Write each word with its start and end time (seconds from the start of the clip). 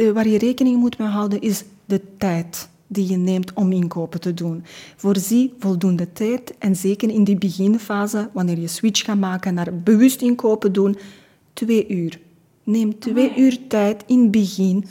eh, 0.00 0.10
waar 0.10 0.28
je 0.28 0.38
rekening 0.38 0.76
moet 0.76 0.98
mee 0.98 1.08
houden, 1.08 1.40
is 1.40 1.64
de 1.84 2.00
tijd 2.18 2.68
die 2.86 3.08
je 3.08 3.16
neemt 3.16 3.52
om 3.52 3.72
inkopen 3.72 4.20
te 4.20 4.34
doen. 4.34 4.64
Voorzie 4.96 5.52
voldoende 5.58 6.12
tijd 6.12 6.54
en 6.58 6.76
zeker 6.76 7.10
in 7.10 7.24
die 7.24 7.38
beginfase, 7.38 8.28
wanneer 8.32 8.58
je 8.58 8.68
switch 8.68 9.04
gaat 9.04 9.18
maken 9.18 9.54
naar 9.54 9.74
bewust 9.74 10.22
inkopen 10.22 10.72
doen, 10.72 10.96
twee 11.52 11.88
uur. 11.88 12.20
Neem 12.64 12.98
twee 12.98 13.32
uur 13.36 13.58
tijd 13.68 14.04
in 14.06 14.20
het 14.20 14.30
begin 14.30 14.84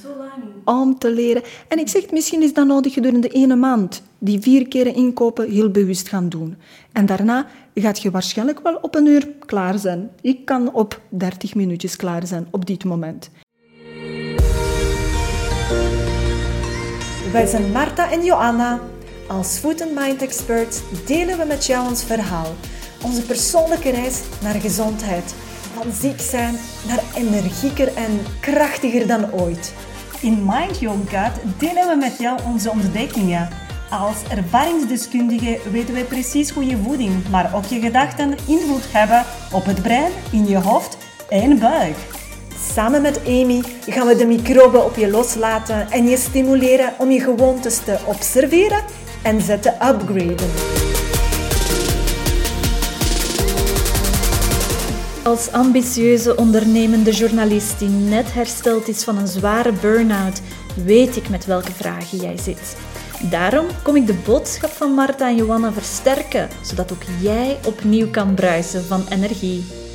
om 0.65 0.97
te 0.97 1.11
leren. 1.11 1.43
En 1.67 1.79
ik 1.79 1.87
zeg, 1.87 2.11
misschien 2.11 2.41
is 2.41 2.53
dat 2.53 2.67
nodig 2.67 2.93
gedurende 2.93 3.27
ene 3.27 3.55
maand. 3.55 4.01
Die 4.17 4.39
vier 4.39 4.67
keren 4.67 4.95
inkopen 4.95 5.51
heel 5.51 5.69
bewust 5.69 6.07
gaan 6.07 6.29
doen. 6.29 6.55
En 6.91 7.05
daarna 7.05 7.47
gaat 7.73 8.01
je 8.01 8.11
waarschijnlijk 8.11 8.59
wel 8.59 8.75
op 8.75 8.95
een 8.95 9.05
uur 9.05 9.27
klaar 9.45 9.79
zijn. 9.79 10.09
Ik 10.21 10.45
kan 10.45 10.73
op 10.73 11.01
30 11.09 11.55
minuutjes 11.55 11.95
klaar 11.95 12.27
zijn 12.27 12.47
op 12.51 12.65
dit 12.65 12.83
moment. 12.83 13.29
Wij 17.31 17.45
zijn 17.45 17.71
Marta 17.71 18.11
en 18.11 18.23
Joanna. 18.23 18.79
Als 19.27 19.57
Food 19.57 19.81
and 19.81 19.95
Mind 19.95 20.21
Experts 20.21 20.81
delen 21.05 21.37
we 21.37 21.45
met 21.45 21.65
jou 21.65 21.87
ons 21.87 22.03
verhaal. 22.03 22.55
Onze 23.03 23.21
persoonlijke 23.21 23.89
reis 23.89 24.19
naar 24.41 24.53
gezondheid. 24.53 25.35
Van 25.73 25.91
ziek 25.91 26.19
zijn 26.19 26.55
naar 26.87 27.03
energieker 27.15 27.95
en 27.95 28.19
krachtiger 28.39 29.07
dan 29.07 29.33
ooit. 29.33 29.73
In 30.21 30.45
Mind 30.45 30.79
Your 30.79 30.97
Gut 31.07 31.59
delen 31.59 31.87
we 31.87 31.95
met 31.95 32.17
jou 32.17 32.39
onze 32.45 32.69
ontdekkingen. 32.69 33.49
Als 33.89 34.23
ervaringsdeskundige 34.29 35.59
weten 35.71 35.93
wij 35.93 36.05
precies 36.05 36.49
hoe 36.49 36.65
je 36.65 36.77
voeding, 36.77 37.29
maar 37.29 37.55
ook 37.55 37.65
je 37.65 37.79
gedachten 37.79 38.35
invloed 38.47 38.91
hebben 38.91 39.25
op 39.51 39.65
het 39.65 39.81
brein, 39.81 40.11
in 40.31 40.47
je 40.47 40.57
hoofd 40.57 40.97
en 41.29 41.59
buik. 41.59 41.97
Samen 42.67 43.01
met 43.01 43.19
Amy 43.27 43.63
gaan 43.87 44.07
we 44.07 44.15
de 44.15 44.25
microben 44.25 44.85
op 44.85 44.95
je 44.95 45.09
loslaten 45.09 45.91
en 45.91 46.07
je 46.07 46.17
stimuleren 46.17 46.93
om 46.97 47.11
je 47.11 47.19
gewoontes 47.19 47.77
te 47.77 47.97
observeren 48.05 48.83
en 49.23 49.41
ze 49.41 49.59
te 49.59 49.69
upgraden. 49.69 50.49
Als 55.23 55.51
ambitieuze 55.51 56.37
ondernemende 56.37 57.11
journalist 57.11 57.79
die 57.79 57.89
net 57.89 58.33
hersteld 58.33 58.87
is 58.87 59.03
van 59.03 59.17
een 59.17 59.27
zware 59.27 59.71
burn-out, 59.71 60.41
weet 60.85 61.15
ik 61.15 61.29
met 61.29 61.45
welke 61.45 61.71
vragen 61.71 62.17
jij 62.17 62.37
zit. 62.37 62.77
Daarom 63.29 63.65
kom 63.83 63.95
ik 63.95 64.07
de 64.07 64.21
boodschap 64.25 64.69
van 64.69 64.91
Marta 64.91 65.27
en 65.27 65.35
Johanna 65.35 65.71
versterken, 65.71 66.49
zodat 66.61 66.91
ook 66.91 67.03
jij 67.21 67.57
opnieuw 67.65 68.09
kan 68.09 68.33
bruisen 68.33 68.83
van 68.83 69.05
energie. 69.09 69.88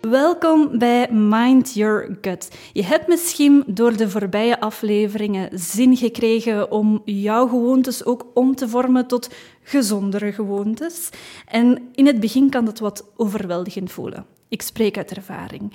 Welkom 0.00 0.78
bij 0.78 1.12
Mind 1.12 1.74
Your 1.74 2.18
Gut. 2.20 2.50
Je 2.72 2.84
hebt 2.84 3.08
misschien 3.08 3.64
door 3.66 3.96
de 3.96 4.10
voorbije 4.10 4.60
afleveringen 4.60 5.58
zin 5.58 5.96
gekregen 5.96 6.70
om 6.70 7.02
jouw 7.04 7.46
gewoontes 7.48 8.04
ook 8.04 8.26
om 8.34 8.54
te 8.54 8.68
vormen 8.68 9.06
tot 9.06 9.30
gezondere 9.62 10.32
gewoontes. 10.32 11.08
En 11.46 11.88
in 11.94 12.06
het 12.06 12.20
begin 12.20 12.50
kan 12.50 12.64
dat 12.64 12.78
wat 12.78 13.04
overweldigend 13.16 13.92
voelen. 13.92 14.26
Ik 14.48 14.62
spreek 14.62 14.96
uit 14.96 15.10
ervaring. 15.10 15.72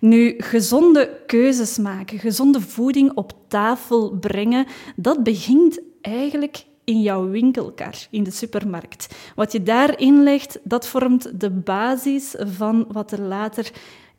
Nu, 0.00 0.34
gezonde 0.38 1.20
keuzes 1.26 1.78
maken, 1.78 2.18
gezonde 2.18 2.60
voeding 2.60 3.12
op 3.14 3.32
tafel 3.48 4.10
brengen, 4.10 4.66
dat 4.96 5.22
begint 5.22 5.80
eigenlijk 6.00 6.64
in 6.86 7.00
jouw 7.02 7.28
winkelkar 7.28 7.94
in 8.10 8.22
de 8.22 8.30
supermarkt. 8.30 9.16
Wat 9.34 9.52
je 9.52 9.62
daarin 9.62 10.22
legt, 10.22 10.58
dat 10.62 10.86
vormt 10.86 11.40
de 11.40 11.50
basis 11.50 12.34
van 12.38 12.86
wat 12.88 13.12
er 13.12 13.20
later 13.20 13.70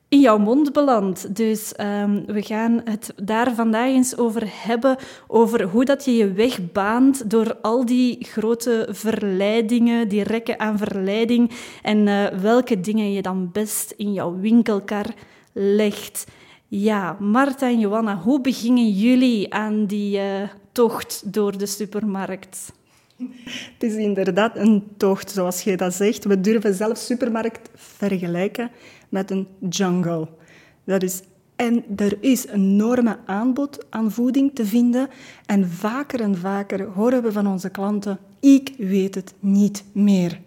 in 0.10 0.20
jouw 0.20 0.38
mond 0.38 0.74
belandt. 0.74 1.36
Dus 1.36 1.74
um, 1.80 2.26
we 2.26 2.42
gaan 2.42 2.82
het 2.84 3.14
daar 3.24 3.56
vandaag 3.56 3.88
eens 3.88 4.18
over 4.18 4.44
hebben, 4.46 4.98
over 5.28 5.64
hoe 5.64 5.86
dat 5.86 6.06
je 6.06 6.16
je 6.16 6.32
weg 6.32 6.72
baant 6.72 7.30
door 7.30 7.58
al 7.62 7.86
die 7.86 8.18
grote 8.26 8.88
verleidingen, 8.90 10.08
die 10.08 10.24
rekken 10.24 10.60
aan 10.60 10.78
verleiding, 10.78 11.52
en 11.82 12.08
uh, 12.08 12.26
welke 12.28 12.80
dingen 12.80 13.12
je 13.12 13.22
dan 13.22 13.50
best 13.52 13.94
in 13.98 14.14
jouw 14.14 14.40
winkelkar 14.40 15.06
legt. 15.54 16.28
Ja, 16.68 17.18
Marta 17.20 17.68
en 17.68 17.80
Johanna, 17.80 18.18
hoe 18.18 18.42
begingen 18.42 18.90
jullie 18.90 19.54
aan 19.54 19.86
die 19.86 20.18
uh, 20.18 20.24
tocht 20.78 21.34
door 21.34 21.58
de 21.58 21.66
supermarkt? 21.66 22.74
Het 23.74 23.84
is 23.84 23.94
inderdaad 23.96 24.56
een 24.56 24.84
tocht, 24.98 25.32
zoals 25.32 25.62
je 25.62 25.78
dat 25.78 25.94
zegt. 25.94 26.26
We 26.26 26.42
durven 26.42 26.74
zelfs 26.74 27.06
supermarkt 27.06 27.70
vergelijken 27.76 28.72
met 29.10 29.32
een 29.32 29.48
jungle. 29.70 30.28
Dat 30.84 31.04
is, 31.04 31.22
en 31.56 31.84
er 31.96 32.18
is 32.24 32.48
een 32.48 32.54
enorme 32.54 33.18
aanbod 33.26 33.86
aan 33.90 34.12
voeding 34.12 34.52
te 34.56 34.66
vinden. 34.66 35.10
En 35.46 35.70
vaker 35.70 36.22
en 36.22 36.38
vaker 36.38 36.84
horen 36.86 37.24
we 37.24 37.32
van 37.32 37.48
onze 37.48 37.70
klanten, 37.70 38.20
ik 38.40 38.74
weet 38.78 39.16
het 39.16 39.34
niet 39.40 39.84
meer. 39.92 40.42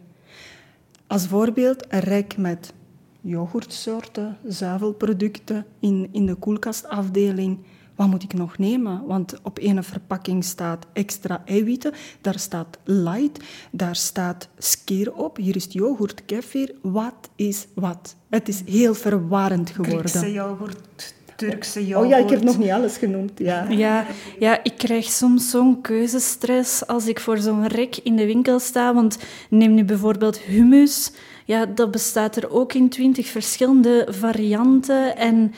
Als 1.06 1.26
voorbeeld 1.26 1.84
een 1.88 2.00
rek 2.00 2.36
met 2.36 2.72
yoghurtsoorten, 3.20 4.36
zuivelproducten 4.44 5.66
in, 5.80 6.08
in 6.12 6.26
de 6.26 6.34
koelkastafdeling 6.34 7.58
wat 8.00 8.09
moet 8.09 8.22
ik 8.22 8.33
nog 8.33 8.59
nemen? 8.59 9.03
Want 9.06 9.34
op 9.43 9.59
een 9.61 9.84
verpakking 9.84 10.44
staat 10.44 10.87
extra 10.93 11.43
eiwitten, 11.44 11.93
daar 12.21 12.38
staat 12.38 12.78
light, 12.84 13.44
daar 13.71 13.97
staat 13.97 14.49
skeer 14.59 15.12
op, 15.12 15.37
hier 15.37 15.56
is 15.56 15.66
yoghurt, 15.69 16.25
kefir. 16.25 16.75
Wat 16.83 17.28
is 17.37 17.66
wat? 17.75 18.16
Het 18.28 18.49
is 18.49 18.62
heel 18.66 18.94
verwarrend 18.94 19.71
geworden. 19.71 20.09
Griekse 20.09 20.33
yoghurt, 20.33 21.15
Turkse 21.37 21.87
yoghurt. 21.87 22.12
Oh 22.12 22.19
ja, 22.19 22.25
ik 22.25 22.31
heb 22.31 22.43
nog 22.43 22.59
niet 22.59 22.71
alles 22.71 22.97
genoemd. 22.97 23.33
Ja, 23.38 23.69
ja, 23.69 24.06
ja 24.38 24.65
ik 24.65 24.75
krijg 24.77 25.05
soms 25.05 25.50
zo'n 25.50 25.81
keuzestress 25.81 26.87
als 26.87 27.06
ik 27.06 27.21
voor 27.21 27.38
zo'n 27.38 27.67
rek 27.67 27.97
in 27.97 28.17
de 28.17 28.27
winkel 28.27 28.59
sta. 28.59 28.94
Want 28.94 29.19
neem 29.50 29.75
nu 29.75 29.84
bijvoorbeeld 29.84 30.38
hummus. 30.38 31.12
Ja, 31.44 31.67
dat 31.67 31.91
bestaat 31.91 32.37
er 32.37 32.50
ook 32.50 32.72
in 32.72 32.88
twintig 32.88 33.27
verschillende 33.27 34.06
varianten. 34.11 35.17
En 35.17 35.53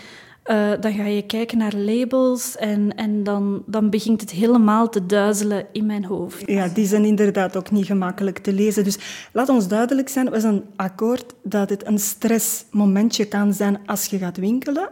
uh, 0.47 0.71
dan 0.81 0.93
ga 0.93 1.05
je 1.05 1.27
kijken 1.27 1.59
naar 1.59 1.75
labels 1.75 2.57
en, 2.57 2.95
en 2.97 3.25
dan, 3.25 3.63
dan 3.67 3.91
begint 3.91 4.21
het 4.21 4.31
helemaal 4.31 4.89
te 4.89 5.07
duizelen 5.07 5.67
in 5.73 5.87
mijn 5.87 6.05
hoofd. 6.05 6.43
Ja, 6.47 6.69
die 6.69 6.87
zijn 6.87 7.05
inderdaad 7.05 7.57
ook 7.57 7.71
niet 7.71 7.87
gemakkelijk 7.87 8.39
te 8.39 8.53
lezen. 8.53 8.85
Dus 8.85 9.29
laat 9.33 9.49
ons 9.49 9.69
duidelijk 9.69 10.09
zijn, 10.09 10.31
we 10.31 10.41
zijn 10.41 10.63
akkoord 10.77 11.35
dat 11.43 11.71
het 11.71 11.87
een 11.87 11.99
stressmomentje 11.99 13.25
kan 13.25 13.55
zijn 13.55 13.79
als 13.87 14.07
je 14.07 14.19
gaat 14.19 14.37
winkelen. 14.37 14.89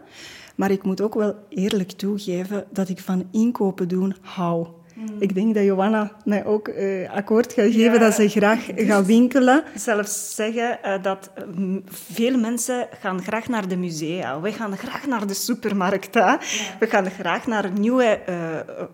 Maar 0.57 0.71
ik 0.71 0.83
moet 0.83 1.01
ook 1.01 1.15
wel 1.15 1.35
eerlijk 1.49 1.91
toegeven 1.91 2.65
dat 2.73 2.89
ik 2.89 3.01
van 3.01 3.29
inkopen 3.31 3.89
doen 3.89 4.15
hou. 4.21 4.67
Mm. 5.01 5.17
Ik 5.19 5.35
denk 5.35 5.55
dat 5.55 5.65
Johanna 5.65 6.13
mij 6.25 6.45
ook 6.45 6.69
uh, 6.69 7.11
akkoord 7.11 7.53
gaat 7.53 7.73
geven 7.73 8.01
dat 8.01 8.15
ze 8.15 8.29
graag 8.29 8.67
dus 8.67 8.87
gaat 8.87 9.07
winkelen. 9.07 9.63
Zelfs 9.75 10.35
zeggen 10.35 10.79
uh, 10.85 11.03
dat 11.03 11.31
uh, 11.59 11.77
veel 11.89 12.39
mensen 12.39 12.89
gaan 13.01 13.23
graag 13.23 13.49
naar 13.49 13.69
de 13.69 13.77
musea. 13.77 14.41
We 14.41 14.53
gaan 14.53 14.77
graag 14.77 15.07
naar 15.07 15.27
de 15.27 15.35
supermarkten. 15.35 16.23
Ja. 16.23 16.39
We 16.79 16.87
gaan 16.87 17.11
graag 17.11 17.47
naar 17.47 17.71
nieuwe 17.79 18.19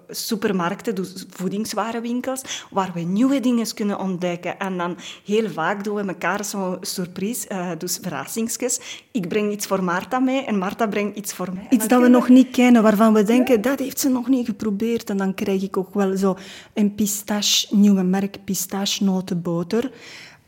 supermarkten, 0.08 0.94
dus 0.94 1.26
voedingswarenwinkels, 1.30 2.66
waar 2.70 2.90
we 2.94 3.00
nieuwe 3.00 3.40
dingen 3.40 3.74
kunnen 3.74 3.98
ontdekken. 3.98 4.58
En 4.58 4.76
dan 4.76 4.96
heel 5.24 5.50
vaak 5.50 5.84
doen 5.84 5.94
we 5.94 6.02
elkaar 6.06 6.44
zo'n 6.44 6.76
surprise, 6.80 7.74
dus 7.78 7.98
verrassingsjes. 8.02 8.80
Ik 9.10 9.28
breng 9.28 9.52
iets 9.52 9.66
voor 9.66 9.84
Marta 9.84 10.18
mee 10.18 10.44
en 10.44 10.58
Marta 10.58 10.86
brengt 10.86 11.16
iets 11.16 11.32
voor 11.32 11.48
mij. 11.54 11.66
Iets 11.70 11.88
dat 11.88 12.00
we 12.00 12.08
nog 12.08 12.28
niet 12.28 12.50
kennen, 12.50 12.82
waarvan 12.82 13.14
we 13.14 13.22
denken, 13.22 13.54
ja. 13.54 13.60
dat 13.60 13.78
heeft 13.78 14.00
ze 14.00 14.08
nog 14.08 14.28
niet 14.28 14.46
geprobeerd. 14.46 15.10
En 15.10 15.16
dan 15.16 15.34
krijg 15.34 15.62
ik 15.62 15.76
ook 15.76 15.94
wel 15.96 16.16
zo 16.16 16.36
een 16.74 16.94
pistache, 16.94 17.76
nieuwe 17.76 18.02
merk 18.02 18.38
pistachenotenboter. 18.44 19.90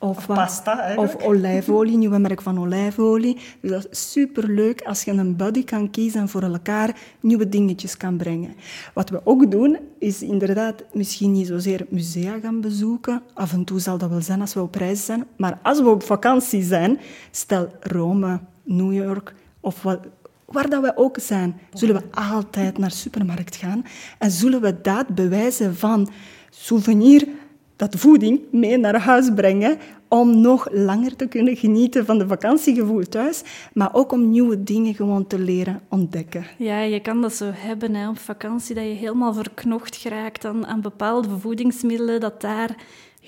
Of, 0.00 0.16
of 0.16 0.26
pasta. 0.26 0.94
Of 0.96 1.22
olijfolie, 1.22 1.96
nieuwe 2.02 2.18
merk 2.18 2.42
van 2.42 2.60
olijfolie. 2.60 3.38
Dus 3.60 3.70
dat 3.70 3.86
is 3.90 4.10
superleuk 4.10 4.82
als 4.82 5.04
je 5.04 5.10
een 5.10 5.36
buddy 5.36 5.64
kan 5.64 5.90
kiezen 5.90 6.20
en 6.20 6.28
voor 6.28 6.42
elkaar 6.42 6.96
nieuwe 7.20 7.48
dingetjes 7.48 7.96
kan 7.96 8.16
brengen. 8.16 8.54
Wat 8.94 9.10
we 9.10 9.20
ook 9.24 9.50
doen, 9.50 9.78
is 9.98 10.22
inderdaad 10.22 10.84
misschien 10.92 11.32
niet 11.32 11.46
zozeer 11.46 11.86
musea 11.88 12.38
gaan 12.38 12.60
bezoeken. 12.60 13.22
Af 13.34 13.52
en 13.52 13.64
toe 13.64 13.80
zal 13.80 13.98
dat 13.98 14.10
wel 14.10 14.22
zijn 14.22 14.40
als 14.40 14.54
we 14.54 14.60
op 14.60 14.74
reis 14.74 15.04
zijn. 15.04 15.24
Maar 15.36 15.58
als 15.62 15.80
we 15.80 15.88
op 15.88 16.02
vakantie 16.02 16.62
zijn, 16.62 16.98
stel 17.30 17.68
Rome, 17.80 18.40
New 18.62 18.92
York 18.92 19.34
of 19.60 19.82
wat, 19.82 20.00
waar 20.50 20.70
dat 20.70 20.82
we 20.82 20.92
ook 20.96 21.16
zijn, 21.20 21.60
zullen 21.72 21.94
we 21.94 22.02
altijd 22.10 22.78
naar 22.78 22.88
de 22.88 22.94
supermarkt 22.94 23.56
gaan 23.56 23.84
en 24.18 24.30
zullen 24.30 24.60
we 24.60 24.80
dat 24.80 25.06
bewijzen 25.08 25.76
van 25.76 26.08
souvenir, 26.50 27.28
dat 27.76 27.94
voeding, 27.94 28.40
mee 28.50 28.76
naar 28.76 29.00
huis 29.00 29.30
brengen 29.34 29.78
om 30.08 30.40
nog 30.40 30.68
langer 30.70 31.16
te 31.16 31.26
kunnen 31.26 31.56
genieten 31.56 32.06
van 32.06 32.18
de 32.18 32.26
vakantiegevoel 32.26 33.02
thuis, 33.02 33.42
maar 33.72 33.94
ook 33.94 34.12
om 34.12 34.30
nieuwe 34.30 34.62
dingen 34.62 34.94
gewoon 34.94 35.26
te 35.26 35.38
leren 35.38 35.80
ontdekken. 35.88 36.44
Ja, 36.58 36.80
je 36.80 37.00
kan 37.00 37.22
dat 37.22 37.34
zo 37.34 37.50
hebben 37.54 37.94
hè, 37.94 38.08
op 38.08 38.18
vakantie, 38.18 38.74
dat 38.74 38.84
je 38.84 38.90
helemaal 38.90 39.34
verknocht 39.34 39.96
geraakt 39.96 40.44
aan, 40.44 40.66
aan 40.66 40.80
bepaalde 40.80 41.38
voedingsmiddelen, 41.38 42.20
dat 42.20 42.40
daar 42.40 42.76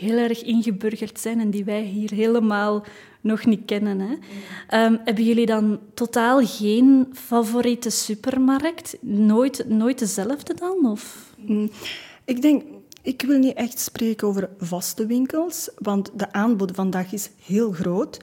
heel 0.00 0.16
erg 0.16 0.42
ingeburgerd 0.42 1.20
zijn 1.20 1.40
en 1.40 1.50
die 1.50 1.64
wij 1.64 1.82
hier 1.82 2.10
helemaal 2.10 2.84
nog 3.20 3.44
niet 3.44 3.64
kennen. 3.64 4.00
Hè? 4.00 4.14
Ehm, 4.68 4.96
hebben 5.04 5.24
jullie 5.24 5.46
dan 5.46 5.80
totaal 5.94 6.46
geen 6.46 7.08
favoriete 7.12 7.90
supermarkt? 7.90 8.96
Nooit, 9.00 9.68
nooit 9.68 9.98
dezelfde 9.98 10.54
dan? 10.54 10.86
Of? 10.90 11.34
Mm, 11.36 11.70
ik 12.24 12.42
denk, 12.42 12.62
ik 13.02 13.22
wil 13.22 13.38
niet 13.38 13.54
echt 13.54 13.78
spreken 13.78 14.28
over 14.28 14.50
vaste 14.58 15.06
winkels, 15.06 15.70
want 15.78 16.10
de 16.14 16.32
aanbod 16.32 16.70
vandaag 16.74 17.12
is 17.12 17.30
heel 17.44 17.72
groot. 17.72 18.18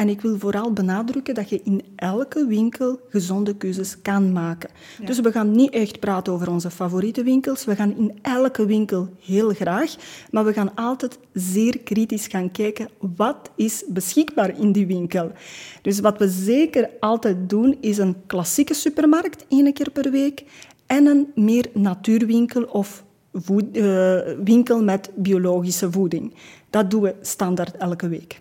En 0.00 0.08
ik 0.08 0.20
wil 0.20 0.38
vooral 0.38 0.72
benadrukken 0.72 1.34
dat 1.34 1.48
je 1.48 1.60
in 1.64 1.82
elke 1.96 2.46
winkel 2.46 3.00
gezonde 3.08 3.56
keuzes 3.56 4.02
kan 4.02 4.32
maken. 4.32 4.70
Dus 5.04 5.20
we 5.20 5.32
gaan 5.32 5.50
niet 5.50 5.70
echt 5.70 6.00
praten 6.00 6.32
over 6.32 6.50
onze 6.50 6.70
favoriete 6.70 7.22
winkels. 7.22 7.64
We 7.64 7.74
gaan 7.74 7.96
in 7.96 8.18
elke 8.22 8.66
winkel 8.66 9.08
heel 9.20 9.50
graag, 9.50 9.94
maar 10.30 10.44
we 10.44 10.52
gaan 10.52 10.74
altijd 10.74 11.18
zeer 11.32 11.78
kritisch 11.78 12.26
gaan 12.26 12.50
kijken 12.50 12.88
wat 13.16 13.50
is 13.56 13.84
beschikbaar 13.88 14.58
in 14.58 14.72
die 14.72 14.86
winkel. 14.86 15.32
Dus 15.82 16.00
wat 16.00 16.18
we 16.18 16.28
zeker 16.28 16.90
altijd 17.00 17.48
doen, 17.48 17.76
is 17.80 17.98
een 17.98 18.16
klassieke 18.26 18.74
supermarkt 18.74 19.44
één 19.48 19.72
keer 19.72 19.90
per 19.90 20.10
week 20.10 20.44
en 20.86 21.06
een 21.06 21.32
meer 21.34 21.66
natuurwinkel 21.72 22.62
of 22.62 23.04
voed, 23.32 23.76
uh, 23.76 24.20
winkel 24.44 24.82
met 24.82 25.10
biologische 25.14 25.92
voeding. 25.92 26.34
Dat 26.70 26.90
doen 26.90 27.02
we 27.02 27.14
standaard 27.20 27.76
elke 27.76 28.08
week. 28.08 28.40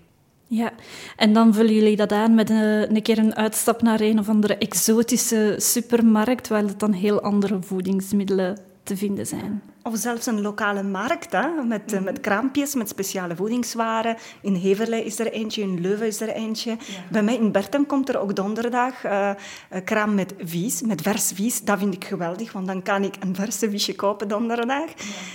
Ja, 0.51 0.73
en 1.15 1.33
dan 1.33 1.53
vullen 1.53 1.73
jullie 1.73 1.95
dat 1.95 2.11
aan 2.11 2.35
met 2.35 2.49
een, 2.49 2.95
een 2.95 3.01
keer 3.01 3.17
een 3.17 3.35
uitstap 3.35 3.81
naar 3.81 4.01
een 4.01 4.19
of 4.19 4.29
andere 4.29 4.57
exotische 4.57 5.55
supermarkt, 5.57 6.47
waar 6.47 6.63
het 6.63 6.79
dan 6.79 6.91
heel 6.91 7.21
andere 7.21 7.61
voedingsmiddelen 7.61 8.68
te 8.83 8.97
vinden 8.97 9.27
zijn. 9.27 9.61
Of 9.83 9.97
zelfs 9.97 10.25
een 10.25 10.41
lokale 10.41 10.83
markt 10.83 11.31
hè, 11.31 11.63
met, 11.63 11.91
mm 11.91 12.03
met 12.03 12.19
kraampjes, 12.19 12.75
met 12.75 12.89
speciale 12.89 13.35
voedingswaren. 13.35 14.15
In 14.41 14.53
Heverlee 14.53 15.03
is 15.03 15.19
er 15.19 15.31
eentje, 15.31 15.61
in 15.61 15.81
Leuven 15.81 16.07
is 16.07 16.21
er 16.21 16.29
eentje. 16.29 16.77
Bij 17.11 17.23
mij 17.23 17.35
in 17.35 17.51
Bertem 17.51 17.85
komt 17.85 18.09
er 18.09 18.19
ook 18.19 18.35
donderdag 18.35 19.05
uh, 19.05 19.31
een 19.69 19.83
kraam 19.83 20.13
met 20.15 20.33
vies, 20.37 20.81
met 20.81 21.01
vers 21.01 21.31
vies. 21.31 21.61
Dat 21.61 21.79
vind 21.79 21.93
ik 21.93 22.05
geweldig, 22.05 22.51
want 22.51 22.67
dan 22.67 22.81
kan 22.81 23.03
ik 23.03 23.15
een 23.19 23.35
verse 23.35 23.69
viesje 23.69 23.95
kopen 23.95 24.27
donderdag. 24.27 24.85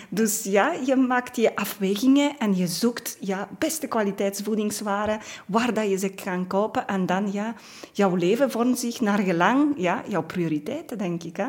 Dus 0.09 0.43
ja, 0.43 0.73
je 0.87 0.97
maakt 0.97 1.37
je 1.37 1.57
afwegingen 1.57 2.39
en 2.39 2.57
je 2.57 2.67
zoekt 2.67 3.17
ja, 3.21 3.49
beste 3.59 3.87
kwaliteitsvoedingswaren 3.87 5.21
waar 5.47 5.75
dat 5.75 5.89
je 5.89 5.97
ze 5.97 6.09
kan 6.09 6.47
kopen. 6.47 6.87
En 6.87 7.07
dan, 7.07 7.33
ja, 7.33 7.55
jouw 7.93 8.15
leven 8.15 8.51
vormt 8.51 8.79
zich 8.79 9.01
naar 9.01 9.19
gelang 9.19 9.75
ja, 9.77 10.03
jouw 10.09 10.23
prioriteiten, 10.23 10.99
denk 10.99 11.23
ik. 11.23 11.37
Hè? 11.37 11.49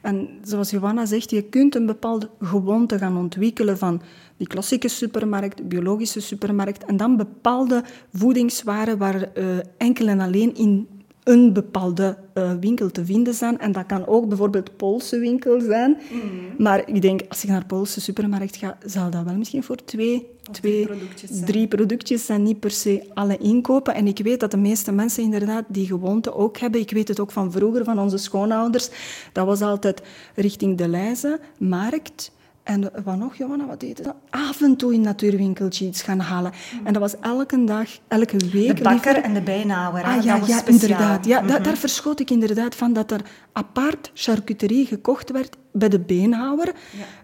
En 0.00 0.28
zoals 0.42 0.70
Johanna 0.70 1.06
zegt, 1.06 1.30
je 1.30 1.42
kunt 1.42 1.74
een 1.74 1.86
bepaalde 1.86 2.30
gewoonte 2.40 2.98
gaan 2.98 3.16
ontwikkelen 3.16 3.78
van 3.78 4.02
die 4.36 4.46
klassieke 4.46 4.88
supermarkt, 4.88 5.68
biologische 5.68 6.20
supermarkt, 6.20 6.84
en 6.84 6.96
dan 6.96 7.16
bepaalde 7.16 7.84
voedingswaren 8.12 8.98
waar 8.98 9.28
uh, 9.34 9.58
enkel 9.76 10.08
en 10.08 10.20
alleen 10.20 10.54
in 10.54 10.88
een 11.24 11.52
bepaalde 11.52 12.16
uh, 12.34 12.52
winkel 12.60 12.90
te 12.90 13.04
vinden 13.04 13.34
zijn. 13.34 13.58
En 13.58 13.72
dat 13.72 13.86
kan 13.86 14.06
ook 14.06 14.28
bijvoorbeeld 14.28 14.76
Poolse 14.76 15.18
winkel 15.18 15.60
zijn. 15.60 15.98
Mm. 16.10 16.20
Maar 16.58 16.88
ik 16.88 17.02
denk, 17.02 17.20
als 17.28 17.42
je 17.42 17.48
naar 17.48 17.66
Poolse 17.66 18.00
supermarkt 18.00 18.56
gaat, 18.56 18.76
zal 18.86 19.10
dat 19.10 19.24
wel 19.24 19.34
misschien 19.34 19.62
voor 19.62 19.84
twee, 19.84 20.26
twee 20.50 20.86
drie, 20.86 20.86
productjes 20.86 21.30
zijn. 21.30 21.44
drie 21.44 21.68
productjes 21.68 22.26
zijn. 22.26 22.42
Niet 22.42 22.60
per 22.60 22.70
se 22.70 23.04
alle 23.14 23.38
inkopen. 23.38 23.94
En 23.94 24.06
ik 24.06 24.18
weet 24.18 24.40
dat 24.40 24.50
de 24.50 24.56
meeste 24.56 24.92
mensen 24.92 25.22
inderdaad 25.22 25.64
die 25.68 25.86
gewoonte 25.86 26.34
ook 26.34 26.58
hebben. 26.58 26.80
Ik 26.80 26.90
weet 26.90 27.08
het 27.08 27.20
ook 27.20 27.32
van 27.32 27.52
vroeger, 27.52 27.84
van 27.84 27.98
onze 27.98 28.18
schoonouders. 28.18 28.90
Dat 29.32 29.46
was 29.46 29.60
altijd 29.60 30.02
richting 30.34 30.78
de 30.78 30.88
Leize, 30.88 31.40
markt 31.58 32.32
en 32.62 32.90
wat 33.04 33.16
nog, 33.16 33.36
Johanna, 33.36 33.66
wat 33.66 33.80
deed 33.80 33.98
je? 33.98 34.12
Af 34.30 34.60
en 34.60 34.76
toe 34.76 34.94
in 34.94 35.00
natuurwinkeltje 35.00 35.86
iets 35.86 36.02
gaan 36.02 36.18
halen. 36.18 36.52
Mm. 36.80 36.86
En 36.86 36.92
dat 36.92 37.02
was 37.02 37.18
elke 37.20 37.64
dag, 37.64 37.88
elke 38.08 38.36
week. 38.52 38.76
De 38.76 38.82
bakker 38.82 39.16
en 39.16 39.34
de 39.34 39.40
bijnauwer. 39.40 40.04
Ah, 40.04 40.22
ja, 40.22 40.40
ja 40.46 40.66
inderdaad. 40.66 41.26
Ja, 41.26 41.40
daar, 41.40 41.50
mhm. 41.54 41.62
daar 41.62 41.76
verschoot 41.76 42.20
ik 42.20 42.30
inderdaad 42.30 42.74
van 42.74 42.92
dat 42.92 43.10
er 43.10 43.20
apart 43.52 44.10
charcuterie 44.14 44.86
gekocht 44.86 45.30
werd 45.30 45.56
bij 45.72 45.88
de 45.88 46.00
beenhouwer. 46.00 46.72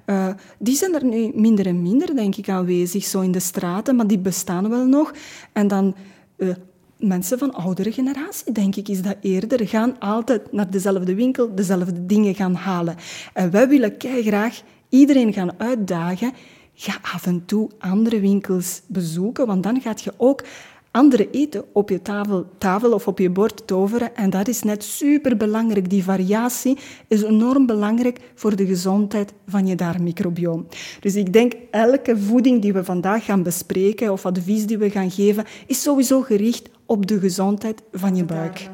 Ja. 0.06 0.28
Uh, 0.28 0.34
die 0.58 0.76
zijn 0.76 0.94
er 0.94 1.04
nu 1.04 1.30
minder 1.34 1.66
en 1.66 1.82
minder, 1.82 2.14
denk 2.14 2.36
ik, 2.36 2.48
aanwezig, 2.48 3.04
zo 3.04 3.20
in 3.20 3.32
de 3.32 3.40
straten. 3.40 3.96
Maar 3.96 4.06
die 4.06 4.18
bestaan 4.18 4.68
wel 4.68 4.86
nog. 4.86 5.12
En 5.52 5.68
dan... 5.68 5.94
Uh, 6.36 6.54
mensen 6.98 7.38
van 7.38 7.54
oudere 7.54 7.92
generatie, 7.92 8.52
denk 8.52 8.76
ik, 8.76 8.88
is 8.88 9.02
dat 9.02 9.16
eerder, 9.20 9.68
gaan 9.68 9.98
altijd 9.98 10.52
naar 10.52 10.70
dezelfde 10.70 11.14
winkel 11.14 11.54
dezelfde 11.54 12.06
dingen 12.06 12.34
gaan 12.34 12.54
halen. 12.54 12.96
En 13.32 13.50
wij 13.50 13.68
willen 13.68 13.94
graag 13.98 14.62
iedereen 14.96 15.32
gaan 15.32 15.58
uitdagen. 15.58 16.32
Ga 16.74 16.98
af 17.02 17.26
en 17.26 17.44
toe 17.44 17.70
andere 17.78 18.20
winkels 18.20 18.82
bezoeken, 18.86 19.46
want 19.46 19.62
dan 19.62 19.80
gaat 19.80 20.02
je 20.02 20.12
ook 20.16 20.42
andere 20.90 21.30
eten 21.30 21.64
op 21.72 21.88
je 21.88 22.02
tafel, 22.02 22.46
tafel 22.58 22.92
of 22.92 23.06
op 23.06 23.18
je 23.18 23.30
bord 23.30 23.66
toveren. 23.66 24.16
En 24.16 24.30
dat 24.30 24.48
is 24.48 24.62
net 24.62 24.84
super 24.84 25.36
belangrijk. 25.36 25.90
Die 25.90 26.02
variatie 26.02 26.78
is 27.08 27.22
enorm 27.22 27.66
belangrijk 27.66 28.20
voor 28.34 28.56
de 28.56 28.66
gezondheid 28.66 29.32
van 29.46 29.66
je 29.66 29.74
darmmicrobioom. 29.74 30.66
Dus 31.00 31.14
ik 31.14 31.32
denk, 31.32 31.52
elke 31.70 32.18
voeding 32.18 32.62
die 32.62 32.72
we 32.72 32.84
vandaag 32.84 33.24
gaan 33.24 33.42
bespreken 33.42 34.12
of 34.12 34.26
advies 34.26 34.66
die 34.66 34.78
we 34.78 34.90
gaan 34.90 35.10
geven, 35.10 35.44
is 35.66 35.82
sowieso 35.82 36.20
gericht 36.22 36.68
op 36.86 37.06
de 37.06 37.18
gezondheid 37.18 37.82
van 37.92 38.16
je 38.16 38.24
buik. 38.24 38.70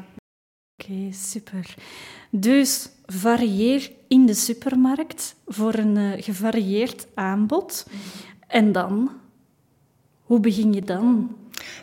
Oké, 0.81 1.11
super. 1.11 1.75
Dus 2.35 2.89
varieer 3.05 3.91
in 4.07 4.25
de 4.25 4.33
supermarkt 4.33 5.35
voor 5.47 5.73
een 5.73 5.95
uh, 5.95 6.11
gevarieerd 6.17 7.07
aanbod. 7.13 7.87
En 8.47 8.71
dan, 8.71 9.09
hoe 10.21 10.39
begin 10.39 10.73
je 10.73 10.81
dan? 10.81 11.35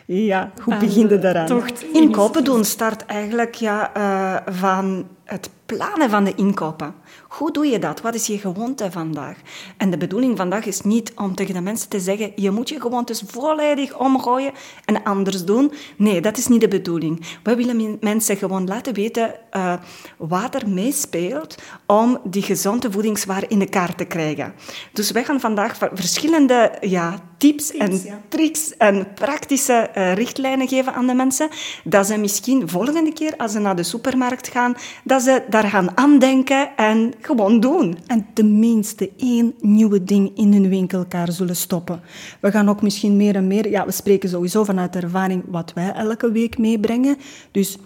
Ja, 0.05 0.51
hoe 0.63 0.77
begin 0.77 1.09
je 1.09 1.19
daaraan? 1.19 1.45
Tocht 1.45 1.83
inkopen 1.93 2.43
doen 2.43 2.65
start 2.65 3.05
eigenlijk 3.05 3.55
ja, 3.55 3.97
uh, 3.97 4.53
van 4.53 5.07
het 5.31 5.49
plannen 5.65 6.09
van 6.09 6.23
de 6.23 6.35
inkopen. 6.35 6.93
Hoe 7.27 7.51
doe 7.51 7.65
je 7.65 7.79
dat? 7.79 8.01
Wat 8.01 8.15
is 8.15 8.27
je 8.27 8.37
gewoonte 8.37 8.91
vandaag? 8.91 9.37
En 9.77 9.89
de 9.89 9.97
bedoeling 9.97 10.37
vandaag 10.37 10.65
is 10.65 10.81
niet 10.81 11.11
om 11.15 11.35
tegen 11.35 11.53
de 11.53 11.61
mensen 11.61 11.89
te 11.89 11.99
zeggen: 11.99 12.31
je 12.35 12.51
moet 12.51 12.69
je 12.69 12.81
gewoontes 12.81 13.23
volledig 13.27 13.97
omgooien 13.97 14.51
en 14.85 15.03
anders 15.03 15.45
doen. 15.45 15.71
Nee, 15.97 16.21
dat 16.21 16.37
is 16.37 16.47
niet 16.47 16.61
de 16.61 16.67
bedoeling. 16.67 17.25
We 17.43 17.55
willen 17.55 17.97
mensen 18.01 18.37
gewoon 18.37 18.67
laten 18.67 18.93
weten 18.93 19.33
uh, 19.51 19.73
wat 20.17 20.55
er 20.55 20.69
meespeelt 20.69 21.55
om 21.85 22.19
die 22.23 22.43
gezonde 22.43 22.91
voedingswaar 22.91 23.43
in 23.47 23.59
de 23.59 23.69
kaart 23.69 23.97
te 23.97 24.05
krijgen. 24.05 24.53
Dus 24.93 25.11
wij 25.11 25.23
gaan 25.23 25.39
vandaag 25.39 25.77
verschillende 25.93 26.77
ja, 26.81 27.19
tips, 27.37 27.71
en 27.71 28.01
tricks 28.27 28.77
en 28.77 29.13
praktische 29.13 29.89
uh, 29.95 30.13
richtlijnen 30.13 30.67
geven 30.67 30.93
aan 30.93 31.07
de 31.07 31.13
mensen, 31.13 31.49
dat 31.83 32.07
ze 32.07 32.17
misschien 32.17 32.69
volgende 32.69 33.13
keer 33.13 33.33
als 33.37 33.51
ze 33.51 33.59
naar 33.59 33.75
de 33.75 33.83
supermarkt 33.83 34.47
gaan, 34.47 34.75
dat 35.03 35.20
ze 35.21 35.43
daar 35.49 35.63
gaan 35.63 35.97
aandenken 35.97 36.77
en 36.77 37.13
gewoon 37.21 37.59
doen. 37.59 37.97
En 38.07 38.25
tenminste 38.33 39.11
één 39.17 39.53
nieuwe 39.59 40.03
ding 40.03 40.31
in 40.37 40.53
hun 40.53 40.69
winkelkaar 40.69 41.31
zullen 41.31 41.55
stoppen. 41.55 42.01
We 42.39 42.51
gaan 42.51 42.69
ook 42.69 42.81
misschien 42.81 43.17
meer 43.17 43.35
en 43.35 43.47
meer... 43.47 43.69
Ja, 43.69 43.85
we 43.85 43.91
spreken 43.91 44.29
sowieso 44.29 44.63
vanuit 44.63 44.95
ervaring 44.95 45.43
wat 45.47 45.73
wij 45.73 45.91
elke 45.93 46.31
week 46.31 46.57
meebrengen. 46.57 47.17
Dus 47.51 47.77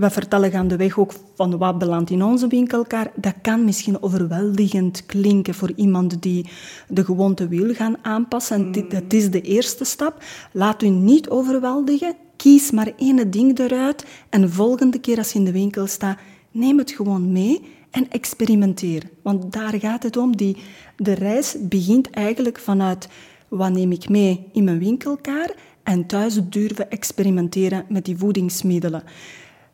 we 0.00 0.10
vertellen 0.10 0.50
gaandeweg 0.50 0.98
ook 0.98 1.12
van 1.34 1.58
wat 1.58 1.78
belandt 1.78 2.10
in 2.10 2.22
onze 2.22 2.46
winkelkaar. 2.46 3.10
Dat 3.14 3.34
kan 3.42 3.64
misschien 3.64 4.02
overweldigend 4.02 5.06
klinken 5.06 5.54
voor 5.54 5.72
iemand 5.76 6.22
die 6.22 6.48
de 6.88 7.04
gewoonte 7.04 7.48
wil 7.48 7.74
gaan 7.74 7.96
aanpassen. 8.02 8.56
En 8.56 8.88
dat 8.88 9.12
is 9.12 9.30
de 9.30 9.40
eerste 9.40 9.84
stap. 9.84 10.22
Laat 10.52 10.82
u 10.82 10.88
niet 10.88 11.28
overweldigen. 11.28 12.14
Kies 12.36 12.70
maar 12.70 12.92
één 12.96 13.30
ding 13.30 13.58
eruit. 13.58 14.04
En 14.28 14.40
de 14.40 14.48
volgende 14.48 14.98
keer 14.98 15.18
als 15.18 15.32
je 15.32 15.38
in 15.38 15.44
de 15.44 15.52
winkel 15.52 15.86
staat, 15.86 16.18
neem 16.54 16.78
het 16.78 16.90
gewoon 16.90 17.32
mee 17.32 17.60
en 17.90 18.10
experimenteer. 18.10 19.02
Want 19.22 19.52
daar 19.52 19.78
gaat 19.78 20.02
het 20.02 20.16
om. 20.16 20.36
Die, 20.36 20.56
de 20.96 21.12
reis 21.12 21.56
begint 21.60 22.10
eigenlijk 22.10 22.58
vanuit 22.58 23.08
wat 23.48 23.72
neem 23.72 23.92
ik 23.92 24.08
mee 24.08 24.46
in 24.52 24.64
mijn 24.64 24.78
winkelkaar 24.78 25.54
en 25.82 26.06
thuis 26.06 26.40
durven 26.48 26.90
experimenteren 26.90 27.84
met 27.88 28.04
die 28.04 28.16
voedingsmiddelen. 28.16 29.02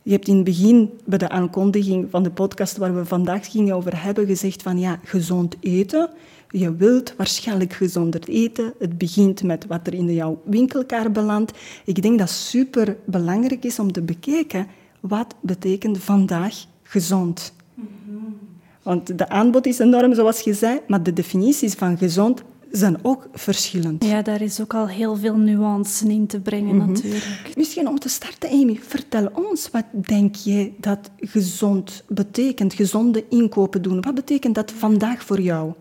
Je 0.03 0.13
hebt 0.13 0.29
in 0.29 0.35
het 0.35 0.45
begin, 0.45 0.91
bij 1.05 1.19
de 1.19 1.29
aankondiging 1.29 2.11
van 2.11 2.23
de 2.23 2.31
podcast 2.31 2.77
waar 2.77 2.95
we 2.95 3.05
vandaag 3.05 3.51
gingen 3.51 3.75
over 3.75 4.03
hebben, 4.03 4.27
gezegd 4.27 4.63
van 4.63 4.79
ja, 4.79 5.01
gezond 5.05 5.57
eten. 5.61 6.11
Je 6.49 6.75
wilt 6.75 7.15
waarschijnlijk 7.17 7.73
gezonder 7.73 8.21
eten. 8.29 8.75
Het 8.79 8.99
begint 8.99 9.43
met 9.43 9.67
wat 9.67 9.87
er 9.87 9.95
in 9.95 10.13
jouw 10.13 10.43
winkelkaar 10.45 11.13
belandt. 11.13 11.53
Ik 11.85 12.03
denk 12.03 12.19
dat 12.19 12.31
super 12.31 12.97
belangrijk 13.05 13.65
is 13.65 13.79
om 13.79 13.93
te 13.93 14.03
bekijken 14.03 14.67
wat 15.01 15.35
betekent 15.41 15.99
vandaag 15.99 16.55
gezond. 16.91 17.53
Want 18.83 19.19
de 19.19 19.29
aanbod 19.29 19.67
is 19.67 19.79
enorm, 19.79 20.15
zoals 20.15 20.41
je 20.41 20.55
zei, 20.55 20.81
maar 20.87 21.03
de 21.03 21.13
definities 21.13 21.75
van 21.75 21.99
gezond 21.99 22.43
zijn 22.71 22.99
ook 23.03 23.29
verschillend. 23.33 24.05
Ja, 24.05 24.23
daar 24.23 24.41
is 24.41 24.61
ook 24.61 24.75
al 24.75 24.89
heel 24.89 25.17
veel 25.17 25.37
nuance 25.37 26.09
in 26.09 26.27
te 26.27 26.41
brengen 26.41 26.77
mhm. 26.77 26.87
natuurlijk. 26.87 27.53
Misschien 27.57 27.89
om 27.89 27.99
te 27.99 28.09
starten, 28.09 28.51
Amy, 28.51 28.79
vertel 28.83 29.29
ons, 29.33 29.71
wat 29.71 29.85
denk 29.93 30.35
je 30.35 30.73
dat 30.79 31.11
gezond 31.17 32.05
betekent? 32.09 32.75
Gezonde 32.75 33.25
inkopen 33.29 33.83
doen. 33.83 34.01
Wat 34.01 34.15
betekent 34.15 34.55
dat 34.55 34.73
vandaag 34.73 35.23
voor 35.23 35.41
jou? 35.41 35.73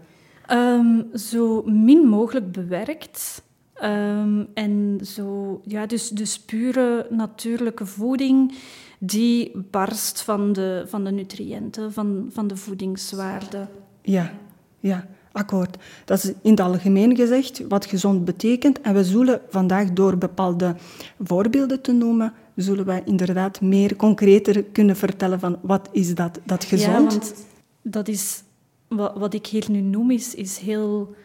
Ehm, 0.46 1.02
zo 1.14 1.64
min 1.66 2.08
mogelijk 2.08 2.52
bewerkt. 2.52 3.44
Ehm, 3.74 4.44
en 4.54 5.00
zo, 5.04 5.62
ja, 5.64 5.86
dus, 5.86 6.10
dus 6.10 6.40
pure 6.40 7.08
natuurlijke 7.10 7.86
voeding 7.86 8.54
die 9.00 9.52
barst 9.72 10.22
van 10.22 10.54
de, 10.54 10.84
van 10.88 11.04
de 11.04 11.12
nutriënten, 11.12 11.94
van, 11.94 12.30
van 12.32 12.48
de 12.48 12.56
voedingswaarde. 12.56 13.68
Ja, 14.02 14.34
ja, 14.80 15.08
akkoord. 15.32 15.78
Dat 16.06 16.24
is 16.24 16.32
in 16.42 16.52
het 16.52 16.60
algemeen 16.60 17.16
gezegd 17.16 17.68
wat 17.68 17.86
gezond 17.86 18.26
betekent. 18.26 18.82
En 18.82 18.94
we 18.94 19.04
zullen 19.04 19.42
vandaag 19.50 19.94
door 19.94 20.18
bepaalde 20.18 20.76
voorbeelden 21.20 21.82
te 21.82 21.92
noemen, 21.92 22.34
zullen 22.56 22.86
wij 22.86 23.02
inderdaad 23.06 23.62
meer 23.62 23.96
concreter 23.96 24.64
kunnen 24.64 24.96
vertellen 24.96 25.40
van 25.40 25.58
wat 25.62 25.90
is 25.92 26.16
dat, 26.16 26.40
dat 26.44 26.64
gezond. 26.64 27.14
Ja, 27.14 27.20
want 27.20 27.34
dat 27.82 28.08
is, 28.08 28.44
wat, 28.88 29.18
wat 29.18 29.34
ik 29.34 29.46
hier 29.46 29.66
nu 29.70 29.82
noem, 29.82 30.12
is, 30.12 30.36
is 30.36 30.58
heel 30.58 31.16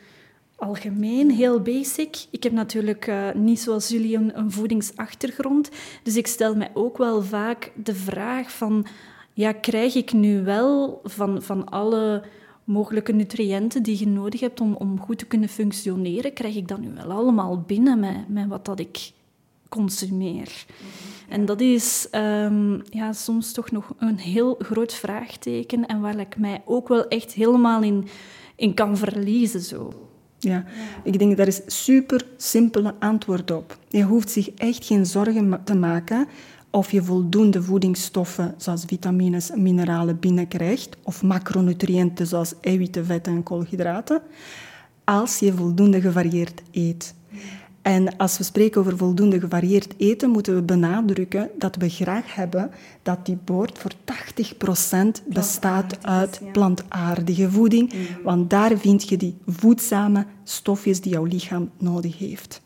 algemeen, 0.64 1.30
heel 1.30 1.60
basic. 1.60 2.26
Ik 2.30 2.42
heb 2.42 2.52
natuurlijk 2.52 3.06
uh, 3.06 3.32
niet 3.34 3.60
zoals 3.60 3.88
jullie 3.88 4.16
een, 4.16 4.38
een, 4.38 4.50
voedingsachtergrond, 4.50 5.70
dus 6.02 6.16
ik 6.16 6.26
stel 6.26 6.54
mij 6.56 6.70
ook 6.74 6.98
wel 6.98 7.22
vaak 7.22 7.72
de 7.74 7.94
vraag 7.94 8.52
van, 8.52 8.86
ja, 9.32 9.52
krijg 9.52 9.94
ik 9.94 10.12
nu 10.12 10.42
wel 10.42 11.00
van, 11.04 11.42
van 11.42 11.68
alle 11.68 12.22
mogelijke 12.64 13.12
nutriënten 13.12 13.82
die 13.82 13.98
je 13.98 14.06
nodig 14.06 14.40
hebt 14.40 14.60
om, 14.60 14.74
om 14.74 15.00
goed 15.00 15.18
te 15.18 15.26
kunnen 15.26 15.48
functioneren, 15.48 16.32
krijg 16.32 16.56
ik 16.56 16.68
dat 16.68 16.80
nu 16.80 16.92
wel 16.94 17.10
allemaal 17.10 17.60
binnen 17.60 18.00
met, 18.00 18.28
met 18.28 18.48
wat 18.48 18.64
dat 18.64 18.78
ik 18.78 19.10
consumeer? 19.68 20.64
En 21.28 21.44
dat 21.44 21.60
is 21.60 22.08
um, 22.12 22.82
ja, 22.90 23.12
soms 23.12 23.52
toch 23.52 23.70
nog 23.70 23.94
een 23.98 24.18
heel 24.18 24.54
groot 24.58 24.94
vraagteken 24.94 25.86
en 25.86 26.00
waar 26.00 26.18
ik 26.18 26.36
mij 26.36 26.62
ook 26.64 26.88
wel 26.88 27.08
echt 27.08 27.32
helemaal 27.32 27.82
in, 27.82 28.08
in 28.56 28.74
kan 28.74 28.96
verliezen. 28.96 29.60
Zo. 29.60 30.03
Ja, 30.44 30.64
ik 31.02 31.18
denk 31.18 31.36
daar 31.36 31.46
is 31.46 31.60
super 31.66 32.26
simpele 32.36 32.94
antwoord 32.98 33.50
op. 33.50 33.78
Je 33.88 34.02
hoeft 34.02 34.30
zich 34.30 34.50
echt 34.50 34.84
geen 34.84 35.06
zorgen 35.06 35.60
te 35.64 35.74
maken 35.74 36.26
of 36.70 36.90
je 36.90 37.02
voldoende 37.02 37.62
voedingsstoffen 37.62 38.54
zoals 38.56 38.84
vitamines 38.86 39.50
en 39.50 39.62
mineralen 39.62 40.18
binnenkrijgt, 40.18 40.96
of 41.02 41.22
macronutriënten 41.22 42.26
zoals 42.26 42.54
eiwitten, 42.60 43.06
vetten 43.06 43.34
en 43.34 43.42
koolhydraten, 43.42 44.22
als 45.04 45.38
je 45.38 45.52
voldoende 45.52 46.00
gevarieerd 46.00 46.62
eet. 46.72 47.14
En 47.84 48.16
als 48.16 48.38
we 48.38 48.44
spreken 48.44 48.80
over 48.80 48.96
voldoende 48.96 49.40
gevarieerd 49.40 49.94
eten, 49.96 50.30
moeten 50.30 50.54
we 50.54 50.62
benadrukken 50.62 51.50
dat 51.58 51.76
we 51.76 51.88
graag 51.88 52.34
hebben 52.34 52.70
dat 53.02 53.26
die 53.26 53.38
boord 53.44 53.78
voor 53.78 53.92
80% 55.22 55.26
bestaat 55.26 56.06
uit 56.06 56.40
plantaardige 56.52 57.50
voeding. 57.50 57.92
Mm. 57.92 58.00
Want 58.22 58.50
daar 58.50 58.78
vind 58.78 59.08
je 59.08 59.16
die 59.16 59.36
voedzame 59.46 60.26
stofjes 60.44 61.00
die 61.00 61.12
jouw 61.12 61.24
lichaam 61.24 61.70
nodig 61.78 62.18
heeft. 62.18 62.62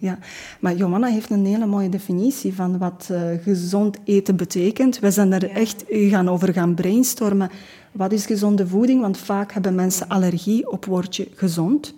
Ja, 0.00 0.18
maar 0.60 0.76
Johanna 0.76 1.06
heeft 1.06 1.30
een 1.30 1.46
hele 1.46 1.66
mooie 1.66 1.88
definitie 1.88 2.54
van 2.54 2.78
wat 2.78 3.08
uh, 3.12 3.20
gezond 3.42 3.98
eten 4.04 4.36
betekent. 4.36 4.98
We 4.98 5.10
zijn 5.10 5.32
er 5.32 5.50
echt 5.50 5.84
gaan 5.88 6.28
over 6.28 6.52
gaan 6.52 6.74
brainstormen. 6.74 7.50
Wat 7.92 8.12
is 8.12 8.26
gezonde 8.26 8.66
voeding? 8.66 9.00
Want 9.00 9.18
vaak 9.18 9.52
hebben 9.52 9.74
mensen 9.74 10.08
allergie 10.08 10.70
op 10.70 10.84
woordje 10.84 11.28
gezond. 11.34 11.94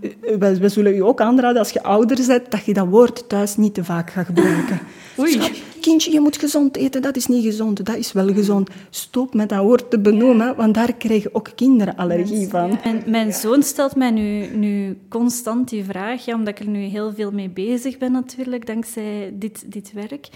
We, 0.00 0.58
we, 0.60 0.68
zullen 0.68 0.94
u 0.94 1.02
ook 1.02 1.20
aanraden, 1.20 1.58
als 1.58 1.70
je 1.70 1.82
ouder 1.82 2.26
bent, 2.26 2.50
dat 2.50 2.64
je 2.64 2.74
dat 2.74 2.86
woord 2.88 3.28
thuis 3.28 3.56
niet 3.56 3.74
te 3.74 3.84
vaak 3.84 4.10
gaat 4.10 4.26
gebruiken. 4.26 4.80
Oei. 5.18 5.40
kindje, 5.80 6.12
je 6.12 6.20
moet 6.20 6.36
gezond 6.36 6.76
eten, 6.76 7.02
dat 7.02 7.16
is 7.16 7.26
niet 7.26 7.44
gezond, 7.44 7.86
dat 7.86 7.96
is 7.96 8.12
wel 8.12 8.32
gezond. 8.32 8.70
Stop 8.90 9.34
met 9.34 9.48
dat 9.48 9.62
woord 9.62 9.90
te 9.90 9.98
benoemen, 9.98 10.56
want 10.56 10.74
daar 10.74 10.92
krijgen 10.92 11.34
ook 11.34 11.50
kinderen 11.54 11.96
allergie 11.96 12.48
van. 12.48 12.80
En 12.80 13.02
mijn 13.06 13.32
zoon 13.32 13.62
stelt 13.62 13.96
mij 13.96 14.10
nu, 14.10 14.46
nu 14.46 14.98
constant 15.08 15.68
die 15.68 15.84
vraag, 15.84 16.24
ja, 16.24 16.34
omdat 16.34 16.58
ik 16.58 16.66
er 16.66 16.68
nu 16.68 16.82
heel 16.82 17.12
veel 17.14 17.30
mee 17.30 17.48
bezig 17.48 17.98
ben 17.98 18.12
natuurlijk, 18.12 18.66
dankzij 18.66 19.34
dit, 19.34 19.72
dit 19.72 19.92
werk. 19.92 20.28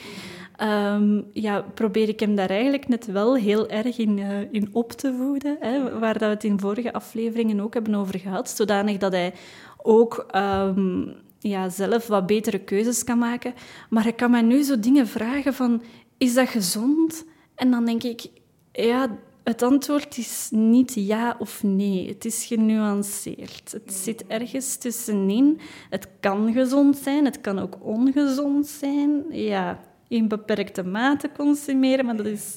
Um, 0.60 1.24
ja, 1.32 1.64
probeer 1.74 2.08
ik 2.08 2.20
hem 2.20 2.34
daar 2.34 2.50
eigenlijk 2.50 2.88
net 2.88 3.06
wel 3.06 3.36
heel 3.36 3.68
erg 3.68 3.98
in, 3.98 4.18
uh, 4.18 4.52
in 4.52 4.68
op 4.72 4.92
te 4.92 5.14
voeden. 5.14 5.56
Hè, 5.60 5.98
waar 5.98 6.12
dat 6.18 6.28
we 6.28 6.34
het 6.34 6.44
in 6.44 6.60
vorige 6.60 6.92
afleveringen 6.92 7.60
ook 7.60 7.74
hebben 7.74 7.94
over 7.94 8.18
gehad. 8.18 8.50
Zodanig 8.50 8.98
dat 8.98 9.12
hij 9.12 9.34
ook 9.82 10.26
um, 10.36 11.14
ja, 11.38 11.68
zelf 11.68 12.06
wat 12.06 12.26
betere 12.26 12.58
keuzes 12.58 13.04
kan 13.04 13.18
maken. 13.18 13.54
Maar 13.90 14.02
hij 14.02 14.12
kan 14.12 14.30
mij 14.30 14.42
nu 14.42 14.62
zo 14.62 14.80
dingen 14.80 15.06
vragen 15.06 15.54
van... 15.54 15.82
Is 16.18 16.34
dat 16.34 16.48
gezond? 16.48 17.24
En 17.54 17.70
dan 17.70 17.84
denk 17.84 18.02
ik... 18.02 18.26
Ja, 18.72 19.18
het 19.44 19.62
antwoord 19.62 20.18
is 20.18 20.48
niet 20.50 20.92
ja 20.94 21.36
of 21.38 21.62
nee. 21.62 22.08
Het 22.08 22.24
is 22.24 22.44
genuanceerd. 22.44 23.72
Het 23.72 23.92
zit 23.92 24.26
ergens 24.26 24.76
tussenin. 24.76 25.60
Het 25.90 26.08
kan 26.20 26.52
gezond 26.52 26.96
zijn, 26.96 27.24
het 27.24 27.40
kan 27.40 27.58
ook 27.58 27.76
ongezond 27.80 28.66
zijn. 28.66 29.24
Ja, 29.30 29.80
in 30.12 30.28
beperkte 30.28 30.82
mate 30.82 31.30
consumeren. 31.36 32.04
Maar 32.04 32.16
dat 32.16 32.26
is... 32.26 32.56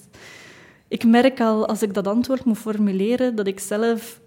Ik 0.87 1.03
merk 1.03 1.39
al, 1.39 1.67
als 1.67 1.81
ik 1.81 1.93
dat 1.93 2.07
antwoord 2.07 2.45
moet 2.45 2.57
formuleren, 2.57 3.35
dat 3.35 3.47
ik 3.47 3.59
zelf 3.59 4.19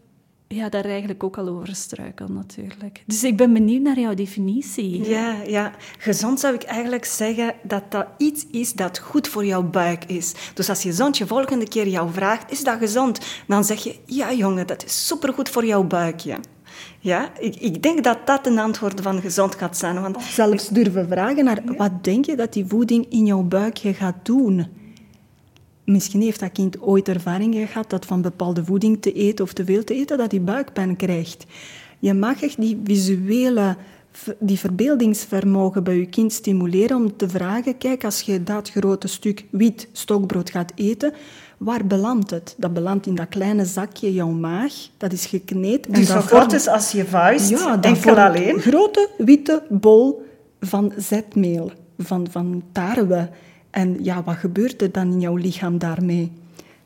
ja, 0.49 0.69
daar 0.69 0.85
eigenlijk 0.85 1.25
ook 1.25 1.39
al 1.39 1.49
over 1.49 1.75
struikel 1.75 2.29
natuurlijk. 2.29 3.03
Dus 3.07 3.25
ik 3.25 3.37
ben 3.37 3.53
benieuwd 3.53 3.83
naar 3.83 3.99
jouw 3.99 4.15
definitie. 4.15 5.09
Ja, 5.09 5.43
ja, 5.47 5.73
gezond 5.99 6.41
zou 6.41 6.55
ik 6.55 6.63
eigenlijk 6.63 7.05
zeggen 7.05 7.55
dat 7.63 7.83
dat 7.91 8.07
iets 8.19 8.47
is 8.51 8.73
dat 8.73 8.99
goed 8.99 9.29
voor 9.29 9.45
jouw 9.45 9.63
buik 9.63 10.05
is. 10.05 10.35
Dus 10.55 10.69
als 10.69 10.83
je 10.83 10.93
zoontje 10.93 11.27
volgende 11.27 11.69
keer 11.69 11.89
jou 11.89 12.13
vraagt, 12.13 12.51
is 12.51 12.65
dat 12.65 12.79
gezond? 12.79 13.21
Dan 13.47 13.65
zeg 13.65 13.83
je, 13.83 13.97
ja 14.05 14.33
jongen, 14.33 14.67
dat 14.67 14.85
is 14.85 15.07
supergoed 15.07 15.49
voor 15.49 15.67
jouw 15.67 15.85
buikje. 15.85 16.37
Ik, 17.01 17.57
ik, 17.57 17.83
denk 17.83 18.05
dat 18.05 18.19
dat 18.25 18.47
een 18.47 18.59
antwoord 18.59 19.01
van 19.01 19.21
gezond 19.21 19.55
gaat 19.55 19.77
zijn. 19.77 20.03
Want... 20.03 20.23
zelfs 20.23 20.69
durven 20.69 21.09
vragen 21.09 21.45
naar 21.45 21.63
wat 21.77 22.05
denk 22.05 22.25
je 22.25 22.37
dat 22.37 22.53
die 22.53 22.67
voeding 22.67 23.07
in 23.09 23.27
jouw 23.27 23.43
buikje 23.43 23.95
gaat 23.95 24.17
doen? 24.23 24.67
Misschien 25.85 26.21
heeft 26.21 26.41
dat 26.41 26.53
kind 26.53 26.81
ooit 26.81 27.09
ervaringen 27.09 27.67
gehad 27.67 27.91
dat 27.91 28.07
van 28.07 28.23
bepaalde 28.23 28.65
voeding 28.65 29.03
te 29.03 29.13
eten 29.13 29.45
of 29.45 29.53
te 29.53 29.65
veel 29.65 29.85
te 29.85 29.95
eten, 29.95 30.19
dat 30.19 30.31
hij 30.31 30.43
buikpijn 30.43 30.97
krijgt. 30.97 31.47
Je 31.99 32.15
mag 32.15 32.43
echt 32.43 32.61
die 32.61 32.81
visuele, 32.85 33.77
die 34.39 34.59
verbeeldingsvermogen 34.59 35.85
bij 35.85 35.97
je 35.97 36.07
kind 36.07 36.33
stimuleren 36.33 36.97
om 36.97 37.17
te 37.17 37.29
vragen, 37.29 37.79
kijk, 37.79 38.05
als 38.05 38.21
je 38.21 38.43
dat 38.43 38.71
grote 38.71 39.09
stuk 39.09 39.45
wit 39.51 39.89
stokbrood 39.93 40.51
gaat 40.51 40.73
eten, 40.75 41.13
Waar 41.59 41.87
belandt 41.87 42.31
het? 42.31 42.55
Dat 42.57 42.73
belandt 42.73 43.07
in 43.07 43.15
dat 43.15 43.29
kleine 43.29 43.65
zakje, 43.65 44.13
jouw 44.13 44.29
maag. 44.29 44.73
Dat 44.97 45.13
is 45.13 45.27
gekneed. 45.27 45.95
Dus 45.95 46.07
zo 46.07 46.21
groot 46.21 46.53
is 46.53 46.69
als 46.69 46.91
je 46.91 47.05
vuist, 47.05 47.49
ja, 47.49 47.81
enkel 47.81 48.19
alleen? 48.19 48.55
Een 48.55 48.61
grote 48.61 49.09
witte 49.19 49.63
bol 49.69 50.27
van 50.61 50.93
zetmeel, 50.97 51.73
van, 51.99 52.27
van 52.31 52.63
tarwe. 52.73 53.29
En 53.71 54.05
ja, 54.05 54.23
wat 54.23 54.37
gebeurt 54.37 54.83
er 54.83 54.93
dan 54.93 55.13
in 55.13 55.21
jouw 55.21 55.37
lichaam 55.37 55.79
daarmee? 55.79 56.33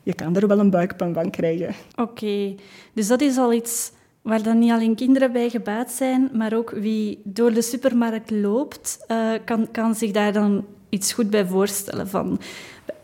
Je 0.02 0.14
kan 0.14 0.37
er 0.37 0.47
wel 0.47 0.59
een 0.59 0.71
buikpijn 0.71 1.14
van 1.14 1.31
krijgen. 1.31 1.75
Oké, 1.97 2.55
dus 2.93 3.07
dat 3.07 3.21
is 3.21 3.37
al 3.37 3.52
iets 3.52 3.93
waar 4.23 4.43
dan 4.43 4.59
niet 4.59 4.71
alleen 4.71 4.95
kinderen 4.95 5.33
bij 5.33 5.50
gebaat 5.50 5.91
zijn, 5.91 6.31
maar 6.33 6.55
ook 6.55 6.71
wie 6.71 7.21
door 7.25 7.52
de 7.52 7.62
supermarkt 7.62 8.31
loopt, 8.31 9.05
uh, 9.09 9.33
kan, 9.45 9.71
kan 9.71 9.95
zich 9.95 10.11
daar 10.11 10.33
dan 10.33 10.64
iets 10.88 11.12
goed 11.12 11.31
bij 11.31 11.47
voorstellen 11.47 12.09
van 12.09 12.38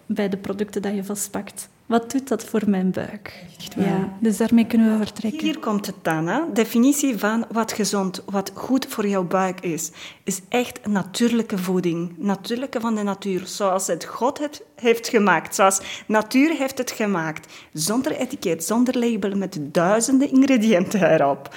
bij 0.08 0.28
de 0.28 0.36
producten 0.36 0.82
dat 0.82 0.94
je 0.94 1.04
vastpakt. 1.04 1.68
Wat 1.86 2.10
doet 2.10 2.28
dat 2.28 2.44
voor 2.44 2.62
mijn 2.66 2.90
buik? 2.90 3.44
Ja, 3.76 4.16
dus 4.20 4.36
daarmee 4.36 4.66
kunnen 4.66 4.92
we 4.92 5.04
vertrekken. 5.04 5.40
Hier 5.40 5.58
komt 5.58 5.86
het 5.86 5.94
dan. 6.02 6.26
Hè? 6.26 6.40
Definitie 6.52 7.18
van 7.18 7.44
wat 7.52 7.72
gezond, 7.72 8.22
wat 8.26 8.50
goed 8.54 8.86
voor 8.86 9.06
jouw 9.06 9.24
buik 9.24 9.60
is. 9.60 9.90
Is 10.24 10.40
echt 10.48 10.86
natuurlijke 10.86 11.58
voeding. 11.58 12.14
Natuurlijke 12.16 12.80
van 12.80 12.94
de 12.94 13.02
natuur. 13.02 13.46
Zoals 13.46 13.86
het 13.86 14.04
God 14.04 14.38
het 14.38 14.62
heeft 14.74 15.08
gemaakt. 15.08 15.54
Zoals 15.54 15.80
natuur 16.06 16.56
heeft 16.56 16.78
het 16.78 16.90
gemaakt. 16.90 17.52
Zonder 17.72 18.12
etiket, 18.12 18.64
zonder 18.64 18.98
label, 18.98 19.36
met 19.36 19.58
duizenden 19.60 20.30
ingrediënten 20.32 21.12
erop. 21.12 21.54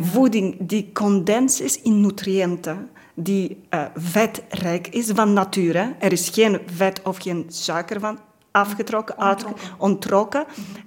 Voeding 0.00 0.56
die 0.60 0.90
condens 0.92 1.60
is 1.60 1.82
in 1.82 2.00
nutriënten 2.00 2.88
die 3.14 3.58
uh, 3.70 3.84
vetrijk 3.94 4.88
is 4.88 5.10
van 5.14 5.32
nature. 5.32 5.94
Er 5.98 6.12
is 6.12 6.28
geen 6.28 6.60
vet 6.66 7.02
of 7.02 7.16
geen 7.16 7.44
suiker 7.48 8.00
van 8.00 8.18
afgetrokken, 8.52 9.18
ontrokken. 9.18 9.62
ontrokken. 9.78 10.44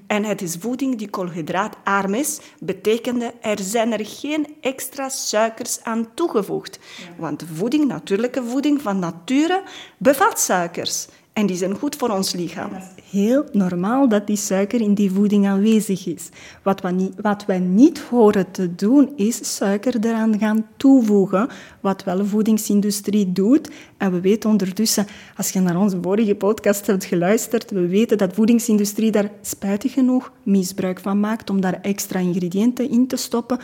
En 0.08 0.24
het 0.24 0.42
is 0.42 0.56
voeding 0.60 0.98
die 0.98 1.10
koolhydraatarm 1.10 2.14
is, 2.14 2.40
betekende 2.60 3.34
er 3.42 3.60
zijn 3.60 3.92
er 3.92 4.06
geen 4.06 4.48
extra 4.62 5.10
suikers 5.10 5.84
aan 5.84 6.08
toegevoegd. 6.14 6.80
Want 7.18 7.44
voeding, 7.54 7.88
natuurlijke 7.88 8.44
voeding 8.44 8.82
van 8.82 9.00
nature, 9.00 9.64
bevat 9.98 10.40
suikers. 10.40 11.08
En 11.34 11.46
die 11.46 11.58
zijn 11.58 11.76
goed 11.76 11.96
voor 11.96 12.10
ons 12.10 12.34
lichaam. 12.34 12.72
Heel 13.10 13.46
normaal 13.52 14.10
dat 14.10 14.28
die 14.28 14.36
suiker 14.38 14.82
in 14.82 14.94
die 14.94 15.12
voeding 15.12 15.48
aanwezig 15.48 16.08
is. 16.08 16.30
Wat, 16.64 16.82
we 16.82 16.92
niet, 16.92 17.14
wat 17.22 17.46
wij 17.46 17.60
niet 17.60 18.00
horen 18.00 18.52
te 18.52 18.76
doen, 18.76 19.14
is 19.16 19.56
suiker 19.56 19.96
eraan 20.02 20.40
gaan 20.40 20.68
toevoegen. 20.78 21.48
Wat 21.80 22.04
wel 22.04 22.18
de 22.18 22.26
voedingsindustrie 22.26 23.32
doet. 23.32 23.70
En 23.98 24.12
we 24.12 24.22
weten 24.22 24.50
ondertussen, 24.50 25.08
als 25.38 25.50
je 25.50 25.60
naar 25.60 25.80
onze 25.80 25.98
vorige 26.02 26.36
podcast 26.36 26.88
hebt 26.88 27.06
geluisterd, 27.06 27.72
we 27.72 27.88
weten 27.88 28.18
dat 28.18 28.30
de 28.30 28.36
voedingsindustrie 28.36 29.12
daar 29.12 29.32
spijtig 29.42 29.94
genoeg 29.94 30.32
misbruik 30.44 31.00
van 31.00 31.20
maakt 31.20 31.50
om 31.50 31.62
daar 31.62 31.80
extra 31.82 32.20
ingrediënten 32.20 32.90
in 32.90 33.08
te 33.08 33.16
stoppen 33.16 33.60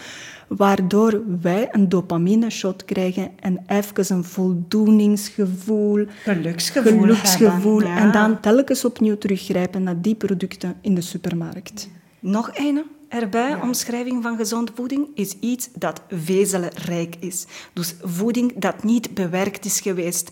waardoor 0.58 1.22
wij 1.42 1.68
een 1.72 1.90
dopamine-shot 1.90 2.86
krijgen 2.86 3.32
en 3.40 3.64
even 3.68 4.16
een 4.16 4.24
voldoeningsgevoel, 4.24 6.06
geluksgevoel, 6.24 7.00
geluksgevoel 7.00 7.82
en 7.82 8.12
dan 8.12 8.40
telkens 8.40 8.86
opnieuw 8.86 9.18
teruggrijpen 9.18 9.84
naar 9.84 10.02
die 10.02 10.16
producten 10.16 10.76
in 10.82 10.96
de 10.96 11.02
supermarkt. 11.02 11.90
Nog 12.20 12.50
een 12.54 12.84
erbij, 13.08 13.62
omschrijving 13.62 14.24
van 14.24 14.38
gezonde 14.38 14.72
voeding, 14.76 15.08
is 15.16 15.36
iets 15.40 15.70
dat 15.74 16.02
vezelrijk 16.10 17.16
is. 17.20 17.46
Dus 17.74 17.96
voeding 18.02 18.54
dat 18.60 18.84
niet 18.84 19.14
bewerkt 19.14 19.66
is 19.66 19.80
geweest. 19.80 20.30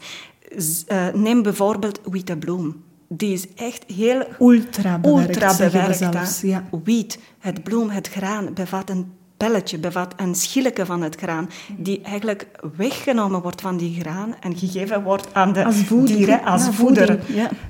Uh, 0.92 1.14
neem 1.14 1.42
bijvoorbeeld 1.42 2.00
witte 2.04 2.38
bloem. 2.38 2.84
Die 3.08 3.34
is 3.34 3.54
echt 3.56 3.84
heel 3.88 4.26
ultra 4.40 5.00
bewerkt. 5.00 5.28
Ultra 5.28 5.58
bewerkt 5.58 5.98
zelfs, 5.98 6.42
ja. 6.42 6.70
Wiet, 6.84 7.20
het 7.40 7.64
bloem, 7.64 7.90
het 7.90 8.08
graan, 8.08 8.54
bevat 8.54 8.90
een 8.90 9.18
pelletje 9.40 9.78
bevat 9.78 10.14
een 10.18 10.36
schilletje 10.36 10.86
van 10.86 11.02
het 11.02 11.16
graan, 11.16 11.50
die 11.78 12.02
eigenlijk 12.02 12.48
weggenomen 12.76 13.42
wordt 13.42 13.62
van 13.62 13.78
die 13.78 14.00
graan 14.00 14.36
en 14.40 14.58
gegeven 14.58 15.04
wordt 15.04 15.34
aan 15.34 15.54
de 15.54 15.86
dieren 16.06 16.44
als 16.44 16.68
voeder 16.72 17.20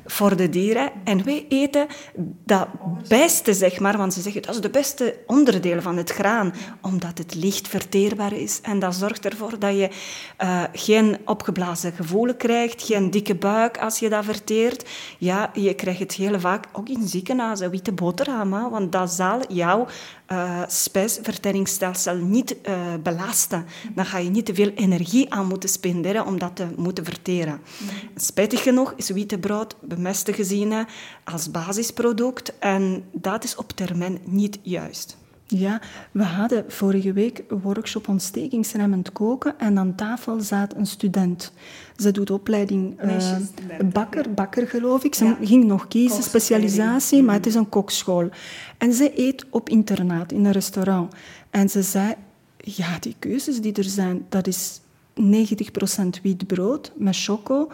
voor 0.05 0.35
de 0.35 0.49
dieren. 0.49 0.91
En 1.03 1.23
wij 1.23 1.45
eten 1.49 1.87
dat 2.45 2.67
beste, 3.07 3.53
zeg 3.53 3.79
maar, 3.79 3.97
want 3.97 4.13
ze 4.13 4.21
zeggen 4.21 4.41
dat 4.41 4.55
is 4.55 4.61
de 4.61 4.69
beste 4.69 5.15
onderdeel 5.27 5.81
van 5.81 5.97
het 5.97 6.09
graan, 6.09 6.53
omdat 6.81 7.17
het 7.17 7.35
licht 7.35 7.67
verteerbaar 7.67 8.33
is. 8.33 8.59
En 8.61 8.79
dat 8.79 8.95
zorgt 8.95 9.25
ervoor 9.25 9.59
dat 9.59 9.75
je 9.75 9.89
uh, 10.43 10.63
geen 10.73 11.17
opgeblazen 11.25 11.91
gevoel 11.91 12.33
krijgt, 12.35 12.83
geen 12.83 13.11
dikke 13.11 13.35
buik 13.35 13.77
als 13.77 13.99
je 13.99 14.09
dat 14.09 14.25
verteert. 14.25 14.89
Ja, 15.17 15.51
je 15.53 15.73
krijgt 15.73 15.99
het 15.99 16.13
heel 16.13 16.39
vaak 16.39 16.65
ook 16.71 16.89
in 16.89 17.07
ziekenhuizen, 17.07 17.69
witte 17.69 17.91
boterham, 17.91 18.49
want 18.49 18.91
dat 18.91 19.11
zal 19.11 19.41
jou 19.47 19.87
uh, 20.31 20.61
spijsverteringsstelsel 20.67 22.15
niet 22.15 22.55
uh, 22.67 22.75
belasten. 23.03 23.65
Dan 23.95 24.05
ga 24.05 24.17
je 24.17 24.29
niet 24.29 24.45
te 24.45 24.53
veel 24.53 24.69
energie 24.69 25.33
aan 25.33 25.47
moeten 25.47 25.69
spenderen 25.69 26.25
om 26.25 26.39
dat 26.39 26.55
te 26.55 26.67
moeten 26.75 27.05
verteren. 27.05 27.61
Spijtig 28.15 28.63
genoeg 28.63 28.93
is 28.95 29.09
witte 29.09 29.37
brood 29.37 29.75
bemeste 29.81 30.33
gezien 30.33 30.87
als 31.23 31.51
basisproduct 31.51 32.59
en 32.59 33.03
dat 33.11 33.43
is 33.43 33.55
op 33.55 33.71
termijn 33.71 34.19
niet 34.23 34.59
juist. 34.61 35.17
Ja, 35.51 35.81
we 36.11 36.23
hadden 36.23 36.65
vorige 36.67 37.13
week 37.13 37.43
een 37.47 37.61
workshop 37.61 38.07
ontstekingsremmend 38.07 39.11
koken 39.11 39.59
en 39.59 39.77
aan 39.77 39.95
tafel 39.95 40.41
zat 40.41 40.75
een 40.75 40.85
student. 40.85 41.51
Ze 41.97 42.11
doet 42.11 42.31
opleiding 42.31 43.03
uh, 43.03 43.35
bakker, 43.93 44.33
bakker 44.33 44.67
geloof 44.67 45.03
ik. 45.03 45.15
Ze 45.15 45.35
ging 45.41 45.63
nog 45.63 45.87
kiezen, 45.87 46.23
specialisatie, 46.23 47.23
maar 47.23 47.35
het 47.35 47.45
is 47.45 47.55
een 47.55 47.69
kokschool. 47.69 48.29
En 48.79 48.93
ze 48.93 49.11
eet 49.15 49.45
op 49.49 49.69
internaat 49.69 50.31
in 50.31 50.45
een 50.45 50.51
restaurant. 50.51 51.13
En 51.49 51.69
ze 51.69 51.81
zei, 51.81 52.13
ja, 52.57 52.99
die 52.99 53.15
keuzes 53.19 53.61
die 53.61 53.73
er 53.73 53.83
zijn, 53.83 54.25
dat 54.29 54.47
is 54.47 54.79
90% 55.21 55.23
wit 56.23 56.47
brood 56.47 56.91
met 56.95 57.15
choco, 57.17 57.71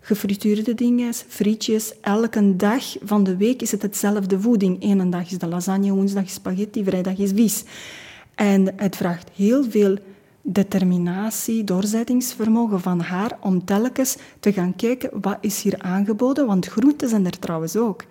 gefrituurde 0.00 0.74
dingen, 0.74 1.14
frietjes. 1.14 2.00
Elke 2.00 2.56
dag 2.56 2.96
van 3.02 3.24
de 3.24 3.36
week 3.36 3.62
is 3.62 3.70
het 3.70 3.82
hetzelfde 3.82 4.40
voeding. 4.40 4.82
Eén 4.82 5.10
dag 5.10 5.30
is 5.30 5.38
de 5.38 5.46
lasagne, 5.46 5.92
woensdag 5.92 6.24
is 6.24 6.32
spaghetti, 6.32 6.84
vrijdag 6.84 7.18
is 7.18 7.30
vis. 7.34 7.64
En 8.34 8.72
het 8.76 8.96
vraagt 8.96 9.30
heel 9.34 9.70
veel 9.70 9.98
determinatie, 10.42 11.64
doorzettingsvermogen 11.64 12.80
van 12.80 13.00
haar 13.00 13.38
om 13.40 13.64
telkens 13.64 14.16
te 14.40 14.52
gaan 14.52 14.76
kijken 14.76 15.10
wat 15.20 15.38
is 15.40 15.62
hier 15.62 15.78
aangeboden, 15.78 16.46
want 16.46 16.66
groenten 16.66 17.08
zijn 17.08 17.26
er 17.26 17.38
trouwens 17.38 17.76
ook. 17.76 18.04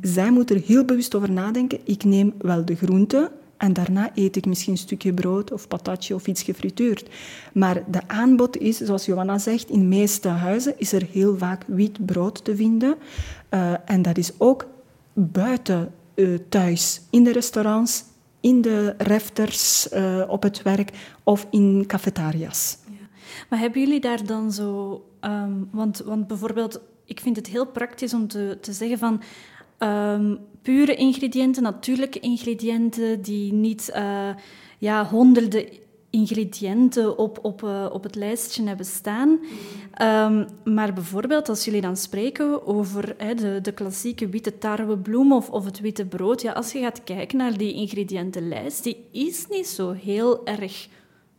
Zij 0.00 0.30
moet 0.30 0.50
er 0.50 0.60
heel 0.66 0.84
bewust 0.84 1.14
over 1.14 1.30
nadenken. 1.30 1.78
Ik 1.84 2.04
neem 2.04 2.34
wel 2.38 2.64
de 2.64 2.74
groenten, 2.74 3.30
en 3.56 3.72
daarna 3.72 4.10
eet 4.14 4.36
ik 4.36 4.46
misschien 4.46 4.72
een 4.72 4.78
stukje 4.78 5.14
brood 5.14 5.52
of 5.52 5.68
patatje 5.68 6.14
of 6.14 6.26
iets 6.26 6.42
gefrituurd. 6.42 7.08
Maar 7.52 7.82
de 7.90 8.08
aanbod 8.08 8.56
is, 8.56 8.76
zoals 8.76 9.06
Johanna 9.06 9.38
zegt, 9.38 9.70
in 9.70 9.78
de 9.78 9.84
meeste 9.84 10.28
huizen 10.28 10.74
is 10.76 10.92
er 10.92 11.06
heel 11.10 11.38
vaak 11.38 11.64
wit 11.66 12.06
brood 12.06 12.44
te 12.44 12.56
vinden. 12.56 12.94
Uh, 13.50 13.72
en 13.84 14.02
dat 14.02 14.18
is 14.18 14.32
ook 14.38 14.66
buiten 15.12 15.92
uh, 16.14 16.38
thuis, 16.48 17.00
in 17.10 17.24
de 17.24 17.32
restaurants, 17.32 18.04
in 18.40 18.60
de 18.60 18.94
refters 18.98 19.92
uh, 19.92 20.22
op 20.28 20.42
het 20.42 20.62
werk 20.62 20.90
of 21.22 21.46
in 21.50 21.84
cafetaria's. 21.86 22.78
Ja. 22.86 23.06
Maar 23.48 23.58
hebben 23.58 23.80
jullie 23.80 24.00
daar 24.00 24.26
dan 24.26 24.52
zo... 24.52 25.04
Um, 25.24 25.68
want, 25.70 26.02
want 26.04 26.26
bijvoorbeeld, 26.26 26.80
ik 27.04 27.20
vind 27.20 27.36
het 27.36 27.46
heel 27.46 27.66
praktisch 27.66 28.14
om 28.14 28.28
te, 28.28 28.58
te 28.60 28.72
zeggen 28.72 28.98
van... 28.98 29.20
Um, 29.82 30.38
pure 30.62 30.94
ingrediënten, 30.94 31.62
natuurlijke 31.62 32.20
ingrediënten, 32.20 33.22
die 33.22 33.52
niet 33.52 33.92
uh, 33.96 34.28
ja, 34.78 35.04
honderden 35.04 35.66
ingrediënten 36.10 37.18
op, 37.18 37.38
op, 37.42 37.62
uh, 37.62 37.86
op 37.92 38.02
het 38.02 38.14
lijstje 38.14 38.66
hebben 38.66 38.86
staan. 38.86 39.28
Um, 40.02 40.46
maar 40.74 40.92
bijvoorbeeld 40.92 41.48
als 41.48 41.64
jullie 41.64 41.80
dan 41.80 41.96
spreken 41.96 42.66
over 42.66 43.16
de, 43.36 43.58
de 43.62 43.72
klassieke 43.72 44.28
witte 44.28 44.58
tarwebloem 44.58 45.32
of, 45.32 45.50
of 45.50 45.64
het 45.64 45.80
witte 45.80 46.06
brood, 46.06 46.42
ja, 46.42 46.52
als 46.52 46.72
je 46.72 46.80
gaat 46.80 47.04
kijken 47.04 47.38
naar 47.38 47.56
die 47.56 47.74
ingrediëntenlijst, 47.74 48.84
die 48.84 49.04
is 49.12 49.46
niet 49.50 49.66
zo 49.66 49.90
heel 49.90 50.46
erg 50.46 50.88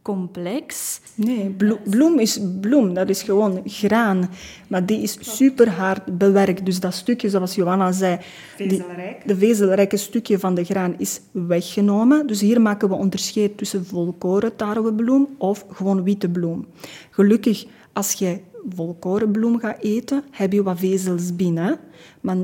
complex. 0.01 0.99
Nee, 1.15 1.55
bloem 1.83 2.19
is 2.19 2.39
bloem, 2.61 2.93
dat 2.93 3.09
is 3.09 3.23
gewoon 3.23 3.61
graan. 3.65 4.29
Maar 4.67 4.85
die 4.85 5.01
is 5.01 5.17
super 5.19 5.69
hard 5.69 6.17
bewerkt. 6.17 6.65
Dus 6.65 6.79
dat 6.79 6.93
stukje, 6.93 7.29
zoals 7.29 7.55
Johanna 7.55 7.91
zei, 7.91 8.19
die, 8.57 8.83
de 9.25 9.37
vezelrijke 9.37 9.97
stukje 9.97 10.39
van 10.39 10.55
de 10.55 10.63
graan 10.63 10.95
is 10.97 11.21
weggenomen. 11.31 12.27
Dus 12.27 12.41
hier 12.41 12.61
maken 12.61 12.89
we 12.89 12.95
onderscheid 12.95 13.57
tussen 13.57 13.85
volkoren 13.85 14.55
tarwebloem 14.55 15.27
of 15.37 15.65
gewoon 15.71 16.03
witte 16.03 16.29
bloem. 16.29 16.67
Gelukkig, 17.09 17.65
als 17.93 18.13
je 18.13 18.39
volkorenbloem 18.69 19.59
gaat 19.59 19.81
eten, 19.81 20.23
heb 20.31 20.53
je 20.53 20.63
wat 20.63 20.79
vezels 20.79 21.35
binnen. 21.35 21.79
Maar 22.21 22.37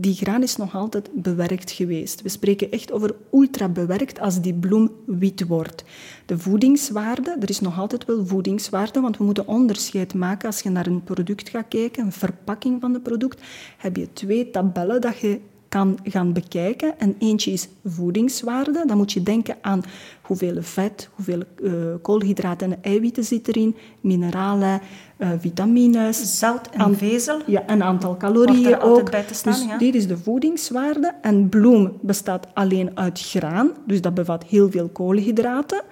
die 0.00 0.14
graan 0.14 0.42
is 0.42 0.56
nog 0.56 0.74
altijd 0.74 1.10
bewerkt 1.12 1.70
geweest. 1.70 2.22
We 2.22 2.28
spreken 2.28 2.70
echt 2.70 2.92
over 2.92 3.14
ultra 3.32 3.68
bewerkt 3.68 4.20
als 4.20 4.40
die 4.40 4.54
bloem 4.54 4.90
wit 5.06 5.46
wordt. 5.46 5.84
De 6.26 6.38
voedingswaarde, 6.38 7.36
er 7.40 7.48
is 7.48 7.60
nog 7.60 7.78
altijd 7.78 8.04
wel 8.04 8.26
voedingswaarde, 8.26 9.00
want 9.00 9.16
we 9.16 9.24
moeten 9.24 9.46
onderscheid 9.46 10.14
maken 10.14 10.46
als 10.46 10.60
je 10.60 10.70
naar 10.70 10.86
een 10.86 11.04
product 11.04 11.48
gaat 11.48 11.68
kijken, 11.68 12.04
een 12.04 12.12
verpakking 12.12 12.80
van 12.80 12.94
het 12.94 13.02
product, 13.02 13.42
heb 13.76 13.96
je 13.96 14.12
twee 14.12 14.50
tabellen 14.50 15.00
dat 15.00 15.18
je 15.18 15.40
kan 15.70 15.98
gaan 16.04 16.32
bekijken. 16.32 16.98
En 16.98 17.16
eentje 17.18 17.52
is 17.52 17.68
voedingswaarde. 17.84 18.84
Dan 18.86 18.96
moet 18.96 19.12
je 19.12 19.22
denken 19.22 19.56
aan 19.60 19.82
hoeveel 20.22 20.62
vet, 20.62 21.08
hoeveel 21.14 21.42
uh, 21.62 21.72
koolhydraten 22.02 22.72
en 22.72 22.82
eiwitten 22.82 23.24
zit 23.24 23.48
erin, 23.48 23.76
mineralen, 24.00 24.80
uh, 25.18 25.28
vitamines. 25.38 26.38
Zout 26.38 26.70
en 26.70 26.96
vezel. 26.96 27.40
Ja, 27.46 27.62
een 27.66 27.82
aantal 27.82 28.16
calorieën 28.16 28.80
ook. 28.80 29.10
Bij 29.10 29.22
te 29.22 29.34
staan, 29.34 29.52
dus 29.52 29.64
ja. 29.64 29.78
dit 29.78 29.94
is 29.94 30.06
de 30.06 30.18
voedingswaarde. 30.18 31.14
En 31.22 31.48
bloem 31.48 31.98
bestaat 32.02 32.46
alleen 32.54 32.90
uit 32.98 33.20
graan, 33.20 33.70
dus 33.86 34.00
dat 34.00 34.14
bevat 34.14 34.44
heel 34.44 34.70
veel 34.70 34.88
koolhydraten. 34.88 35.82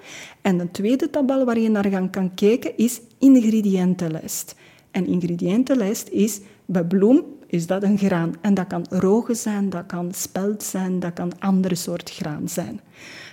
En 0.43 0.61
een 0.61 0.71
tweede 0.71 1.11
tabel 1.11 1.45
waar 1.45 1.59
je 1.59 1.71
naar 1.71 1.87
gaan 1.87 2.11
kan 2.11 2.35
kijken 2.35 2.77
is 2.77 3.01
ingrediëntenlijst. 3.19 4.55
En 4.91 5.07
ingrediëntenlijst 5.07 6.09
is 6.09 6.41
bij 6.67 6.85
bloem 6.85 7.25
is 7.47 7.67
dat 7.67 7.83
een 7.83 7.99
graan. 7.99 8.35
En 8.41 8.55
dat 8.55 8.67
kan 8.67 8.87
rogen 8.91 9.37
zijn, 9.37 9.71
dat 9.71 9.87
kan 9.87 10.13
spelt 10.13 10.63
zijn, 10.63 11.01
dat 11.01 11.13
kan 11.13 11.33
andere 11.39 11.75
soort 11.75 12.11
graan 12.11 12.49
zijn. 12.49 12.81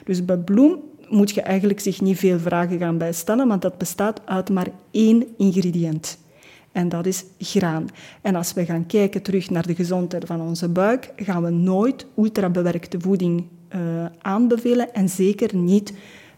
Dus 0.03 0.25
bij 0.25 0.37
bloem 0.37 0.79
moet 1.09 1.31
je 1.31 1.41
eigenlijk 1.41 1.79
zich 1.79 2.01
niet 2.01 2.17
veel 2.17 2.39
vragen 2.39 2.79
gaan 2.79 2.97
bijstellen, 2.97 3.47
want 3.47 3.61
dat 3.61 3.77
bestaat 3.77 4.21
uit 4.25 4.49
maar 4.49 4.67
één 4.91 5.27
ingrediënt. 5.37 6.17
En 6.71 6.89
dat 6.89 7.05
is 7.05 7.25
graan. 7.39 7.87
En 8.21 8.35
als 8.35 8.53
we 8.53 8.65
gaan 8.65 8.85
kijken 8.85 9.21
terug 9.21 9.49
naar 9.49 9.67
de 9.67 9.75
gezondheid 9.75 10.25
van 10.25 10.41
onze 10.41 10.69
buik, 10.69 11.11
gaan 11.15 11.43
we 11.43 11.49
nooit 11.49 12.05
ultrabewerkte 12.17 12.99
voeding 12.99 13.47
uh, 13.75 14.05
aanbevelen 14.21 14.93
en 14.93 15.09
zeker 15.09 15.55
niet 15.55 15.93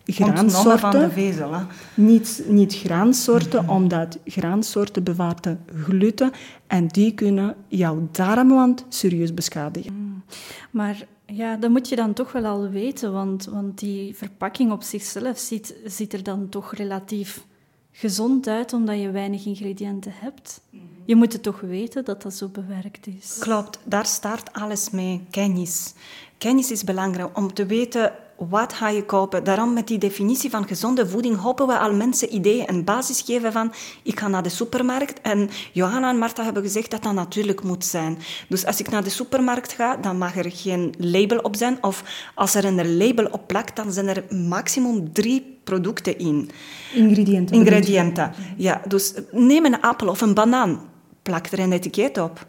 graansoorten. 0.07 0.79
van 0.79 0.91
de 0.91 1.09
vezel. 1.09 1.53
Hè? 1.53 1.63
Niet, 1.93 2.43
niet 2.47 2.75
graansoorten, 2.75 3.69
omdat 3.69 4.17
graansoorten 4.25 5.03
bevatten 5.03 5.59
gluten 5.83 6.31
en 6.67 6.87
die 6.87 7.13
kunnen 7.13 7.55
jouw 7.67 8.07
darmwand 8.11 8.85
serieus 8.89 9.33
beschadigen. 9.33 9.93
Mm. 9.93 10.23
Maar 10.71 11.05
ja, 11.25 11.55
dat 11.55 11.69
moet 11.69 11.89
je 11.89 11.95
dan 11.95 12.13
toch 12.13 12.31
wel 12.31 12.45
al 12.45 12.69
weten, 12.69 13.13
want, 13.13 13.45
want 13.45 13.79
die 13.79 14.15
verpakking 14.15 14.71
op 14.71 14.83
zichzelf 14.83 15.37
ziet, 15.37 15.75
ziet 15.85 16.13
er 16.13 16.23
dan 16.23 16.49
toch 16.49 16.73
relatief 16.73 17.45
gezond 17.91 18.47
uit 18.47 18.73
omdat 18.73 19.01
je 19.01 19.11
weinig 19.11 19.45
ingrediënten 19.45 20.11
hebt. 20.15 20.61
Je 21.05 21.15
moet 21.15 21.33
het 21.33 21.43
toch 21.43 21.59
weten 21.59 22.05
dat 22.05 22.21
dat 22.21 22.33
zo 22.33 22.47
bewerkt 22.47 23.07
is. 23.07 23.37
Klopt, 23.39 23.79
daar 23.83 24.05
start 24.05 24.53
alles 24.53 24.89
mee. 24.89 25.25
Kennis. 25.29 25.93
Kennis 26.37 26.71
is 26.71 26.83
belangrijk 26.83 27.37
om 27.37 27.53
te 27.53 27.65
weten 27.65 28.11
wat 28.37 28.73
ga 28.73 28.89
je 28.89 29.05
kopen. 29.05 29.43
Daarom 29.43 29.73
met 29.73 29.87
die 29.87 29.97
definitie 29.97 30.49
van 30.49 30.67
gezonde 30.67 31.07
voeding 31.07 31.37
hopen 31.37 31.67
we 31.67 31.77
al 31.77 31.93
mensen 31.93 32.35
ideeën 32.35 32.65
en 32.65 32.83
basis 32.83 33.21
geven 33.21 33.51
van 33.51 33.73
ik 34.03 34.19
ga 34.19 34.27
naar 34.27 34.43
de 34.43 34.49
supermarkt 34.49 35.21
en 35.21 35.49
Johanna 35.71 36.09
en 36.09 36.17
Marta 36.17 36.43
hebben 36.43 36.63
gezegd 36.63 36.91
dat 36.91 37.03
dat 37.03 37.13
natuurlijk 37.13 37.63
moet 37.63 37.85
zijn. 37.85 38.17
Dus 38.49 38.65
als 38.65 38.79
ik 38.79 38.89
naar 38.89 39.03
de 39.03 39.09
supermarkt 39.09 39.73
ga, 39.73 39.95
dan 39.95 40.17
mag 40.17 40.37
er 40.37 40.51
geen 40.51 40.93
label 40.97 41.37
op 41.37 41.55
zijn 41.55 41.83
of 41.83 42.03
als 42.35 42.55
er 42.55 42.65
een 42.65 42.97
label 42.97 43.25
op 43.25 43.47
plakt, 43.47 43.75
dan 43.75 43.91
zijn 43.91 44.07
er 44.07 44.23
maximum 44.29 45.13
drie 45.13 45.59
producten 45.63 46.17
in. 46.17 46.49
Ingrediënten. 46.93 47.55
Ingrediënten, 47.55 48.33
ja. 48.57 48.81
Dus 48.87 49.13
neem 49.31 49.65
een 49.65 49.81
appel 49.81 50.07
of 50.07 50.21
een 50.21 50.33
banaan, 50.33 50.89
plak 51.21 51.47
er 51.47 51.59
een 51.59 51.71
etiket 51.71 52.17
op. 52.17 52.45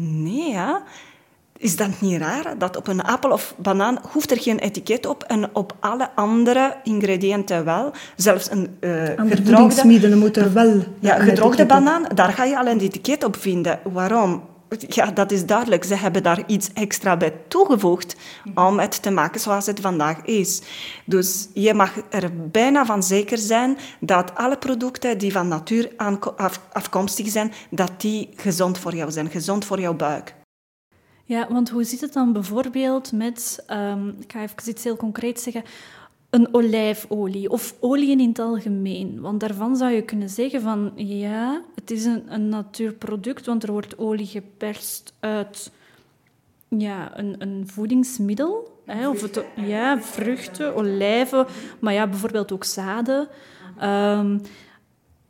Nee, 0.00 0.50
ja. 0.50 0.82
Is 1.58 1.76
dat 1.76 2.00
niet 2.00 2.20
raar? 2.20 2.58
Dat 2.58 2.76
op 2.76 2.88
een 2.88 3.02
appel 3.02 3.30
of 3.30 3.54
banaan 3.56 3.98
hoeft 4.12 4.30
er 4.30 4.40
geen 4.40 4.58
etiket 4.58 5.06
op 5.06 5.22
en 5.22 5.54
op 5.54 5.76
alle 5.80 6.10
andere 6.14 6.76
ingrediënten 6.82 7.64
wel. 7.64 7.92
Zelfs 8.16 8.50
een 8.50 8.76
uh, 8.80 9.02
gedroogde... 9.16 10.16
moeten 10.16 10.44
er 10.44 10.52
wel... 10.52 10.82
Ja, 10.98 11.18
gedroogde 11.18 11.66
banaan, 11.66 12.06
daar 12.14 12.32
ga 12.32 12.44
je 12.44 12.58
al 12.58 12.66
een 12.66 12.80
etiket 12.80 13.24
op 13.24 13.36
vinden. 13.36 13.80
Waarom? 13.92 14.42
Ja, 14.88 15.10
dat 15.10 15.32
is 15.32 15.46
duidelijk. 15.46 15.84
Ze 15.84 15.94
hebben 15.94 16.22
daar 16.22 16.42
iets 16.46 16.70
extra 16.74 17.16
bij 17.16 17.32
toegevoegd 17.48 18.16
om 18.54 18.78
het 18.78 19.02
te 19.02 19.10
maken 19.10 19.40
zoals 19.40 19.66
het 19.66 19.80
vandaag 19.80 20.24
is. 20.24 20.62
Dus 21.04 21.48
je 21.54 21.74
mag 21.74 21.92
er 22.10 22.30
bijna 22.50 22.86
van 22.86 23.02
zeker 23.02 23.38
zijn 23.38 23.78
dat 24.00 24.34
alle 24.34 24.56
producten 24.58 25.18
die 25.18 25.32
van 25.32 25.48
natuur 25.48 25.90
afkomstig 26.72 27.28
zijn, 27.28 27.52
dat 27.70 27.90
die 27.96 28.28
gezond 28.36 28.78
voor 28.78 28.94
jou 28.94 29.10
zijn, 29.10 29.30
gezond 29.30 29.64
voor 29.64 29.80
jouw 29.80 29.94
buik. 29.94 30.36
Ja, 31.28 31.46
want 31.48 31.70
hoe 31.70 31.84
zit 31.84 32.00
het 32.00 32.12
dan 32.12 32.32
bijvoorbeeld 32.32 33.12
met, 33.12 33.64
um, 33.70 34.16
ik 34.20 34.32
ga 34.32 34.42
even 34.42 34.68
iets 34.68 34.84
heel 34.84 34.96
concreets 34.96 35.42
zeggen, 35.42 35.62
een 36.30 36.54
olijfolie 36.54 37.50
of 37.50 37.74
oliën 37.80 38.20
in 38.20 38.28
het 38.28 38.38
algemeen? 38.38 39.20
Want 39.20 39.40
daarvan 39.40 39.76
zou 39.76 39.92
je 39.92 40.02
kunnen 40.02 40.28
zeggen 40.28 40.60
van 40.60 40.92
ja, 40.94 41.62
het 41.74 41.90
is 41.90 42.04
een, 42.04 42.22
een 42.32 42.48
natuurproduct, 42.48 43.46
want 43.46 43.62
er 43.62 43.72
wordt 43.72 43.98
olie 43.98 44.26
geperst 44.26 45.12
uit 45.20 45.70
ja, 46.68 47.18
een, 47.18 47.34
een 47.38 47.62
voedingsmiddel. 47.66 48.80
Hè, 48.84 49.08
of 49.08 49.22
het, 49.22 49.44
ja, 49.56 50.02
vruchten, 50.02 50.74
olijven, 50.74 51.46
maar 51.78 51.92
ja, 51.92 52.06
bijvoorbeeld 52.06 52.52
ook 52.52 52.64
zaden. 52.64 53.28
Um, 53.82 54.40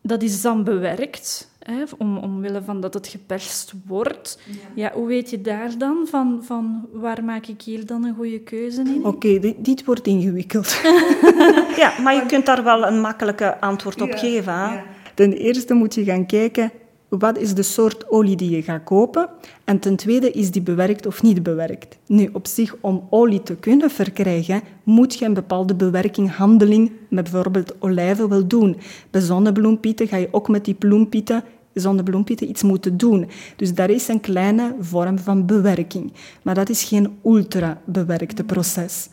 dat 0.03 0.23
is 0.23 0.43
dan 0.43 0.65
bewerkt 0.65 1.51
om, 1.99 2.17
omwille 2.17 2.63
van 2.63 2.81
dat 2.81 2.95
het 2.95 3.07
geperst 3.07 3.73
wordt. 3.87 4.39
Ja. 4.75 4.93
hoe 4.95 5.07
weet 5.07 5.31
je 5.31 5.41
daar 5.41 5.79
dan 5.79 6.07
van, 6.11 6.41
van 6.43 6.87
waar 6.93 7.25
maak 7.25 7.47
ik 7.47 7.63
hier 7.63 7.87
dan 7.87 8.05
een 8.05 8.15
goede 8.15 8.41
keuze 8.41 8.81
in? 8.81 9.05
Oké, 9.05 9.39
dit, 9.39 9.65
dit, 9.65 9.85
wordt 9.85 10.07
ingewikkeld. 10.07 10.81
ja, 11.83 11.93
maar 12.03 12.15
je 12.15 12.27
kunt 12.27 12.47
daar 12.47 12.65
wel 12.65 12.87
een 12.87 13.01
makkelijke 13.01 13.61
antwoord 13.61 14.01
op 14.01 14.13
geven. 14.13 14.55
Hè? 14.55 14.81
Ten 15.15 15.33
eerste 15.33 15.75
moet 15.75 15.95
je 15.95 16.05
gaan 16.05 16.27
kijken 16.27 16.71
wat 17.09 17.39
is 17.39 17.55
de 17.55 17.63
soort 17.63 18.11
olie 18.11 18.37
die 18.37 18.51
je 18.51 18.63
gaat 18.63 18.85
kopen? 18.85 19.29
En 19.65 19.79
ten 19.79 19.97
tweede, 19.97 20.31
is 20.31 20.51
die 20.51 20.63
bewerkt 20.63 21.07
of 21.07 21.23
niet 21.23 21.43
bewerkt? 21.43 21.99
Nu, 22.07 22.29
op 22.33 22.47
zich, 22.47 22.77
om 22.81 23.07
olie 23.11 23.43
te 23.43 23.57
kunnen 23.57 23.91
verkrijgen, 23.91 24.63
moet 24.83 25.15
je 25.15 25.25
een 25.25 25.35
bepaalde 25.35 25.75
bewerking, 25.75 26.35
handeling, 26.35 26.93
met 27.09 27.31
bijvoorbeeld 27.31 27.75
olijven, 27.79 28.29
wel 28.29 28.47
doen. 28.47 28.77
Bij 29.11 29.21
zonnebloempieten 29.21 30.09
ga 30.09 30.17
je 30.17 30.29
ook 30.31 30.49
met 30.49 30.65
die 30.65 30.75
bloempieten 30.75 31.45
zonnebloempieten 31.73 32.49
iets 32.49 32.63
moeten 32.63 32.97
doen. 32.97 33.29
Dus 33.57 33.75
daar 33.75 33.91
is 33.91 34.09
een 34.09 34.21
kleine 34.21 34.75
vorm 34.81 35.19
van 35.19 35.47
bewerking. 35.47 36.13
Maar 36.43 36.55
dat 36.55 36.69
is 36.69 36.85
geen 36.85 37.19
ultra-bewerkte 37.25 38.45
proces. 38.45 39.09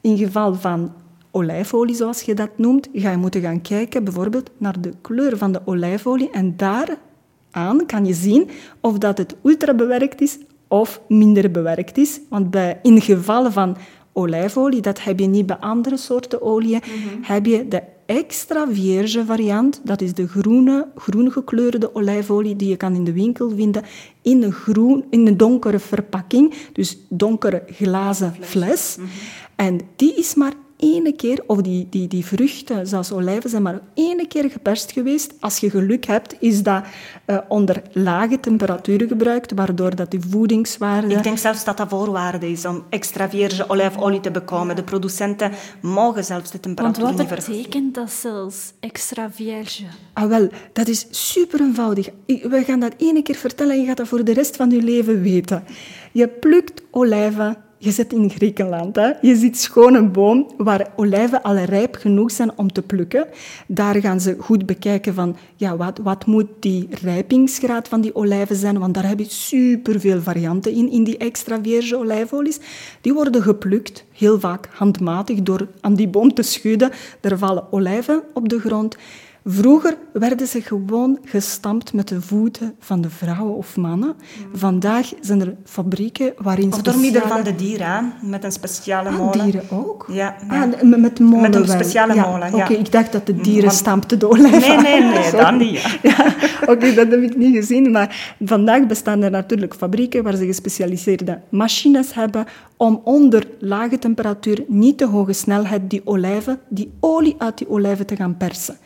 In 0.00 0.16
geval 0.16 0.54
van 0.54 0.92
olijfolie, 1.30 1.94
zoals 1.94 2.22
je 2.22 2.34
dat 2.34 2.50
noemt, 2.56 2.88
ga 2.92 3.10
je 3.10 3.16
moeten 3.16 3.40
gaan 3.40 3.60
kijken 3.60 4.04
bijvoorbeeld 4.04 4.50
naar 4.56 4.80
de 4.80 4.92
kleur 5.00 5.36
van 5.38 5.52
de 5.52 5.60
olijfolie 5.64 6.30
en 6.30 6.56
daaraan 6.56 7.86
kan 7.86 8.04
je 8.04 8.14
zien 8.14 8.50
of 8.80 8.98
dat 8.98 9.18
het 9.18 9.36
ultra 9.42 9.74
bewerkt 9.74 10.20
is 10.20 10.38
of 10.68 11.00
minder 11.08 11.50
bewerkt 11.50 11.98
is. 11.98 12.20
Want 12.28 12.50
bij, 12.50 12.78
in 12.82 13.00
gevallen 13.00 13.52
van 13.52 13.76
olijfolie, 14.12 14.80
dat 14.80 15.02
heb 15.02 15.18
je 15.18 15.26
niet 15.26 15.46
bij 15.46 15.56
andere 15.56 15.96
soorten 15.96 16.42
oliën, 16.42 16.80
mhm. 16.84 17.22
heb 17.22 17.46
je 17.46 17.68
de 17.68 17.82
extra 18.12 18.66
vierge 18.70 19.24
variant. 19.24 19.80
Dat 19.84 20.00
is 20.00 20.14
de 20.14 20.28
groene, 20.28 20.86
groen 20.96 21.32
gekleurde 21.32 21.94
olijfolie 21.94 22.56
die 22.56 22.68
je 22.68 22.76
kan 22.76 22.94
in 22.94 23.04
de 23.04 23.12
winkel 23.12 23.50
vinden 23.50 23.82
in 24.22 24.42
een, 24.42 24.52
groen, 24.52 25.04
in 25.10 25.26
een 25.26 25.36
donkere 25.36 25.78
verpakking, 25.78 26.54
dus 26.72 26.98
donkere 27.08 27.62
glazen 27.66 28.34
fles. 28.40 28.96
Mhm. 28.98 29.08
En 29.56 29.80
die 29.96 30.14
is 30.14 30.34
maar 30.34 30.52
ene 30.82 31.12
keer, 31.12 31.42
of 31.46 31.60
die, 31.60 31.86
die, 31.90 32.08
die 32.08 32.24
vruchten, 32.24 32.86
zoals 32.86 33.12
olijven, 33.12 33.50
zijn 33.50 33.62
maar 33.62 33.80
ene 33.94 34.26
keer 34.26 34.50
geperst 34.50 34.92
geweest. 34.92 35.32
Als 35.40 35.58
je 35.58 35.70
geluk 35.70 36.06
hebt, 36.06 36.36
is 36.38 36.62
dat 36.62 36.84
uh, 37.26 37.38
onder 37.48 37.82
lage 37.92 38.40
temperaturen 38.40 39.08
gebruikt, 39.08 39.52
waardoor 39.54 39.96
dat 39.96 40.10
die 40.10 40.20
voedingswaarde... 40.28 41.14
Ik 41.14 41.22
denk 41.22 41.38
zelfs 41.38 41.64
dat 41.64 41.76
dat 41.76 41.88
voorwaarde 41.88 42.50
is 42.50 42.64
om 42.64 42.84
extra 42.88 43.28
vierge 43.28 43.68
olijfolie 43.68 44.20
te 44.20 44.30
bekomen. 44.30 44.76
De 44.76 44.82
producenten 44.82 45.50
mogen 45.80 46.24
zelfs 46.24 46.50
de 46.50 46.60
temperatuur 46.60 47.04
Want 47.04 47.16
wat 47.16 47.28
betekent 47.28 47.94
dat 47.94 48.10
zelfs, 48.10 48.72
extra 48.80 49.30
vierge? 49.30 49.84
Ah, 50.12 50.28
wel, 50.28 50.48
dat 50.72 50.88
is 50.88 51.06
super 51.10 51.60
eenvoudig. 51.60 52.08
We 52.26 52.62
gaan 52.66 52.80
dat 52.80 52.94
ene 52.96 53.22
keer 53.22 53.34
vertellen 53.34 53.74
en 53.74 53.80
je 53.80 53.86
gaat 53.86 53.96
dat 53.96 54.08
voor 54.08 54.24
de 54.24 54.32
rest 54.32 54.56
van 54.56 54.70
je 54.70 54.82
leven 54.82 55.22
weten. 55.22 55.64
Je 56.12 56.28
plukt 56.28 56.82
olijven 56.90 57.56
je 57.82 57.90
zit 57.90 58.12
in 58.12 58.30
Griekenland. 58.30 58.96
Hè? 58.96 59.10
Je 59.20 59.36
ziet 59.36 59.58
schoon 59.58 59.94
een 59.94 60.12
boom 60.12 60.50
waar 60.56 60.92
olijven 60.96 61.42
al 61.42 61.56
rijp 61.56 61.94
genoeg 61.94 62.30
zijn 62.30 62.58
om 62.58 62.72
te 62.72 62.82
plukken. 62.82 63.26
Daar 63.66 64.00
gaan 64.00 64.20
ze 64.20 64.36
goed 64.38 64.66
bekijken 64.66 65.14
van 65.14 65.36
ja, 65.56 65.76
wat, 65.76 65.98
wat 66.02 66.26
moet 66.26 66.46
die 66.60 66.88
rijpingsgraad 67.02 67.88
van 67.88 68.00
die 68.00 68.14
olijven 68.14 68.56
zijn, 68.56 68.78
want 68.78 68.94
daar 68.94 69.08
heb 69.08 69.18
je 69.18 69.24
superveel 69.28 70.20
varianten 70.20 70.72
in, 70.72 70.90
in 70.90 71.04
die 71.04 71.16
extra 71.16 71.58
vierge 71.62 71.96
olijfolies. 71.96 72.60
Die 73.00 73.12
worden 73.12 73.42
geplukt, 73.42 74.04
heel 74.12 74.40
vaak 74.40 74.68
handmatig, 74.72 75.42
door 75.42 75.68
aan 75.80 75.94
die 75.94 76.08
boom 76.08 76.34
te 76.34 76.42
schudden. 76.42 76.90
Er 77.20 77.38
vallen 77.38 77.72
olijven 77.72 78.22
op 78.34 78.48
de 78.48 78.60
grond. 78.60 78.96
Vroeger 79.44 79.96
werden 80.12 80.46
ze 80.46 80.60
gewoon 80.60 81.18
gestampt 81.24 81.92
met 81.92 82.08
de 82.08 82.20
voeten 82.20 82.74
van 82.78 83.00
de 83.00 83.10
vrouwen 83.10 83.56
of 83.56 83.76
mannen. 83.76 84.14
Vandaag 84.52 85.12
zijn 85.20 85.40
er 85.40 85.54
fabrieken 85.64 86.32
waarin 86.36 86.72
Of 86.72 86.82
door 86.82 86.98
middel 86.98 87.28
van 87.28 87.42
de 87.42 87.54
dieren, 87.54 88.12
met 88.20 88.44
een 88.44 88.52
speciale 88.52 89.08
ah, 89.08 89.18
molen. 89.18 89.42
dieren 89.42 89.70
ook? 89.70 90.06
Ja. 90.08 90.36
Ah, 90.48 90.82
met 90.82 91.18
molen 91.18 91.40
Met 91.40 91.54
een 91.54 91.68
speciale 91.68 92.14
ja. 92.14 92.30
molen, 92.30 92.56
ja. 92.56 92.64
Oké, 92.64 92.72
ik 92.72 92.92
dacht 92.92 93.12
dat 93.12 93.26
de 93.26 93.36
dieren 93.36 93.64
Want... 93.64 93.76
stampten 93.76 94.30
olijven. 94.30 94.82
Nee, 94.82 95.00
nee, 95.00 95.12
nee, 95.12 95.30
dan 95.30 95.56
niet. 95.56 95.80
Ja. 96.02 96.34
Oké, 96.66 96.94
dat 96.94 97.10
heb 97.10 97.22
ik 97.22 97.36
niet 97.36 97.54
gezien. 97.54 97.90
Maar 97.90 98.34
vandaag 98.44 98.86
bestaan 98.86 99.22
er 99.22 99.30
natuurlijk 99.30 99.74
fabrieken 99.74 100.22
waar 100.22 100.36
ze 100.36 100.46
gespecialiseerde 100.46 101.40
machines 101.48 102.14
hebben 102.14 102.46
om 102.76 103.00
onder 103.04 103.46
lage 103.58 103.98
temperatuur, 103.98 104.64
niet 104.68 104.98
te 104.98 105.06
hoge 105.06 105.32
snelheid, 105.32 105.90
die 105.90 106.00
olijven, 106.04 106.60
die 106.68 106.92
olie 107.00 107.34
uit 107.38 107.58
die 107.58 107.68
olijven 107.68 108.06
te 108.06 108.16
gaan 108.16 108.36
persen 108.36 108.76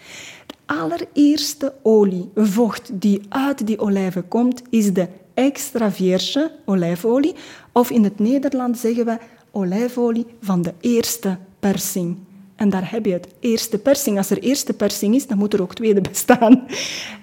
allereerste 0.66 1.72
olie, 1.82 2.30
vocht 2.34 2.90
die 2.92 3.20
uit 3.28 3.66
die 3.66 3.78
olijven 3.78 4.28
komt, 4.28 4.62
is 4.70 4.92
de 4.92 5.08
extra 5.34 5.92
vierge 5.92 6.50
olijfolie. 6.64 7.34
Of 7.72 7.90
in 7.90 8.04
het 8.04 8.18
Nederlands 8.18 8.80
zeggen 8.80 9.04
we 9.04 9.18
olijfolie 9.50 10.26
van 10.40 10.62
de 10.62 10.72
eerste 10.80 11.36
persing. 11.60 12.16
En 12.56 12.68
daar 12.70 12.90
heb 12.90 13.04
je 13.04 13.12
het, 13.12 13.26
eerste 13.40 13.78
persing. 13.78 14.16
Als 14.16 14.30
er 14.30 14.38
eerste 14.38 14.72
persing 14.72 15.14
is, 15.14 15.26
dan 15.26 15.38
moet 15.38 15.52
er 15.52 15.62
ook 15.62 15.74
tweede 15.74 16.00
bestaan. 16.00 16.62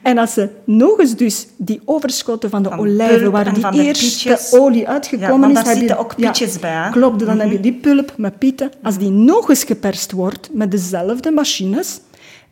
En 0.03 0.17
als 0.17 0.33
ze 0.33 0.49
nog 0.63 0.99
eens 0.99 1.15
dus 1.15 1.47
die 1.57 1.81
overschotten 1.85 2.49
van 2.49 2.63
de 2.63 2.77
olijven, 2.77 3.31
waar 3.31 3.53
die 3.53 3.83
eerste 3.83 4.39
olie 4.51 4.87
uitgekomen 4.87 5.49
ja, 5.49 5.59
is... 5.59 5.65
Daar 5.65 5.75
zitten 5.75 5.97
ook 5.97 6.15
pietjes 6.15 6.59
bij. 6.59 6.89
Klopt, 6.91 7.19
dan 7.19 7.39
heb 7.39 7.47
je 7.47 7.53
mhm. 7.53 7.61
die 7.61 7.73
pulp 7.73 8.13
met 8.17 8.37
pieten. 8.37 8.71
Als 8.83 8.97
die 8.97 9.09
nog 9.09 9.49
eens 9.49 9.63
geperst 9.63 10.11
wordt 10.11 10.49
met 10.51 10.71
dezelfde 10.71 11.31
machines, 11.31 11.99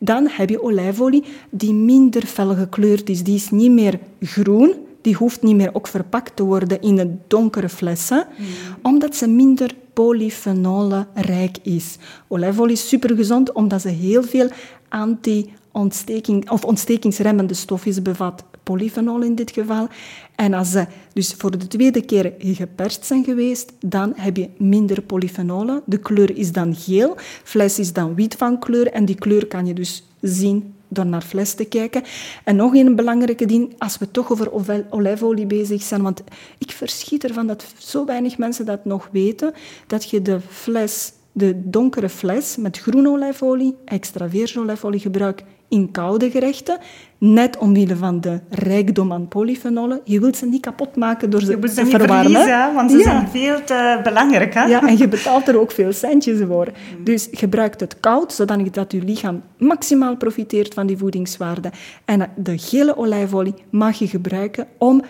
dan 0.04 0.28
heb 0.28 0.48
je 0.48 0.62
olijfolie 0.62 1.24
die 1.50 1.74
minder 1.74 2.26
fel 2.26 2.54
gekleurd 2.54 3.08
is. 3.08 3.22
Die 3.22 3.34
is 3.34 3.50
niet 3.50 3.70
meer 3.70 3.98
groen, 4.20 4.74
die 5.00 5.14
hoeft 5.14 5.42
niet 5.42 5.56
meer 5.56 5.74
ook 5.74 5.86
verpakt 5.86 6.36
te 6.36 6.42
worden 6.42 6.80
in 6.80 6.98
een 6.98 7.20
donkere 7.26 7.68
flessen, 7.68 8.26
mm. 8.38 8.46
omdat 8.82 9.16
ze 9.16 9.28
minder 9.28 9.74
polyfenolenrijk 9.92 11.58
is. 11.62 11.96
Olijfolie 12.28 12.72
is 12.72 12.88
supergezond 12.88 13.52
omdat 13.52 13.80
ze 13.80 13.88
heel 13.88 14.22
veel 14.22 14.48
anti-ontsteking 14.88 16.50
of 16.50 16.64
ontstekingsremmende 16.64 17.54
stofjes 17.54 18.02
bevat 18.02 18.44
polyfenol 18.62 19.22
in 19.22 19.34
dit 19.34 19.50
geval. 19.50 19.88
En 20.34 20.54
als 20.54 20.70
ze 20.70 20.86
dus 21.12 21.34
voor 21.38 21.58
de 21.58 21.66
tweede 21.66 22.02
keer 22.02 22.32
geperst 22.38 23.04
zijn 23.04 23.24
geweest, 23.24 23.72
dan 23.80 24.12
heb 24.16 24.36
je 24.36 24.48
minder 24.56 25.02
polyfenolen. 25.02 25.82
De 25.84 25.98
kleur 25.98 26.36
is 26.36 26.52
dan 26.52 26.74
geel, 26.74 27.16
fles 27.44 27.78
is 27.78 27.92
dan 27.92 28.14
wit 28.14 28.34
van 28.34 28.58
kleur 28.58 28.92
en 28.92 29.04
die 29.04 29.16
kleur 29.16 29.46
kan 29.46 29.66
je 29.66 29.74
dus 29.74 30.06
zien 30.20 30.74
door 30.88 31.06
naar 31.06 31.22
fles 31.22 31.54
te 31.54 31.64
kijken. 31.64 32.02
En 32.44 32.56
nog 32.56 32.74
een 32.74 32.96
belangrijke 32.96 33.46
ding, 33.46 33.74
als 33.78 33.98
we 33.98 34.10
toch 34.10 34.30
over 34.30 34.50
olijfolie 34.90 35.46
bezig 35.46 35.82
zijn, 35.82 36.02
want 36.02 36.22
ik 36.58 36.70
verschiet 36.70 37.24
ervan 37.24 37.46
dat 37.46 37.64
zo 37.78 38.04
weinig 38.04 38.38
mensen 38.38 38.66
dat 38.66 38.84
nog 38.84 39.08
weten, 39.12 39.52
dat 39.86 40.10
je 40.10 40.22
de 40.22 40.40
fles, 40.48 41.12
de 41.32 41.60
donkere 41.64 42.08
fles 42.08 42.56
met 42.56 42.78
groene 42.78 43.08
olijfolie, 43.08 43.76
extra 43.84 44.28
virgin 44.28 44.60
olijfolie 44.60 45.00
gebruikt 45.00 45.42
in 45.72 45.90
koude 45.90 46.30
gerechten, 46.30 46.78
net 47.18 47.58
omwille 47.58 47.96
van 47.96 48.20
de 48.20 48.40
rijkdom 48.50 49.12
aan 49.12 49.28
polyfenolen. 49.28 50.00
Je 50.04 50.20
wilt 50.20 50.36
ze 50.36 50.46
niet 50.46 50.60
kapot 50.60 50.96
maken 50.96 51.30
door 51.30 51.40
ze, 51.40 51.58
te 51.58 51.86
verwarmen. 51.86 52.74
want 52.74 52.90
ze 52.90 53.02
zijn 53.02 53.28
veel 53.28 53.64
te 53.64 54.00
belangrijk. 54.02 54.54
Hè? 54.54 54.64
Ja, 54.64 54.86
en 54.86 54.98
je 54.98 55.08
betaalt 55.08 55.48
er 55.48 55.60
ook 55.60 55.72
veel 55.72 55.92
centjes 55.92 56.40
voor. 56.46 56.68
Dus 57.04 57.28
gebruik 57.30 57.80
het 57.80 58.00
koud, 58.00 58.32
zodat 58.32 58.92
je 58.92 59.02
lichaam 59.02 59.42
maximaal 59.58 60.16
profiteert 60.16 60.74
van 60.74 60.86
die 60.86 60.96
voedingswaarde. 60.96 61.70
En 62.04 62.30
de 62.36 62.58
gele 62.58 62.96
olijfolie 62.96 63.54
mag 63.70 63.98
je 63.98 64.06
gebruiken 64.06 64.66
om 64.78 65.02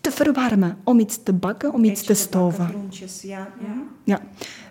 te 0.00 0.10
verwarmen, 0.10 0.76
om 0.84 0.98
iets 0.98 1.22
te 1.22 1.32
bakken, 1.32 1.72
om 1.72 1.84
iets 1.84 2.02
te 2.02 2.14
stoven. 2.14 2.70
ja. 3.22 3.48
ja. 3.60 3.82
ja. 4.04 4.20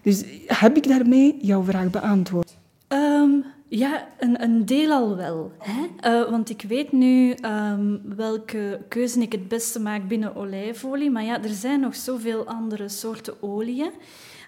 Dus 0.04 0.24
heb 0.46 0.78
ik 0.78 0.88
daarmee 0.88 1.38
jouw 1.42 1.64
vraag 1.64 1.90
beantwoord? 1.90 2.58
Ehm, 2.88 3.32
ja, 3.70 4.08
een, 4.20 4.44
een 4.44 4.66
deel 4.66 4.92
al 4.92 5.16
wel. 5.16 5.52
Hè? 5.58 6.12
Uh, 6.22 6.30
want 6.30 6.50
ik 6.50 6.62
weet 6.62 6.92
nu 6.92 7.36
um, 7.46 8.02
welke 8.16 8.82
keuze 8.88 9.20
ik 9.20 9.32
het 9.32 9.48
beste 9.48 9.80
maak 9.80 10.08
binnen 10.08 10.36
olijfolie. 10.36 11.12
Maar 11.12 11.24
ja, 11.24 11.44
er 11.44 11.50
zijn 11.50 11.80
nog 11.80 11.96
zoveel 11.96 12.46
andere 12.46 12.90
soorten 12.90 13.34
oliën. 13.42 13.92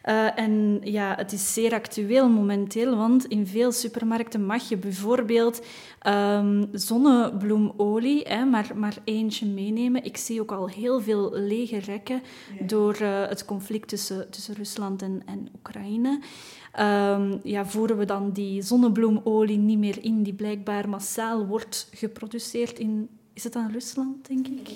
Uh, 0.06 0.40
en 0.40 0.80
ja, 0.84 1.16
het 1.16 1.32
is 1.32 1.54
zeer 1.54 1.74
actueel 1.74 2.30
momenteel, 2.30 2.96
want 2.96 3.26
in 3.26 3.48
veel 3.48 3.72
supermarkten 3.72 4.46
mag 4.46 4.70
je 4.70 4.78
bijvoorbeeld 4.78 5.66
um, 6.08 6.70
zonnebloemolie, 6.72 8.22
hè, 8.28 8.46
maar, 8.46 8.72
maar 8.76 8.98
eentje 9.04 9.46
meenemen. 9.46 10.04
Ik 10.04 10.18
zie 10.18 10.42
ook 10.42 10.52
al 10.52 10.70
heel 10.70 11.02
veel 11.02 11.32
lege 11.34 11.80
rekken 11.80 12.22
door 12.60 12.98
uh, 13.02 13.28
het 13.28 13.46
conflict 13.46 13.88
tussen, 13.88 14.32
tussen 14.32 14.56
Rusland 14.56 15.02
en, 15.02 15.22
en 15.26 15.48
Oekraïne. 15.56 16.20
Um, 16.80 17.40
ja, 17.44 17.66
voeren 17.66 17.98
we 17.98 18.06
dan 18.06 18.32
die 18.32 18.62
zonnebloemolie 18.62 19.58
niet 19.58 19.80
meer 19.80 20.04
in, 20.04 20.24
die 20.24 20.34
blijkbaar 20.34 20.90
massaal 20.90 21.46
wordt 21.46 21.88
geproduceerd 21.92 22.80
in 22.80 23.10
is 23.34 23.44
het 23.44 23.54
dan 23.54 23.72
Rusland, 23.72 24.28
denk 24.28 24.48
ik? 24.48 24.70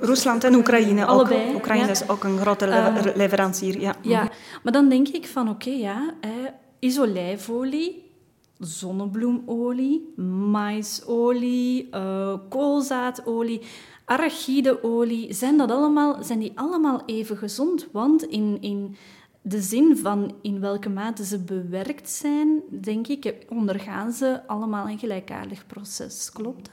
Rusland 0.00 0.44
en 0.44 0.54
Oekraïne. 0.54 1.04
Allebei. 1.04 1.48
Ook. 1.48 1.54
Oekraïne 1.54 1.90
is 1.90 2.08
ook 2.08 2.24
een 2.24 2.38
grote 2.38 2.66
uh, 2.66 2.96
leverancier. 3.14 3.80
Ja. 3.80 3.96
ja, 4.02 4.30
maar 4.62 4.72
dan 4.72 4.88
denk 4.88 5.08
ik 5.08 5.26
van 5.26 5.48
oké, 5.48 5.68
okay, 5.68 5.80
ja, 5.80 6.14
eh, 6.20 6.98
olijfolie, 6.98 8.10
zonnebloemolie, 8.58 10.12
maisolie, 10.50 11.88
uh, 11.94 12.34
koolzaadolie, 12.48 13.60
arachideolie. 14.04 15.32
Zijn, 15.32 15.56
dat 15.56 15.70
allemaal, 15.70 16.22
zijn 16.22 16.38
die 16.38 16.52
allemaal 16.54 17.02
even 17.06 17.36
gezond? 17.36 17.88
Want 17.92 18.22
in, 18.22 18.58
in 18.60 18.96
de 19.42 19.60
zin 19.60 19.96
van 19.96 20.34
in 20.42 20.60
welke 20.60 20.88
mate 20.88 21.24
ze 21.24 21.38
bewerkt 21.38 22.10
zijn, 22.10 22.62
denk 22.80 23.06
ik, 23.06 23.44
ondergaan 23.48 24.12
ze 24.12 24.46
allemaal 24.46 24.88
een 24.88 24.98
gelijkaardig 24.98 25.66
proces. 25.66 26.30
Klopt 26.32 26.64
dat? 26.64 26.72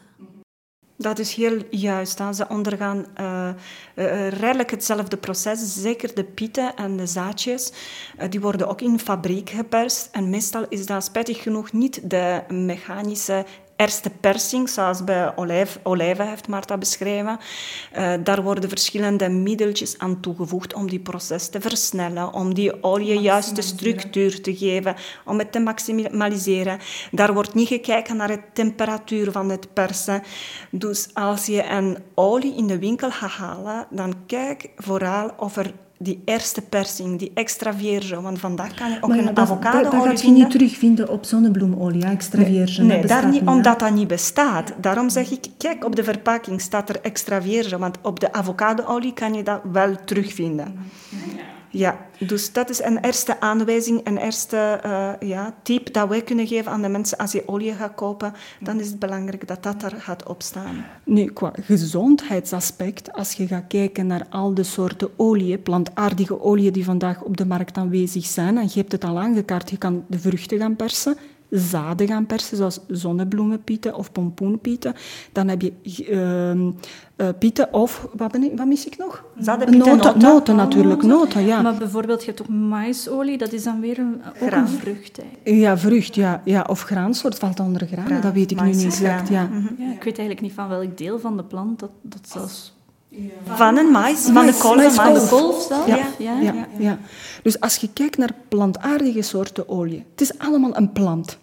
Is 1.19 1.33
heel 1.33 1.57
juist. 1.69 2.21
Ze 2.33 2.45
ondergaan 2.47 3.05
uh, 3.19 3.49
uh, 3.95 4.27
redelijk 4.29 4.71
hetzelfde 4.71 5.17
proces. 5.17 5.81
Zeker 5.81 6.15
de 6.15 6.23
pieten 6.23 6.75
en 6.75 6.97
de 6.97 7.05
zaadjes. 7.07 7.71
Die 8.29 8.41
worden 8.41 8.67
ook 8.67 8.81
in 8.81 8.99
fabriek 8.99 9.49
geperst. 9.49 10.09
En 10.11 10.29
meestal 10.29 10.65
is 10.69 10.85
dat 10.85 11.03
spijtig 11.03 11.41
genoeg 11.41 11.71
niet 11.71 12.09
de 12.09 12.41
mechanische 12.47 13.45
eerste 13.81 14.09
persing, 14.09 14.69
zoals 14.69 15.03
bij 15.03 15.35
olijf, 15.35 15.79
olijven 15.83 16.27
heeft 16.27 16.47
Marta 16.47 16.77
beschreven. 16.77 17.39
Uh, 17.97 18.13
daar 18.23 18.43
worden 18.43 18.69
verschillende 18.69 19.29
middeltjes 19.29 19.97
aan 19.97 20.19
toegevoegd 20.19 20.73
om 20.73 20.89
die 20.89 20.99
proces 20.99 21.49
te 21.49 21.61
versnellen, 21.61 22.33
om 22.33 22.53
die 22.53 22.83
olie 22.83 23.19
juist 23.19 23.55
de 23.55 23.61
structuur 23.61 24.41
te 24.41 24.55
geven, 24.55 24.95
om 25.25 25.39
het 25.39 25.51
te 25.51 25.59
maximaliseren. 25.59 26.79
Daar 27.11 27.33
wordt 27.33 27.53
niet 27.53 27.67
gekeken 27.67 28.17
naar 28.17 28.27
de 28.27 28.41
temperatuur 28.53 29.31
van 29.31 29.49
het 29.49 29.73
persen. 29.73 30.23
Dus 30.71 31.09
als 31.13 31.45
je 31.45 31.63
een 31.63 31.97
olie 32.15 32.55
in 32.55 32.67
de 32.67 32.79
winkel 32.79 33.11
gaat 33.11 33.31
halen, 33.31 33.87
dan 33.89 34.13
kijk 34.25 34.69
vooral 34.75 35.31
of 35.37 35.57
er 35.57 35.71
die 36.03 36.21
eerste 36.25 36.61
persing, 36.61 37.19
die 37.19 37.31
extra 37.33 37.73
vierge. 37.73 38.21
Want 38.21 38.39
vandaag 38.39 38.73
kan 38.73 38.89
je 38.89 38.97
ook 39.01 39.11
een 39.11 39.37
avocado 39.37 39.89
Dat 39.89 40.03
gaat 40.03 40.21
je 40.21 40.31
niet 40.31 40.51
terugvinden 40.51 41.09
op 41.09 41.25
zonnebloemolie, 41.25 42.05
extra 42.05 42.43
vierge. 42.43 42.83
Nee, 42.83 43.05
daar 43.05 43.27
niet, 43.27 43.41
omdat 43.45 43.79
dat 43.79 43.93
niet 43.93 44.07
bestaat. 44.07 44.73
Daarom 44.77 45.09
zeg 45.09 45.31
ik, 45.31 45.45
kijk, 45.57 45.85
op 45.85 45.95
de 45.95 46.03
verpakking 46.03 46.61
staat 46.61 46.89
er 46.89 47.01
extra 47.01 47.41
vierge. 47.41 47.77
Want 47.77 47.97
op 48.01 48.19
de 48.19 48.33
avocadoolie 48.33 49.13
kan 49.13 49.33
je 49.33 49.43
dat 49.43 49.61
wel 49.71 49.95
terugvinden. 50.05 50.73
Ja, 51.09 51.43
dus 52.17 52.53
dat 52.53 52.69
is 52.69 52.83
een 52.83 52.97
eerste 52.97 53.39
aanwijzing, 53.39 54.01
een 54.03 54.17
eerste 54.17 54.79
uh, 54.85 55.29
ja, 55.29 55.53
tip 55.63 55.93
dat 55.93 56.09
wij 56.09 56.21
kunnen 56.21 56.47
geven 56.47 56.71
aan 56.71 56.81
de 56.81 56.89
mensen. 56.89 57.17
Als 57.17 57.31
je 57.31 57.47
olie 57.47 57.73
gaat 57.73 57.95
kopen, 57.95 58.33
dan 58.59 58.79
is 58.79 58.87
het 58.87 58.99
belangrijk 58.99 59.47
dat 59.47 59.63
dat 59.63 59.83
er 59.83 59.93
gaat 59.97 60.27
opstaan. 60.27 60.85
Nu, 61.03 61.25
qua 61.25 61.53
gezondheidsaspect, 61.61 63.13
als 63.13 63.33
je 63.33 63.47
gaat 63.47 63.67
kijken 63.67 64.07
naar 64.07 64.25
al 64.29 64.53
de 64.53 64.63
soorten 64.63 65.09
olie, 65.15 65.57
plantaardige 65.57 66.41
olie 66.41 66.71
die 66.71 66.85
vandaag 66.85 67.21
op 67.21 67.37
de 67.37 67.45
markt 67.45 67.77
aanwezig 67.77 68.25
zijn, 68.25 68.57
en 68.57 68.63
je 68.63 68.79
hebt 68.79 68.91
het 68.91 69.03
al 69.03 69.19
aangekaart, 69.19 69.69
je 69.69 69.77
kan 69.77 70.03
de 70.07 70.19
vruchten 70.19 70.57
gaan 70.57 70.75
persen, 70.75 71.17
zaden 71.51 72.07
gaan 72.07 72.25
persen, 72.25 72.57
zoals 72.57 72.79
zonnebloemenpieten 72.87 73.95
of 73.95 74.11
pompoenpieten. 74.11 74.93
Dan 75.31 75.47
heb 75.47 75.61
je 75.61 75.73
uh, 77.17 77.29
pieten 77.39 77.73
of, 77.73 78.07
wat, 78.13 78.31
ben 78.31 78.43
ik, 78.43 78.57
wat 78.57 78.67
mis 78.67 78.85
ik 78.85 78.97
nog? 78.97 79.23
Zaden, 79.39 79.77
noten, 79.77 79.97
noten. 79.97 80.19
noten 80.19 80.55
natuurlijk, 80.55 81.03
noten, 81.03 81.45
ja. 81.45 81.61
Maar 81.61 81.77
bijvoorbeeld, 81.77 82.19
je 82.19 82.25
hebt 82.25 82.41
ook 82.41 82.47
maisolie, 82.47 83.37
dat 83.37 83.53
is 83.53 83.63
dan 83.63 83.79
weer 83.79 83.99
een, 83.99 84.21
ook 84.41 84.51
een 84.51 84.67
vrucht. 84.67 85.17
Hè? 85.17 85.51
Ja, 85.51 85.77
vrucht, 85.77 86.15
ja. 86.15 86.41
ja. 86.45 86.65
Of 86.69 86.81
graansoort 86.81 87.37
valt 87.37 87.59
onder 87.59 87.87
graan, 87.87 88.21
dat 88.21 88.33
weet 88.33 88.51
ik 88.51 88.61
nu 88.61 88.67
niet 88.67 88.83
exact. 88.83 89.29
Ja. 89.29 89.43
Mhm. 89.43 89.81
ja. 89.81 89.91
ik 89.91 90.03
weet 90.03 90.17
eigenlijk 90.17 90.41
niet 90.41 90.53
van 90.53 90.67
welk 90.67 90.97
deel 90.97 91.19
van 91.19 91.37
de 91.37 91.43
plant 91.43 91.79
dat, 91.79 91.91
dat 92.01 92.29
zelfs... 92.29 92.79
Van 93.45 93.77
een 93.77 93.91
mais, 93.91 94.19
van 94.19 94.45
de 94.45 94.57
kolf. 94.59 94.95
Van 94.95 95.13
de 95.13 95.27
kolf 95.29 95.65
zelf? 95.67 95.87
Ja. 95.87 96.07
Ja, 96.17 96.39
ja, 96.39 96.67
ja, 96.77 96.99
Dus 97.43 97.59
als 97.59 97.75
je 97.75 97.89
kijkt 97.93 98.17
naar 98.17 98.31
plantaardige 98.47 99.21
soorten 99.21 99.69
olie, 99.69 100.05
het 100.11 100.21
is 100.21 100.37
allemaal 100.37 100.77
een 100.77 100.91
plant. 100.91 101.37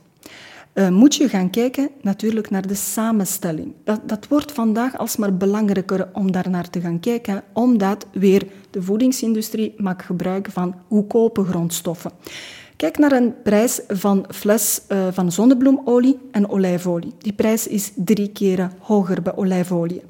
Uh, 0.75 0.89
moet 0.89 1.15
je 1.15 1.29
gaan 1.29 1.51
kijken 1.51 1.91
natuurlijk 2.03 2.51
naar 2.51 2.67
de 2.67 2.75
samenstelling. 2.75 3.73
Dat, 3.85 4.01
dat 4.07 4.29
wordt 4.29 4.53
vandaag 4.53 4.99
alsmaar 4.99 5.37
belangrijker 5.37 6.09
om 6.13 6.33
daar 6.33 6.51
naar 6.51 6.71
te 6.71 6.81
gaan 6.81 7.01
kijken, 7.01 7.43
omdat 7.53 8.07
weer 8.13 8.47
de 8.71 8.83
voedingsindustrie 8.83 9.75
maakt 9.77 10.05
gebruik 10.05 10.49
van 10.51 10.75
goedkope 10.89 11.45
grondstoffen. 11.45 12.11
Kijk 12.77 12.99
naar 12.99 13.13
een 13.13 13.35
prijs 13.43 13.81
van 13.89 14.25
fles 14.31 14.81
uh, 14.89 15.07
van 15.11 15.33
zonnebloemolie 15.33 16.19
en 16.31 16.49
olijfolie. 16.49 17.13
Die 17.19 17.33
prijs 17.33 17.67
is 17.67 17.93
drie 17.95 18.29
keer 18.29 18.71
hoger 18.79 19.23
bij 19.23 19.37
olijfolie. 19.37 20.03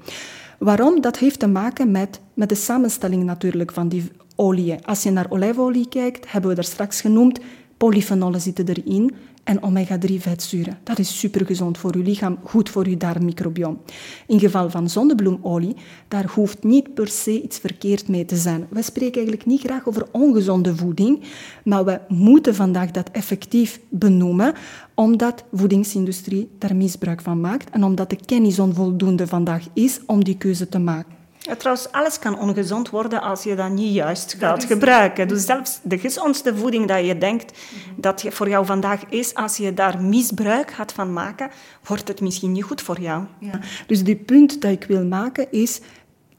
Waarom? 0.58 1.00
Dat 1.00 1.18
heeft 1.18 1.38
te 1.38 1.46
maken 1.46 1.90
met, 1.90 2.20
met 2.34 2.48
de 2.48 2.54
samenstelling 2.54 3.24
natuurlijk 3.24 3.72
van 3.72 3.88
die 3.88 4.10
olie. 4.36 4.86
Als 4.86 5.02
je 5.02 5.10
naar 5.10 5.26
olijfolie 5.28 5.88
kijkt, 5.88 6.32
hebben 6.32 6.50
we 6.50 6.56
daar 6.56 6.64
straks 6.64 7.00
genoemd, 7.00 7.40
polyfenolen 7.76 8.40
zitten 8.40 8.68
erin 8.68 9.14
en 9.48 9.62
omega-3 9.62 10.14
vetzuren. 10.18 10.78
Dat 10.82 10.98
is 10.98 11.18
supergezond 11.18 11.78
voor 11.78 11.94
uw 11.94 12.02
lichaam, 12.02 12.38
goed 12.44 12.70
voor 12.70 12.86
uw 12.86 12.96
darmmicrobiom. 12.96 13.80
In 14.26 14.40
geval 14.40 14.70
van 14.70 14.90
zonnebloemolie, 14.90 15.76
daar 16.08 16.30
hoeft 16.34 16.64
niet 16.64 16.94
per 16.94 17.08
se 17.08 17.42
iets 17.42 17.58
verkeerd 17.58 18.08
mee 18.08 18.24
te 18.24 18.36
zijn. 18.36 18.66
We 18.70 18.82
spreken 18.82 19.14
eigenlijk 19.14 19.46
niet 19.46 19.60
graag 19.60 19.86
over 19.86 20.06
ongezonde 20.10 20.76
voeding, 20.76 21.22
maar 21.64 21.84
we 21.84 22.00
moeten 22.08 22.54
vandaag 22.54 22.90
dat 22.90 23.10
effectief 23.10 23.80
benoemen, 23.88 24.54
omdat 24.94 25.44
de 25.50 25.56
voedingsindustrie 25.56 26.50
daar 26.58 26.76
misbruik 26.76 27.20
van 27.20 27.40
maakt 27.40 27.70
en 27.70 27.84
omdat 27.84 28.10
de 28.10 28.18
kennis 28.26 28.58
onvoldoende 28.58 29.26
vandaag 29.26 29.64
is 29.72 30.00
om 30.06 30.24
die 30.24 30.36
keuze 30.36 30.68
te 30.68 30.78
maken. 30.78 31.17
Ja, 31.48 31.56
trouwens, 31.56 31.92
alles 31.92 32.18
kan 32.18 32.38
ongezond 32.38 32.90
worden 32.90 33.22
als 33.22 33.42
je 33.42 33.54
dat 33.54 33.70
niet 33.70 33.94
juist 33.94 34.36
gaat 34.38 34.64
gebruiken. 34.64 35.28
Dus 35.28 35.44
zelfs 35.44 35.80
de 35.82 35.98
gezondste 35.98 36.56
voeding 36.56 36.86
dat 36.88 37.06
je 37.06 37.18
denkt 37.18 37.58
dat 37.96 38.24
voor 38.28 38.48
jou 38.48 38.66
vandaag 38.66 39.02
is, 39.08 39.34
als 39.34 39.56
je 39.56 39.74
daar 39.74 40.02
misbruik 40.02 40.70
gaat 40.70 40.92
van 40.92 41.12
maken, 41.12 41.50
wordt 41.84 42.08
het 42.08 42.20
misschien 42.20 42.52
niet 42.52 42.64
goed 42.64 42.82
voor 42.82 43.00
jou. 43.00 43.24
Ja. 43.38 43.60
Dus 43.86 44.04
die 44.04 44.16
punt 44.16 44.60
dat 44.60 44.70
ik 44.70 44.84
wil 44.84 45.04
maken 45.04 45.52
is, 45.52 45.80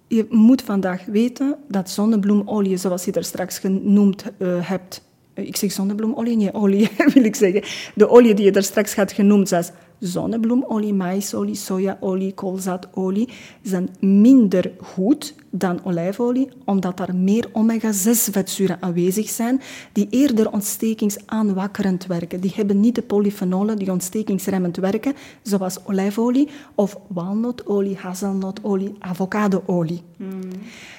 je 0.08 0.26
moet 0.30 0.62
vandaag 0.62 1.06
weten 1.06 1.56
dat 1.68 1.90
zonnebloemolie, 1.90 2.78
zoals 2.78 3.06
je 3.06 3.12
er 3.12 3.24
straks 3.24 3.60
genoemd 3.60 4.24
uh, 4.38 4.68
hebt, 4.68 5.02
ik 5.34 5.56
zeg 5.56 5.72
zonnebloemolie, 5.72 6.36
niet 6.36 6.54
olie 6.54 6.90
wil 7.14 7.24
ik 7.24 7.36
zeggen. 7.36 7.64
De 7.96 8.10
olie 8.10 8.34
die 8.34 8.46
je 8.46 8.52
daar 8.52 8.64
straks 8.64 8.96
had 8.96 9.12
genoemd, 9.12 9.48
zoals 9.48 9.72
zonnebloemolie, 10.00 10.94
maïsolie, 10.94 11.56
sojaolie, 11.56 12.34
koolzaadolie 12.34 13.30
zijn 13.62 13.90
minder 14.00 14.72
goed 14.82 15.34
dan 15.52 15.80
olijfolie, 15.84 16.50
omdat 16.66 16.98
daar 16.98 17.16
meer 17.16 17.50
omega-6-vetzuren 17.52 18.78
aanwezig 18.80 19.30
zijn 19.30 19.62
die 19.94 20.08
eerder 20.10 20.52
ontstekingsaanwakkerend 20.52 22.06
werken. 22.06 22.42
Die 22.42 22.54
hebben 22.56 22.80
niet 22.80 22.96
de 22.96 23.02
polyfenolen 23.02 23.78
die 23.78 23.92
ontstekingsremmend 23.92 24.78
werken, 24.78 25.14
zoals 25.42 25.86
olijfolie 25.86 26.50
of 26.76 27.00
walnotolie, 27.08 27.98
hazelnotolie, 27.98 28.96
avocadoolie. 29.00 30.02
Mm. 30.18 30.40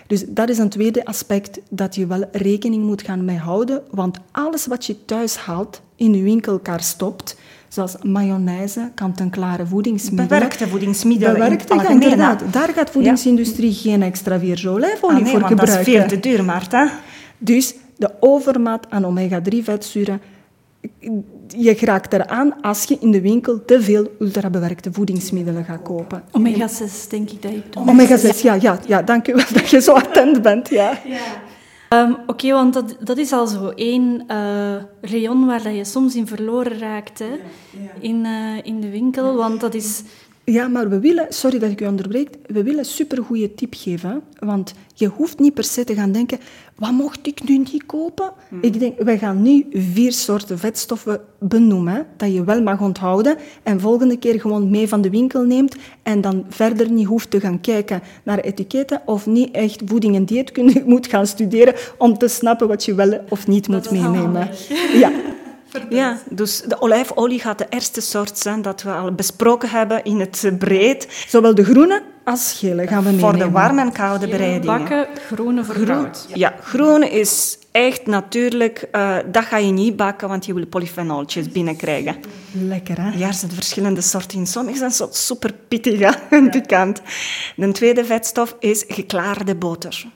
Dus 0.07 0.25
dat 0.29 0.49
is 0.49 0.59
een 0.59 0.69
tweede 0.69 1.05
aspect 1.05 1.61
dat 1.71 1.95
je 1.95 2.07
wel 2.07 2.25
rekening 2.33 2.85
moet 2.85 3.03
gaan 3.03 3.25
mee 3.25 3.39
houden, 3.39 3.83
want 3.91 4.19
alles 4.31 4.67
wat 4.67 4.87
je 4.87 5.05
thuis 5.05 5.37
haalt, 5.37 5.83
in 5.97 6.15
je 6.15 6.23
winkelkar 6.23 6.81
stopt, 6.81 7.37
zoals 7.71 7.97
mayonaise, 8.03 8.91
kant-en-klare 8.95 9.67
voedingsmiddelen. 9.67 10.29
Bewerkte 10.29 10.69
voedingsmiddelen. 10.69 11.35
Bewerkte, 11.35 11.75
ja, 11.75 11.89
inderdaad. 11.89 12.43
Daar 12.51 12.69
gaat 12.69 12.91
voedingsindustrie 12.91 13.73
geen 13.73 14.03
extra 14.03 14.39
virgin 14.39 14.71
olijfolie 14.71 15.17
ah, 15.17 15.23
nee, 15.23 15.33
voor 15.33 15.49
gebruiken. 15.49 15.77
dat 15.77 15.87
is 15.87 15.95
veel 15.95 16.07
te 16.07 16.21
duur, 16.21 16.45
Marta. 16.45 16.91
Dus 17.39 17.75
de 17.97 18.11
overmaat 18.21 18.87
aan 18.91 19.05
omega-3-vetzuren 19.05 20.21
je 21.49 21.77
raakt 21.81 22.13
eraan 22.13 22.61
als 22.61 22.85
je 22.85 22.97
in 23.01 23.11
de 23.11 23.21
winkel 23.21 23.65
te 23.65 23.83
veel 23.83 24.11
ultrabewerkte 24.19 24.93
voedingsmiddelen 24.93 25.65
gaat 25.65 25.83
kopen. 25.83 26.23
Omega-6, 26.33 27.09
denk 27.09 27.31
ik 27.31 27.43
dat 27.43 27.53
je 27.53 27.63
doet. 27.71 27.89
Omega-6, 27.89 28.41
ja, 28.43 28.57
ja, 28.61 28.79
ja, 28.87 29.03
dank 29.03 29.29
u 29.29 29.35
wel 29.35 29.45
dat 29.53 29.71
je 29.71 29.81
zo 29.81 29.93
attent 29.93 30.43
bent. 30.43 30.69
Ja. 30.69 30.99
ja. 31.05 31.19
Um, 31.95 32.17
Oké, 32.27 32.53
want 32.53 32.75
dat, 32.75 32.97
dat 33.01 33.19
is 33.19 33.33
al 33.33 33.47
zo 33.47 33.69
één 33.69 34.25
uh, 34.29 34.83
rayon 35.01 35.47
waar 35.47 35.63
dat 35.63 35.75
je 35.75 35.85
soms 35.85 36.15
in 36.15 36.27
verloren 36.27 36.79
raakt 36.79 37.19
hè, 37.19 37.41
In, 38.01 38.25
uh, 38.25 38.59
in 38.63 38.81
de 38.81 38.91
winkel. 38.91 39.37
Want 39.37 39.61
dat 39.61 39.75
is 39.75 40.03
ja, 40.53 40.69
maar 40.69 40.89
we 40.89 41.01
willen, 41.01 41.27
sorry 41.29 41.59
dat 41.59 41.71
ik 41.71 41.81
u 41.81 41.87
onderbreek, 41.87 42.29
we 42.47 42.63
willen 42.63 42.79
een 42.79 42.85
supergoeie 42.85 43.55
tip 43.55 43.75
geven. 43.77 44.23
Want 44.39 44.75
je 44.95 45.07
hoeft 45.07 45.39
niet 45.39 45.55
per 45.55 45.65
se 45.65 45.85
te 45.85 45.95
gaan 45.95 46.13
denken, 46.13 46.39
wat 46.77 46.91
mocht 46.93 47.27
ik 47.27 47.49
nu 47.49 47.59
niet 47.59 47.87
kopen? 47.87 48.33
Hmm. 48.49 48.59
Ik 48.63 48.79
denk, 48.79 49.03
we 49.03 49.19
gaan 49.19 49.43
nu 49.43 49.67
vier 49.73 50.13
soorten 50.13 50.59
vetstoffen 50.59 51.21
benoemen, 51.39 52.07
dat 52.17 52.33
je 52.33 52.45
wel 52.45 52.63
mag 52.63 52.81
onthouden. 52.81 53.37
En 53.63 53.81
volgende 53.81 54.19
keer 54.19 54.41
gewoon 54.41 54.71
mee 54.71 54.89
van 54.89 55.01
de 55.01 55.11
winkel 55.11 55.43
neemt 55.43 55.77
en 56.03 56.21
dan 56.21 56.45
verder 56.49 56.91
niet 56.91 57.07
hoeft 57.07 57.31
te 57.31 57.41
gaan 57.41 57.61
kijken 57.61 58.03
naar 58.25 58.39
etiketten 58.39 59.03
of 59.05 59.27
niet 59.27 59.51
echt 59.51 59.83
voeding 59.85 60.15
en 60.15 60.25
dieetkunde 60.25 60.83
moet 60.93 61.07
gaan 61.07 61.27
studeren 61.27 61.75
om 61.99 62.19
te 62.19 62.29
snappen 62.29 62.69
wat 62.69 62.85
je 62.85 62.95
wel 62.95 63.21
of 63.29 63.47
niet 63.47 63.69
moet 63.69 63.91
meenemen. 63.91 64.49
Ja. 64.95 65.11
Ja, 65.89 66.19
dus 66.31 66.63
de 66.63 66.81
olijfolie 66.81 67.41
gaat 67.41 67.59
de 67.59 67.67
eerste 67.69 68.01
soort 68.01 68.39
zijn 68.39 68.63
dat 68.63 68.83
we 68.83 68.91
al 68.91 69.13
besproken 69.13 69.69
hebben 69.69 70.05
in 70.05 70.21
het 70.21 70.51
breed. 70.59 71.25
Zowel 71.29 71.55
de 71.55 71.65
groene 71.65 72.03
als 72.25 72.53
gele 72.53 72.87
gaan 72.87 73.03
we 73.03 73.11
meenemen. 73.11 73.31
Voor 73.31 73.39
de 73.39 73.51
warme 73.51 73.81
en 73.81 73.93
koude 73.93 74.29
bereidingen. 74.29 74.79
Bakken, 74.79 75.07
groene 75.27 75.65
voor 75.65 75.85
koud. 75.85 76.27
Ja. 76.35 76.55
groene 76.61 77.11
is 77.11 77.59
echt 77.71 78.07
natuurlijk... 78.07 78.89
Uh, 78.93 79.17
dat 79.33 79.45
ga 79.45 79.57
je 79.57 79.71
niet 79.71 79.97
bakken, 79.97 80.29
want 80.29 80.47
je 80.47 80.55
wil 80.55 80.67
polyfenoltjes 80.67 81.49
binnenkrijgen. 81.49 82.17
Lekker, 82.53 83.01
hè? 83.01 83.11
Ja, 83.19 83.27
er 83.27 83.35
zijn 83.35 83.51
verschillende 83.51 84.01
soorten 84.01 84.39
in. 84.39 84.47
Sommige 84.47 84.79
zijn 84.79 84.91
zo 84.91 85.09
super 85.11 85.53
pittig 85.69 86.01
en 86.31 86.51
pikant. 86.51 87.01
De 87.57 87.73
tweede 87.73 88.05
vetstof 88.05 88.57
is 88.59 88.85
geklaarde 88.89 89.55
boter. 89.55 90.07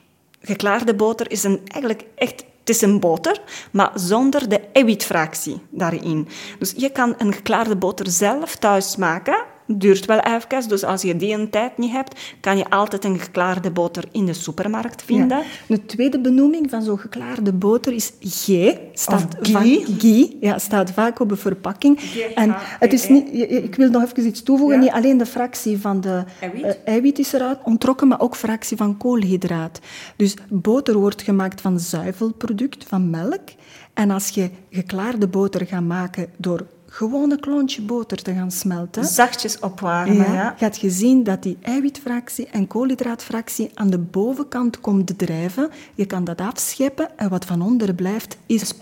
Geklaarde 0.41 0.95
boter 0.95 1.31
is 1.31 1.45
een, 1.45 1.61
eigenlijk 1.67 2.05
echt 2.15 2.45
het 2.65 2.75
is 2.75 2.83
een 2.83 3.01
boter, 3.01 3.41
maar 3.71 3.91
zonder 3.95 4.49
de 4.49 4.61
eiwitfractie 4.73 5.61
daarin. 5.71 6.29
Dus 6.59 6.75
je 6.77 6.91
kan 6.91 7.15
een 7.19 7.33
geklaarde 7.33 7.77
boter 7.77 8.11
zelf 8.11 8.57
thuis 8.57 8.97
maken 8.97 9.45
duurt 9.67 10.07
wel 10.07 10.19
even. 10.19 10.69
Dus 10.69 10.85
als 10.85 11.03
je 11.03 11.17
die 11.17 11.35
een 11.35 11.51
tijd 11.51 11.79
niet 11.79 11.91
hebt, 11.91 12.21
kan 12.41 12.57
je 12.57 12.71
altijd 12.71 13.05
een 13.05 13.19
geklaarde 13.19 13.71
boter 13.71 14.05
in 14.13 14.27
de 14.27 14.33
supermarkt 14.33 15.03
vinden. 15.03 15.39
Ja. 15.39 15.45
De 15.67 15.87
tweede 15.87 16.21
benoeming 16.21 16.71
van 16.71 16.83
zo'n 16.83 16.99
geklaarde 16.99 17.53
boter 17.53 17.93
is 17.93 18.13
G. 18.21 18.49
Staat 18.93 19.37
ghee. 19.41 20.37
Ja, 20.41 20.59
staat 20.59 20.91
vaak 20.91 21.21
op 21.21 21.29
de 21.29 21.37
verpakking. 21.37 22.01
En 22.35 22.55
het 22.57 22.93
is 22.93 23.09
niet, 23.09 23.29
ik 23.51 23.75
wil 23.75 23.91
nog 23.91 24.03
even 24.03 24.27
iets 24.27 24.43
toevoegen. 24.43 24.81
Niet 24.81 24.91
alleen 24.91 25.19
de 25.19 25.27
fractie 25.27 25.81
van 25.81 26.01
de 26.01 26.25
eiwit. 26.41 26.65
Uh, 26.65 26.71
eiwit 26.85 27.19
is 27.19 27.33
eruit 27.33 27.59
ontrokken, 27.65 28.09
maar 28.09 28.21
ook 28.21 28.37
fractie 28.37 28.77
van 28.77 28.97
koolhydraat. 28.97 29.81
Dus 30.17 30.37
boter 30.49 30.99
wordt 30.99 31.23
gemaakt 31.23 31.61
van 31.61 31.81
zuivelproduct, 31.81 32.85
van 32.89 33.11
melk. 33.11 33.49
En 33.95 34.11
als 34.11 34.29
je 34.29 34.51
geklaarde 34.71 35.29
boter 35.29 35.67
gaat 35.67 35.83
maken 35.83 36.29
door 36.37 36.67
gewoon 36.95 37.31
een 37.31 37.41
klontje 37.41 37.83
boter 37.83 38.23
te 38.23 38.35
gaan 38.35 38.51
smelten. 38.51 39.05
Zachtjes 39.05 39.59
opwarmen, 39.59 40.33
ja. 40.33 40.55
Gaat 40.59 40.81
je 40.81 40.91
zien 40.91 41.23
dat 41.23 41.43
die 41.43 41.57
eiwitfractie 41.63 42.49
en 42.51 42.67
koolhydraatfractie 42.67 43.71
aan 43.75 43.91
de 43.91 43.99
bovenkant 43.99 44.81
komt 44.81 45.19
drijven. 45.19 45.71
Je 45.95 46.07
kan 46.07 46.25
dat 46.25 46.41
afscheppen 46.41 47.09
en 47.19 47.29
wat 47.29 47.45
van 47.45 47.63
onder 47.63 47.95
blijft 47.95 48.37
is 48.47 48.75
100% 48.75 48.79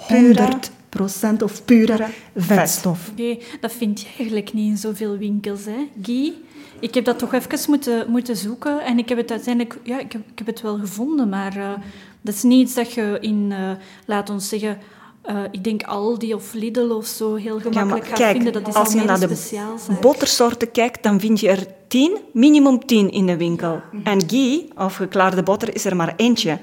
of 1.42 1.64
pure 1.64 2.06
vetstof. 2.36 3.08
Oké, 3.10 3.38
dat 3.60 3.72
vind 3.72 4.00
je 4.00 4.06
eigenlijk 4.16 4.52
niet 4.52 4.70
in 4.70 4.76
zoveel 4.76 5.16
winkels, 5.16 5.64
hè, 5.64 5.88
Guy? 6.02 6.32
Ik 6.80 6.94
heb 6.94 7.04
dat 7.04 7.18
toch 7.18 7.32
even 7.32 7.58
moeten, 7.68 8.10
moeten 8.10 8.36
zoeken 8.36 8.84
en 8.84 8.98
ik 8.98 9.08
heb 9.08 9.18
het 9.18 9.30
uiteindelijk... 9.30 9.78
Ja, 9.82 9.98
ik 9.98 10.12
heb, 10.12 10.22
ik 10.30 10.38
heb 10.38 10.46
het 10.46 10.60
wel 10.60 10.78
gevonden, 10.78 11.28
maar 11.28 11.56
uh, 11.56 11.72
dat 12.20 12.34
is 12.34 12.42
niet 12.42 12.60
iets 12.60 12.74
dat 12.74 12.92
je 12.92 13.18
in, 13.20 13.50
uh, 13.50 13.70
laat 14.06 14.30
ons 14.30 14.48
zeggen 14.48 14.78
uh, 15.30 15.38
ik 15.50 15.64
denk 15.64 15.82
Aldi 15.82 16.34
of 16.34 16.52
Lidl 16.52 16.90
of 16.90 17.06
zo 17.06 17.34
heel 17.34 17.60
gemakkelijk 17.60 18.06
ja, 18.06 18.16
gaat 18.16 18.32
vinden. 18.32 18.52
Dat 18.52 18.68
is 18.68 18.74
als 18.74 18.92
je 18.92 19.00
naar 19.00 19.20
de 19.20 19.98
bottersoorten 20.00 20.70
kijkt, 20.70 21.02
dan 21.02 21.20
vind 21.20 21.40
je 21.40 21.48
er 21.48 21.66
tien, 21.88 22.18
minimum 22.32 22.86
tien 22.86 23.10
in 23.10 23.26
de 23.26 23.36
winkel. 23.36 23.80
En 24.04 24.28
ghee, 24.28 24.68
of 24.76 24.94
geklaarde 24.94 25.42
boter, 25.42 25.74
is 25.74 25.84
er 25.84 25.96
maar 25.96 26.14
eentje. 26.16 26.58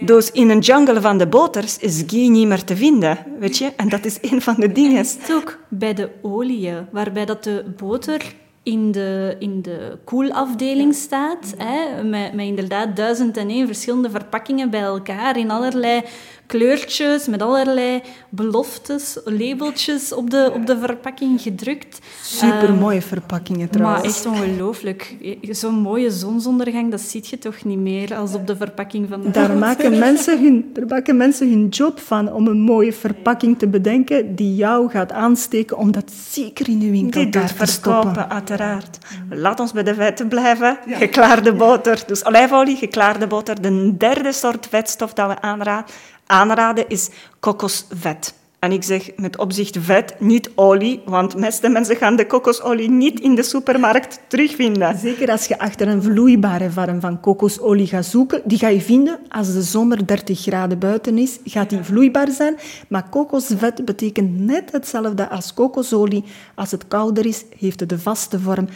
Dus 0.00 0.30
in 0.30 0.50
een 0.50 0.58
jungle 0.58 1.00
van 1.00 1.18
de 1.18 1.26
boters 1.26 1.78
is 1.78 2.04
ghee 2.06 2.30
niet 2.30 2.46
meer 2.46 2.64
te 2.64 2.76
vinden, 2.76 3.18
weet 3.38 3.58
je? 3.58 3.72
En 3.76 3.88
dat 3.88 4.04
is 4.04 4.18
een 4.20 4.42
van 4.42 4.54
de 4.58 4.72
dingen. 4.72 4.96
Het 4.96 5.18
is 5.26 5.34
ook 5.34 5.58
bij 5.68 5.94
de 5.94 6.10
oliën, 6.22 6.86
waarbij 6.90 7.24
dat 7.24 7.44
de 7.44 7.64
boter 7.76 8.34
in 8.66 8.92
de, 8.92 9.36
in 9.38 9.62
de 9.62 9.98
koelafdeling 10.04 10.94
staat, 10.94 11.54
hè, 11.56 12.04
met, 12.04 12.32
met 12.32 12.46
inderdaad 12.46 12.96
duizend 12.96 13.36
en 13.36 13.48
één 13.48 13.66
verschillende 13.66 14.10
verpakkingen 14.10 14.70
bij 14.70 14.80
elkaar 14.80 15.38
in 15.38 15.50
allerlei 15.50 16.02
kleurtjes, 16.46 17.26
met 17.26 17.42
allerlei 17.42 18.02
beloftes, 18.28 19.18
labeltjes 19.24 20.12
op 20.12 20.30
de, 20.30 20.50
op 20.54 20.66
de 20.66 20.78
verpakking 20.78 21.40
gedrukt. 21.40 21.98
Super 22.22 22.74
mooie 22.74 23.02
verpakkingen 23.02 23.70
trouwens. 23.70 24.02
Maar 24.02 24.10
echt 24.10 24.26
ongelooflijk. 24.26 25.16
Zo'n 25.42 25.74
mooie 25.74 26.10
zonsondergang, 26.10 26.90
dat 26.90 27.00
zie 27.00 27.24
je 27.30 27.38
toch 27.38 27.64
niet 27.64 27.78
meer 27.78 28.14
als 28.14 28.34
op 28.34 28.46
de 28.46 28.56
verpakking 28.56 29.08
van 29.08 29.20
de 29.20 29.30
daar 29.30 29.56
maken, 29.66 29.98
mensen 30.08 30.42
hun, 30.42 30.70
daar 30.72 30.86
maken 30.86 31.16
mensen 31.16 31.50
hun 31.50 31.68
job 31.68 32.00
van 32.00 32.32
om 32.32 32.46
een 32.46 32.60
mooie 32.60 32.92
verpakking 32.92 33.58
te 33.58 33.68
bedenken 33.68 34.34
die 34.34 34.54
jou 34.54 34.90
gaat 34.90 35.12
aansteken 35.12 35.76
om 35.76 35.92
dat 35.92 36.12
zeker 36.30 36.68
in 36.68 36.78
de 36.78 36.90
winkel 36.90 37.30
te 37.30 37.46
verkopen. 37.54 38.30
uiteraard. 38.30 38.98
Laat 39.30 39.60
ons 39.60 39.72
bij 39.72 39.82
de 39.82 39.94
vetten 39.94 40.28
blijven. 40.28 40.78
Geklaarde 40.86 41.52
boter. 41.52 42.02
Dus 42.06 42.24
olijfolie, 42.24 42.76
geklaarde 42.76 43.26
boter. 43.26 43.62
De 43.62 43.96
derde 43.96 44.32
soort 44.32 44.66
vetstof 44.70 45.12
dat 45.12 45.28
we 45.28 45.40
aanraden 45.40 45.84
aanraden 46.26 46.88
is 46.88 47.10
kokosvet. 47.40 48.34
En 48.58 48.72
ik 48.72 48.82
zeg 48.82 49.10
met 49.16 49.38
opzicht 49.38 49.76
vet, 49.80 50.14
niet 50.18 50.50
olie, 50.54 51.02
want 51.04 51.36
meeste 51.36 51.68
mensen 51.68 51.96
gaan 51.96 52.16
de 52.16 52.26
kokosolie 52.26 52.90
niet 52.90 53.20
in 53.20 53.34
de 53.34 53.42
supermarkt 53.42 54.20
terugvinden. 54.28 54.98
Zeker 54.98 55.30
als 55.30 55.46
je 55.46 55.58
achter 55.58 55.88
een 55.88 56.02
vloeibare 56.02 56.70
vorm 56.70 57.00
van 57.00 57.20
kokosolie 57.20 57.86
gaat 57.86 58.04
zoeken, 58.04 58.42
die 58.44 58.58
ga 58.58 58.68
je 58.68 58.80
vinden 58.80 59.18
als 59.28 59.52
de 59.52 59.62
zomer 59.62 60.06
30 60.06 60.40
graden 60.40 60.78
buiten 60.78 61.18
is, 61.18 61.38
gaat 61.44 61.70
die 61.70 61.82
vloeibaar 61.82 62.30
zijn. 62.30 62.56
Maar 62.88 63.08
kokosvet 63.08 63.84
betekent 63.84 64.38
net 64.40 64.72
hetzelfde 64.72 65.28
als 65.28 65.54
kokosolie. 65.54 66.24
Als 66.54 66.70
het 66.70 66.88
kouder 66.88 67.26
is, 67.26 67.44
heeft 67.58 67.80
het 67.80 67.88
de 67.88 67.98
vaste 67.98 68.40
vorm 68.40 68.68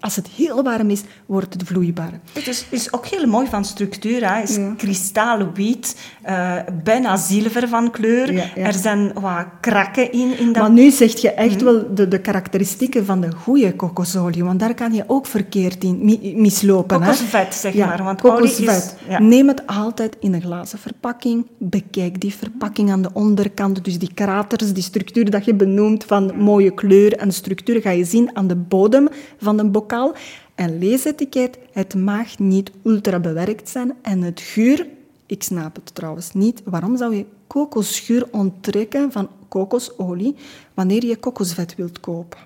als 0.00 0.16
het 0.16 0.28
heel 0.28 0.62
warm 0.62 0.90
is, 0.90 1.02
wordt 1.26 1.52
het 1.52 1.62
vloeibaar. 1.62 2.20
Het 2.32 2.46
is, 2.46 2.66
is 2.70 2.92
ook 2.92 3.06
heel 3.06 3.26
mooi 3.26 3.46
van 3.46 3.64
structuur. 3.64 4.34
Het 4.34 4.48
is 4.48 4.56
ja. 4.56 4.74
kristalwit, 4.76 5.96
uh, 6.28 6.54
bijna 6.84 7.16
zilver 7.16 7.68
van 7.68 7.90
kleur. 7.90 8.56
Er 8.56 8.72
zijn 8.72 9.12
wat 9.12 9.46
krakken 9.60 10.12
in. 10.12 10.38
in 10.38 10.52
dat... 10.52 10.62
Maar 10.62 10.70
nu 10.70 10.90
zeg 10.90 11.20
je 11.20 11.30
echt 11.30 11.54
mhm. 11.54 11.64
wel 11.64 11.94
de, 11.94 12.08
de 12.08 12.20
karakteristieken 12.20 13.04
van 13.04 13.20
de 13.20 13.32
goede 13.32 13.74
kokosolie. 13.74 14.44
Want 14.44 14.60
daar 14.60 14.74
kan 14.74 14.92
je 14.92 15.04
ook 15.06 15.26
verkeerd 15.26 15.84
in 15.84 16.18
mislopen. 16.36 17.00
Kokosvet, 17.00 17.54
zeg 17.54 17.74
maar. 17.74 18.02
Want 18.02 18.20
kokosvet. 18.20 18.96
Is, 19.08 19.18
Neem 19.18 19.48
het 19.48 19.66
altijd 19.66 20.16
in 20.20 20.34
een 20.34 20.42
glazen 20.42 20.78
verpakking. 20.78 21.46
Bekijk 21.58 22.20
die 22.20 22.34
verpakking 22.34 22.90
aan 22.90 23.02
de 23.02 23.10
onderkant. 23.12 23.84
Dus 23.84 23.98
die 23.98 24.14
kraters, 24.14 24.72
die 24.72 24.82
structuur 24.82 25.30
dat 25.30 25.44
je 25.44 25.54
benoemt 25.54 26.04
van 26.04 26.32
mooie 26.36 26.70
kleur 26.70 27.16
en 27.16 27.32
structuur, 27.32 27.80
ga 27.80 27.90
je 27.90 28.04
zien 28.04 28.30
aan 28.36 28.46
de 28.46 28.56
bodem 28.56 29.08
van 29.38 29.57
een 29.58 29.72
bokaal. 29.72 30.14
En 30.54 30.78
leesetiket, 30.78 31.58
het 31.72 31.94
mag 31.94 32.38
niet 32.38 32.70
ultra 32.84 33.20
bewerkt 33.20 33.68
zijn. 33.68 33.92
En 34.02 34.22
het 34.22 34.40
geur, 34.40 34.86
ik 35.26 35.42
snap 35.42 35.74
het 35.74 35.94
trouwens 35.94 36.32
niet. 36.32 36.62
Waarom 36.64 36.96
zou 36.96 37.16
je 37.16 37.26
kokosgeur 37.46 38.28
onttrekken 38.30 39.12
van 39.12 39.28
kokosolie 39.48 40.36
wanneer 40.74 41.04
je 41.04 41.16
kokosvet 41.16 41.74
wilt 41.74 42.00
kopen? 42.00 42.38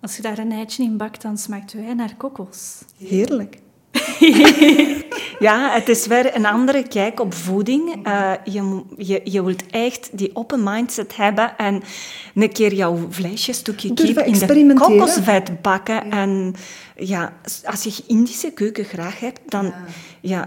Als 0.00 0.16
je 0.16 0.22
daar 0.22 0.38
een 0.38 0.52
eitje 0.52 0.82
in 0.82 0.96
bakt, 0.96 1.22
dan 1.22 1.38
smaakt 1.38 1.72
wijn 1.72 1.96
naar 1.96 2.14
kokos. 2.16 2.82
Heerlijk. 2.96 3.58
ja, 5.38 5.70
het 5.70 5.88
is 5.88 6.06
weer 6.06 6.36
een 6.36 6.46
andere 6.46 6.82
kijk 6.82 7.20
op 7.20 7.34
voeding. 7.34 8.06
Uh, 8.06 8.32
je, 8.44 8.82
je, 8.96 9.20
je 9.24 9.44
wilt 9.44 9.66
echt 9.66 10.08
die 10.12 10.30
open 10.32 10.62
mindset 10.62 11.16
hebben 11.16 11.56
en 11.56 11.82
een 12.34 12.52
keer 12.52 12.74
jouw 12.74 13.06
vleesjestukje 13.10 13.94
kip 13.94 14.18
in 14.18 14.68
de 14.68 14.74
kokosvet 14.74 15.62
bakken. 15.62 16.10
En 16.10 16.54
ja, 16.96 17.32
als 17.64 17.82
je 17.82 18.02
Indische 18.06 18.50
keuken 18.50 18.84
graag 18.84 19.20
hebt, 19.20 19.40
dan, 19.46 19.64
ja. 19.64 19.74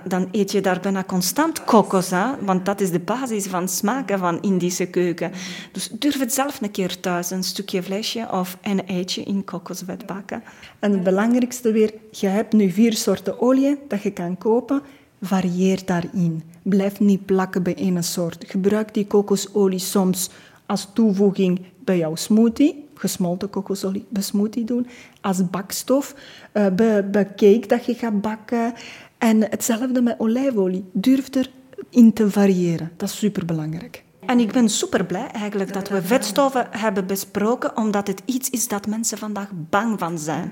Dan 0.07 0.27
eet 0.31 0.51
je 0.51 0.61
daar 0.61 0.79
bijna 0.79 1.03
constant 1.03 1.63
kokos. 1.63 2.09
Hè? 2.09 2.25
Want 2.39 2.65
dat 2.65 2.81
is 2.81 2.91
de 2.91 2.99
basis 2.99 3.47
van 3.47 3.69
smaken 3.69 4.19
van 4.19 4.41
Indische 4.41 4.85
keuken. 4.85 5.31
Dus 5.71 5.89
durf 5.89 6.19
het 6.19 6.33
zelf 6.33 6.61
een 6.61 6.71
keer 6.71 6.99
thuis, 6.99 7.31
een 7.31 7.43
stukje 7.43 7.83
vleesje 7.83 8.27
of 8.31 8.57
een 8.61 8.87
eitje 8.87 9.23
in 9.23 9.43
kokosvet 9.43 10.05
bakken. 10.05 10.43
En 10.79 10.91
het 10.91 11.03
belangrijkste 11.03 11.71
weer, 11.71 11.93
je 12.11 12.27
hebt 12.27 12.53
nu 12.53 12.71
vier 12.71 12.93
soorten 12.93 13.41
olie 13.41 13.77
dat 13.87 14.01
je 14.01 14.11
kan 14.11 14.37
kopen. 14.37 14.81
Varieer 15.21 15.85
daarin. 15.85 16.43
Blijf 16.61 16.99
niet 16.99 17.25
plakken 17.25 17.63
bij 17.63 17.75
één 17.75 18.03
soort. 18.03 18.43
Gebruik 18.47 18.93
die 18.93 19.07
kokosolie 19.07 19.79
soms 19.79 20.29
als 20.65 20.87
toevoeging 20.93 21.61
bij 21.83 21.97
jouw 21.97 22.15
smoothie 22.15 22.89
gesmolten 23.01 23.49
kokosolie 23.49 24.05
smoothie 24.19 24.63
doen, 24.63 24.87
als 25.21 25.49
bakstof, 25.49 26.15
uh, 26.53 26.67
bij, 26.67 27.09
bij 27.09 27.25
cake 27.25 27.67
dat 27.67 27.85
je 27.85 27.93
gaat 27.93 28.21
bakken. 28.21 28.73
En 29.21 29.41
hetzelfde 29.49 30.01
met 30.01 30.19
olijfolie. 30.19 30.89
Durf 30.93 31.29
erin 31.31 32.13
te 32.13 32.29
variëren. 32.29 32.91
Dat 32.97 33.09
is 33.09 33.17
superbelangrijk. 33.17 34.03
En 34.25 34.39
ik 34.39 34.51
ben 34.51 34.69
super 34.69 35.05
blij 35.05 35.27
eigenlijk 35.27 35.73
dat 35.73 35.89
we 35.89 36.01
vetstoffen 36.01 36.67
hebben 36.69 37.07
besproken, 37.07 37.77
omdat 37.77 38.07
het 38.07 38.21
iets 38.25 38.49
is 38.49 38.67
dat 38.67 38.87
mensen 38.87 39.17
vandaag 39.17 39.49
bang 39.69 39.99
van 39.99 40.19
zijn. 40.19 40.51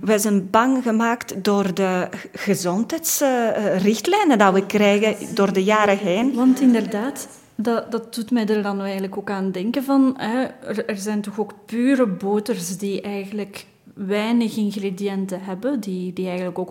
Wij 0.00 0.18
zijn 0.18 0.50
bang 0.50 0.82
gemaakt 0.82 1.44
door 1.44 1.74
de 1.74 2.08
gezondheidsrichtlijnen 2.32 4.38
dat 4.38 4.54
we 4.54 4.66
krijgen 4.66 5.34
door 5.34 5.52
de 5.52 5.64
jaren 5.64 5.98
heen. 5.98 6.34
Want 6.34 6.60
inderdaad, 6.60 7.28
dat, 7.54 7.90
dat 7.90 8.14
doet 8.14 8.30
mij 8.30 8.46
er 8.46 8.62
dan 8.62 8.80
eigenlijk 8.80 9.16
ook 9.16 9.30
aan 9.30 9.50
denken 9.50 9.84
van... 9.84 10.14
Hè, 10.16 10.42
er, 10.42 10.86
er 10.86 10.96
zijn 10.96 11.20
toch 11.20 11.40
ook 11.40 11.54
pure 11.66 12.06
boters 12.06 12.78
die 12.78 13.00
eigenlijk 13.00 13.66
weinig 13.96 14.56
ingrediënten 14.56 15.40
hebben, 15.40 15.80
die, 15.80 16.12
die 16.12 16.26
eigenlijk 16.26 16.58
ook 16.58 16.70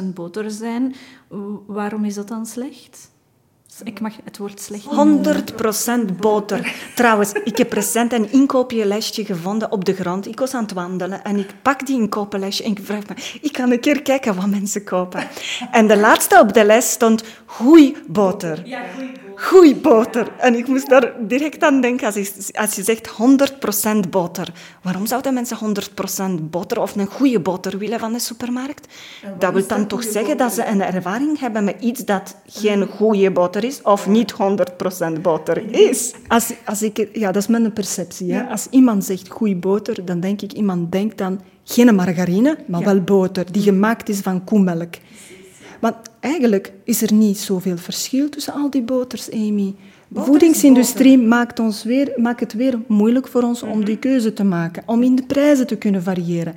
100% 0.00 0.04
boter 0.14 0.50
zijn. 0.50 0.94
Waarom 1.66 2.04
is 2.04 2.14
dat 2.14 2.28
dan 2.28 2.46
slecht? 2.46 3.10
Ik 3.84 4.00
mag 4.00 4.12
het 4.24 4.38
woord 4.38 4.60
slecht 4.60 4.84
100% 6.12 6.16
boter. 6.16 6.74
Trouwens, 6.94 7.32
ik 7.32 7.58
heb 7.58 7.72
recent 7.72 8.12
een 8.12 8.32
inkoopjesje 8.32 9.24
gevonden 9.24 9.72
op 9.72 9.84
de 9.84 9.94
grond. 9.94 10.26
Ik 10.26 10.38
was 10.38 10.54
aan 10.54 10.62
het 10.62 10.72
wandelen 10.72 11.24
en 11.24 11.36
ik 11.36 11.54
pak 11.62 11.86
die 11.86 12.00
inkooplesje 12.00 12.62
en 12.62 12.70
ik 12.70 12.80
vraag 12.82 13.08
me, 13.08 13.14
ik 13.40 13.52
kan 13.52 13.70
een 13.70 13.80
keer 13.80 14.02
kijken 14.02 14.34
wat 14.34 14.46
mensen 14.46 14.84
kopen. 14.84 15.28
En 15.70 15.86
de 15.86 15.96
laatste 15.96 16.40
op 16.40 16.52
de 16.52 16.64
lijst 16.64 16.88
stond 16.88 17.24
boter. 18.06 18.66
Ja, 18.66 18.82
goeie 18.94 19.12
boter. 19.12 19.29
En 20.38 20.54
ik 20.54 20.66
moest 20.66 20.88
daar 20.88 21.12
direct 21.20 21.62
aan 21.62 21.80
denken 21.80 22.06
als 22.06 22.14
je, 22.14 22.32
als 22.52 22.74
je 22.74 22.82
zegt 22.82 23.10
100% 24.06 24.08
boter. 24.10 24.52
Waarom 24.82 25.06
zouden 25.06 25.34
mensen 25.34 25.58
100% 26.40 26.42
boter 26.42 26.80
of 26.80 26.96
een 26.96 27.06
goede 27.06 27.40
boter 27.40 27.78
willen 27.78 27.98
van 27.98 28.12
de 28.12 28.18
supermarkt? 28.18 28.88
Dat 29.38 29.52
wil 29.52 29.66
dan 29.66 29.86
toch 29.86 30.02
zeggen 30.02 30.36
dat 30.36 30.52
ze 30.52 30.66
een 30.66 30.82
ervaring 30.82 31.38
hebben 31.38 31.64
met 31.64 31.76
iets 31.80 32.04
dat 32.04 32.36
geen 32.46 32.86
goede 32.86 33.30
boter 33.30 33.64
is 33.64 33.82
of 33.82 34.06
niet 34.06 34.34
100% 35.16 35.20
boter 35.22 35.74
is. 35.74 36.12
Als, 36.28 36.52
als 36.64 36.82
ik, 36.82 37.08
ja, 37.12 37.32
dat 37.32 37.42
is 37.42 37.48
mijn 37.48 37.72
perceptie. 37.72 38.32
Hè? 38.32 38.42
Als 38.42 38.66
iemand 38.70 39.04
zegt 39.04 39.28
goede 39.28 39.56
boter, 39.56 40.04
dan 40.04 40.20
denk 40.20 40.42
ik, 40.42 40.52
iemand 40.52 40.92
denkt 40.92 41.18
dan 41.18 41.40
geen 41.64 41.94
margarine, 41.94 42.58
maar 42.66 42.84
wel 42.84 43.00
boter, 43.00 43.52
die 43.52 43.62
gemaakt 43.62 44.08
is 44.08 44.20
van 44.20 44.44
koemelk. 44.44 44.94
Want 45.80 45.96
eigenlijk 46.20 46.72
is 46.84 47.02
er 47.02 47.12
niet 47.12 47.38
zoveel 47.38 47.76
verschil 47.76 48.28
tussen 48.28 48.52
al 48.52 48.70
die 48.70 48.82
boters, 48.82 49.30
Amy. 49.30 49.74
De 50.08 50.20
voedingsindustrie 50.20 51.18
maakt, 51.18 51.58
ons 51.58 51.84
weer, 51.84 52.12
maakt 52.16 52.40
het 52.40 52.52
weer 52.52 52.78
moeilijk 52.86 53.28
voor 53.28 53.42
ons 53.42 53.62
om 53.62 53.84
die 53.84 53.98
keuze 53.98 54.32
te 54.32 54.44
maken, 54.44 54.82
om 54.86 55.02
in 55.02 55.16
de 55.16 55.22
prijzen 55.26 55.66
te 55.66 55.76
kunnen 55.76 56.02
variëren. 56.02 56.54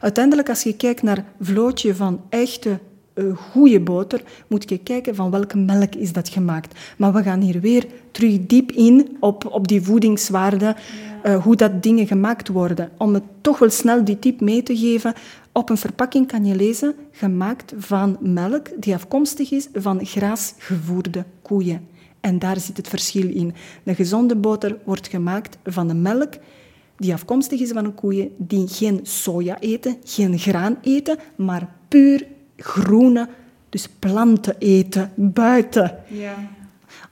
Uiteindelijk, 0.00 0.48
als 0.48 0.62
je 0.62 0.76
kijkt 0.76 1.02
naar 1.02 1.24
vlootje 1.40 1.94
van 1.94 2.20
echte 2.28 2.78
uh, 3.14 3.36
goede 3.36 3.80
boter, 3.80 4.22
moet 4.46 4.70
je 4.70 4.78
kijken 4.78 5.14
van 5.14 5.30
welke 5.30 5.58
melk 5.58 5.94
is 5.94 6.12
dat 6.12 6.28
gemaakt. 6.28 6.78
Maar 6.96 7.12
we 7.12 7.22
gaan 7.22 7.40
hier 7.40 7.60
weer 7.60 7.86
terug 8.10 8.46
diep 8.46 8.72
in 8.72 9.16
op, 9.20 9.46
op 9.52 9.68
die 9.68 9.82
voedingswaarde, 9.82 10.76
uh, 11.24 11.42
hoe 11.42 11.56
dat 11.56 11.82
dingen 11.82 12.06
gemaakt 12.06 12.48
worden. 12.48 12.90
Om 12.96 13.14
het 13.14 13.22
toch 13.40 13.58
wel 13.58 13.70
snel 13.70 14.04
die 14.04 14.18
tip 14.18 14.40
mee 14.40 14.62
te 14.62 14.76
geven. 14.76 15.14
Op 15.52 15.70
een 15.70 15.76
verpakking 15.76 16.26
kan 16.26 16.44
je 16.44 16.56
lezen, 16.56 16.94
gemaakt 17.10 17.72
van 17.76 18.16
melk 18.20 18.82
die 18.82 18.94
afkomstig 18.94 19.50
is 19.50 19.68
van 19.72 20.06
graasgevoerde 20.06 21.24
koeien. 21.42 21.88
En 22.20 22.38
daar 22.38 22.60
zit 22.60 22.76
het 22.76 22.88
verschil 22.88 23.28
in. 23.28 23.54
De 23.82 23.94
gezonde 23.94 24.36
boter 24.36 24.78
wordt 24.84 25.08
gemaakt 25.08 25.58
van 25.64 25.88
de 25.88 25.94
melk 25.94 26.32
die 26.96 27.12
afkomstig 27.12 27.60
is 27.60 27.70
van 27.70 27.84
een 27.84 27.94
koeien 27.94 28.30
die 28.36 28.68
geen 28.68 29.00
soja 29.02 29.60
eten, 29.60 29.96
geen 30.04 30.38
graan 30.38 30.78
eten, 30.82 31.18
maar 31.36 31.68
puur 31.88 32.26
groene, 32.56 33.28
dus 33.68 33.88
planten 33.98 34.58
eten 34.58 35.12
buiten. 35.16 35.98
Ja. 36.08 36.34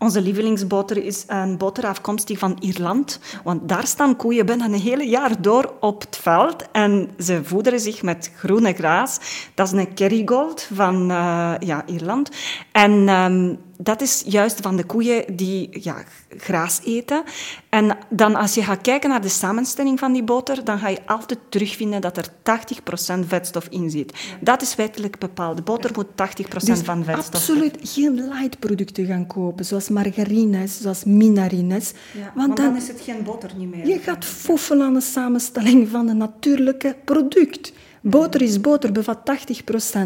Onze 0.01 0.21
lievelingsboter 0.21 1.05
is 1.05 1.25
een 1.27 1.57
boter 1.57 1.87
afkomstig 1.87 2.39
van 2.39 2.57
Ierland. 2.61 3.21
Want 3.45 3.69
daar 3.69 3.87
staan 3.87 4.17
koeien 4.17 4.47
een 4.61 4.73
hele 4.73 5.09
jaar 5.09 5.43
door 5.43 5.75
op 5.81 6.01
het 6.01 6.17
veld. 6.17 6.71
En 6.73 7.11
ze 7.19 7.45
voederen 7.45 7.81
zich 7.81 8.03
met 8.03 8.33
groene 8.37 8.73
graas. 8.73 9.19
Dat 9.55 9.67
is 9.67 9.73
een 9.73 9.95
Kerrygold 9.95 10.69
van 10.75 11.11
uh, 11.11 11.55
ja, 11.59 11.87
Ierland. 11.87 12.31
En 12.73 13.09
um, 13.09 13.59
dat 13.81 14.01
is 14.01 14.23
juist 14.27 14.61
van 14.61 14.77
de 14.77 14.85
koeien 14.85 15.37
die 15.37 15.69
ja, 15.83 16.05
graas 16.37 16.81
eten. 16.85 17.23
En 17.69 17.99
dan 18.09 18.35
als 18.35 18.55
je 18.55 18.63
gaat 18.63 18.81
kijken 18.81 19.11
naar 19.11 19.21
de 19.21 19.29
samenstelling 19.29 19.99
van 19.99 20.13
die 20.13 20.23
boter, 20.23 20.65
dan 20.65 20.79
ga 20.79 20.89
je 20.89 21.07
altijd 21.07 21.39
terugvinden 21.49 22.01
dat 22.01 22.17
er 22.17 22.29
80% 22.29 23.27
vetstof 23.27 23.67
in 23.71 23.91
zit. 23.91 24.15
Dat 24.41 24.63
is 24.63 24.75
wettelijk 24.75 25.19
bepaald. 25.19 25.57
De 25.57 25.63
boter 25.63 25.91
moet 25.95 26.07
80% 26.07 26.65
dus 26.65 26.81
van 26.81 27.05
vetstof 27.05 27.35
absoluut 27.35 27.77
geen 27.83 28.15
light 28.15 28.59
producten 28.59 29.07
gaan 29.07 29.27
kopen, 29.27 29.65
zoals 29.65 29.89
margarines, 29.89 30.81
zoals 30.81 31.05
minarines. 31.05 31.93
Ja, 32.15 32.33
want, 32.35 32.57
dan, 32.57 32.77
is 32.77 32.89
het 32.89 33.01
geen 33.01 33.23
boter 33.23 33.51
niet 33.57 33.71
meer. 33.71 33.87
Je 33.87 33.99
gaat 33.99 34.25
foefelen 34.25 34.87
aan 34.87 34.95
de 34.95 35.01
samenstelling 35.01 35.89
van 35.89 36.09
een 36.09 36.17
natuurlijke 36.17 36.97
product. 37.05 37.73
Boter 38.01 38.43
is 38.43 38.61
boter, 38.61 38.93
bevat 38.93 39.19
80%. 39.19 39.99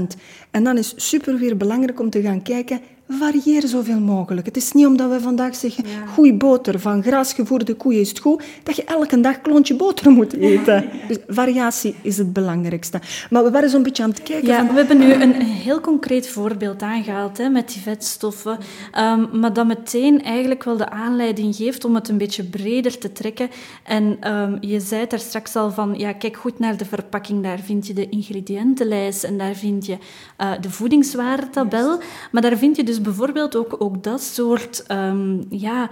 En 0.50 0.64
dan 0.64 0.78
is 0.78 0.90
het 0.90 1.02
super 1.02 1.38
weer 1.38 1.56
belangrijk 1.56 2.00
om 2.00 2.10
te 2.10 2.22
gaan 2.22 2.42
kijken 2.42 2.80
Varieer 3.08 3.66
zoveel 3.66 4.00
mogelijk. 4.00 4.46
Het 4.46 4.56
is 4.56 4.72
niet 4.72 4.86
omdat 4.86 5.10
we 5.10 5.20
vandaag 5.20 5.54
zeggen, 5.54 5.84
ja. 5.86 6.06
goeie 6.06 6.34
boter 6.34 6.80
van 6.80 7.02
graasgevoerde 7.02 7.74
koeien 7.74 8.00
is 8.00 8.08
het 8.08 8.18
goed, 8.18 8.44
dat 8.62 8.76
je 8.76 8.84
elke 8.84 9.20
dag 9.20 9.40
klontje 9.40 9.76
boter 9.76 10.10
moet 10.18 10.32
eten. 10.32 10.88
Dus 11.08 11.16
variatie 11.28 11.94
is 12.02 12.18
het 12.18 12.32
belangrijkste. 12.32 13.00
Maar 13.30 13.44
we 13.44 13.50
waren 13.50 13.70
zo'n 13.70 13.82
beetje 13.82 14.02
aan 14.02 14.10
het 14.10 14.22
kijken. 14.22 14.48
Ja, 14.48 14.66
we 14.66 14.72
hebben 14.72 14.98
nu 14.98 15.12
een, 15.12 15.32
heel 15.42 15.80
concreet 15.80 16.28
voorbeeld 16.28 16.82
aangehaald 16.82 17.38
hè, 17.38 17.48
met 17.48 17.68
die 17.72 17.82
vetstoffen. 17.82 18.58
Um, 18.98 19.40
maar 19.40 19.52
dat 19.52 19.66
meteen 19.66 20.22
eigenlijk 20.22 20.64
wel 20.64 20.76
de 20.76 20.90
aanleiding 20.90 21.56
geeft 21.56 21.84
om 21.84 21.94
het 21.94 22.08
een 22.08 22.18
beetje 22.18 22.44
breder 22.44 22.98
te 22.98 23.12
trekken. 23.12 23.48
En 23.84 24.32
um, 24.32 24.58
je 24.60 24.80
zei 24.80 25.06
daar 25.06 25.18
straks 25.18 25.56
al 25.56 25.70
van, 25.70 25.94
ja, 25.96 26.12
kijk 26.12 26.36
goed 26.36 26.58
naar 26.58 26.76
de 26.76 26.84
verpakking. 26.84 27.42
Daar 27.42 27.58
vind 27.58 27.86
je 27.86 27.94
de 27.94 28.08
ingrediëntenlijst 28.08 29.24
en 29.24 29.38
daar 29.38 29.54
vind 29.54 29.86
je 29.86 29.96
uh, 30.40 30.52
de 30.60 30.70
voedingswaardetabel. 30.70 32.00
Maar 32.30 32.42
daar 32.42 32.56
vind 32.56 32.76
je 32.76 32.84
dus 32.84 32.91
bijvoorbeeld 33.00 33.56
ook, 33.56 33.76
ook 33.78 34.02
dat 34.02 34.20
soort, 34.20 34.84
um, 34.88 35.44
ja, 35.50 35.90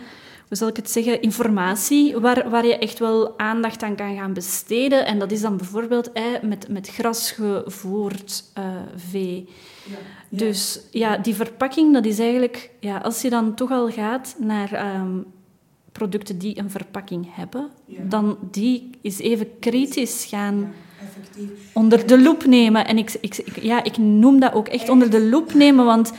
hoe 0.49 0.57
zal 0.57 0.69
ik 0.69 0.77
het 0.77 0.91
zeggen, 0.91 1.23
informatie 1.23 2.19
waar, 2.19 2.51
waar 2.51 2.67
je 2.67 2.79
echt 2.79 2.99
wel 2.99 3.39
aandacht 3.39 3.83
aan 3.83 3.97
kan 3.97 4.17
gaan 4.17 4.33
besteden. 4.33 5.07
En 5.07 5.19
dat 5.19 5.33
is 5.33 5.41
dan 5.41 5.57
bijvoorbeeld 5.57 6.13
eh, 6.13 6.25
met, 6.43 6.69
met 6.69 6.89
grasgevoerd 6.89 8.45
uh, 8.59 8.65
vee. 8.97 9.49
Ja. 9.85 9.97
Dus 10.29 10.81
ja, 10.91 11.17
die 11.17 11.35
verpakking, 11.35 11.93
dat 11.95 12.05
is 12.05 12.19
eigenlijk, 12.19 12.71
ja, 12.81 12.99
als 12.99 13.23
je 13.23 13.31
dan 13.31 13.55
toch 13.55 13.71
al 13.71 13.91
gaat 13.91 14.37
naar 14.39 14.95
um, 14.95 15.25
producten 15.93 16.39
die 16.39 16.59
een 16.59 16.71
verpakking 16.71 17.29
hebben, 17.31 17.69
dan 17.87 18.39
die 18.51 18.91
is 19.01 19.19
even 19.19 19.59
kritisch 19.59 20.25
gaan 20.29 20.73
onder 21.73 22.07
de 22.07 22.23
loep 22.23 22.45
nemen. 22.45 22.87
En 22.87 22.99
ik, 22.99 23.17
ik, 23.21 23.59
ja, 23.63 23.85
ik 23.85 23.97
noem 23.97 24.41
dat 24.41 24.53
ook 24.53 24.69
echt 24.69 24.89
onder 24.89 25.11
de 25.11 25.29
loep 25.29 25.55
nemen, 25.55 25.85
want 25.85 26.13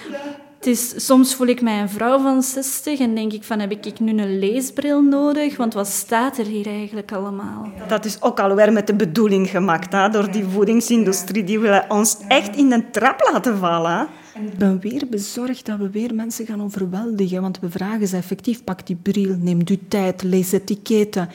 het 0.61 0.69
is, 0.69 1.05
soms 1.05 1.35
voel 1.35 1.47
ik 1.47 1.61
mij 1.61 1.81
een 1.81 1.89
vrouw 1.89 2.19
van 2.19 2.43
60 2.43 2.99
en 2.99 3.15
denk 3.15 3.33
ik 3.33 3.43
van, 3.43 3.59
heb 3.59 3.71
ik 3.71 3.99
nu 3.99 4.11
een 4.21 4.39
leesbril 4.39 5.01
nodig? 5.01 5.57
Want 5.57 5.73
wat 5.73 5.87
staat 5.87 6.37
er 6.37 6.45
hier 6.45 6.67
eigenlijk 6.67 7.11
allemaal? 7.11 7.71
Dat 7.87 8.05
is 8.05 8.21
ook 8.21 8.39
alweer 8.39 8.73
met 8.73 8.87
de 8.87 8.95
bedoeling 8.95 9.49
gemaakt, 9.49 9.91
hè? 9.91 10.09
door 10.09 10.31
die 10.31 10.43
voedingsindustrie. 10.43 11.43
Die 11.43 11.59
willen 11.59 11.85
ons 11.89 12.17
echt 12.27 12.55
in 12.55 12.71
een 12.71 12.91
trap 12.91 13.29
laten 13.31 13.57
vallen. 13.57 14.07
Ik 14.35 14.57
ben 14.57 14.79
weer 14.79 15.03
bezorgd 15.09 15.65
dat 15.65 15.77
we 15.77 15.89
weer 15.89 16.15
mensen 16.15 16.45
gaan 16.45 16.63
overweldigen. 16.63 17.41
Want 17.41 17.59
we 17.59 17.69
vragen 17.69 18.07
ze 18.07 18.17
effectief, 18.17 18.63
pak 18.63 18.87
die 18.87 18.97
bril, 19.01 19.35
neem 19.39 19.59
uw 19.65 19.77
tijd, 19.87 20.23
lees 20.23 20.51
etiketten. 20.51 21.29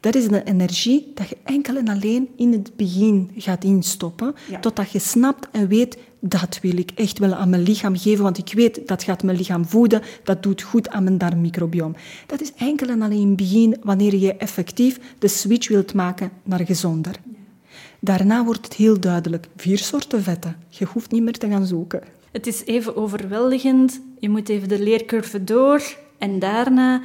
Dat 0.00 0.14
is 0.14 0.28
de 0.28 0.44
energie 0.44 1.12
dat 1.14 1.28
je 1.28 1.36
enkel 1.44 1.76
en 1.76 1.88
alleen 1.88 2.28
in 2.36 2.52
het 2.52 2.76
begin 2.76 3.30
gaat 3.36 3.64
instoppen, 3.64 4.34
totdat 4.60 4.90
je 4.90 4.98
snapt 4.98 5.48
en 5.50 5.68
weet, 5.68 5.98
dat 6.20 6.58
wil 6.62 6.78
ik 6.78 6.90
echt 6.94 7.18
wel 7.18 7.34
aan 7.34 7.50
mijn 7.50 7.62
lichaam 7.62 7.96
geven, 7.96 8.22
want 8.22 8.38
ik 8.38 8.52
weet 8.52 8.88
dat 8.88 9.02
gaat 9.02 9.22
mijn 9.22 9.36
lichaam 9.36 9.66
voeden, 9.66 10.02
dat 10.24 10.42
doet 10.42 10.62
goed 10.62 10.88
aan 10.88 11.04
mijn 11.04 11.18
darmmicrobiome. 11.18 11.94
Dat 12.26 12.40
is 12.40 12.52
enkel 12.56 12.88
en 12.88 13.02
alleen 13.02 13.20
in 13.20 13.26
het 13.26 13.36
begin 13.36 13.76
wanneer 13.82 14.16
je 14.16 14.34
effectief 14.34 15.00
de 15.18 15.28
switch 15.28 15.68
wilt 15.68 15.94
maken 15.94 16.30
naar 16.42 16.64
gezonder. 16.64 17.14
Daarna 17.98 18.44
wordt 18.44 18.64
het 18.64 18.74
heel 18.74 19.00
duidelijk. 19.00 19.48
Vier 19.56 19.78
soorten 19.78 20.22
vetten. 20.22 20.56
Je 20.68 20.84
hoeft 20.84 21.10
niet 21.10 21.22
meer 21.22 21.38
te 21.38 21.48
gaan 21.48 21.66
zoeken. 21.66 22.02
Het 22.32 22.46
is 22.46 22.64
even 22.64 22.96
overweldigend. 22.96 24.00
Je 24.18 24.28
moet 24.28 24.48
even 24.48 24.68
de 24.68 24.82
leercurve 24.82 25.44
door. 25.44 25.82
En 26.18 26.38
daarna 26.38 27.02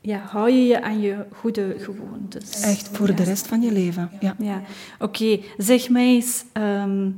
ja, 0.00 0.18
hou 0.18 0.50
je 0.50 0.66
je 0.66 0.82
aan 0.82 1.00
je 1.00 1.26
goede 1.32 1.74
gewoontes. 1.78 2.60
Echt 2.60 2.88
voor 2.92 3.14
de 3.14 3.22
rest 3.22 3.46
van 3.46 3.62
je 3.62 3.72
leven. 3.72 4.10
Ja. 4.20 4.34
ja. 4.38 4.62
Oké, 4.98 5.40
zeg 5.56 5.88
mij 5.88 6.06
eens... 6.06 6.44
Ehm, 6.52 7.10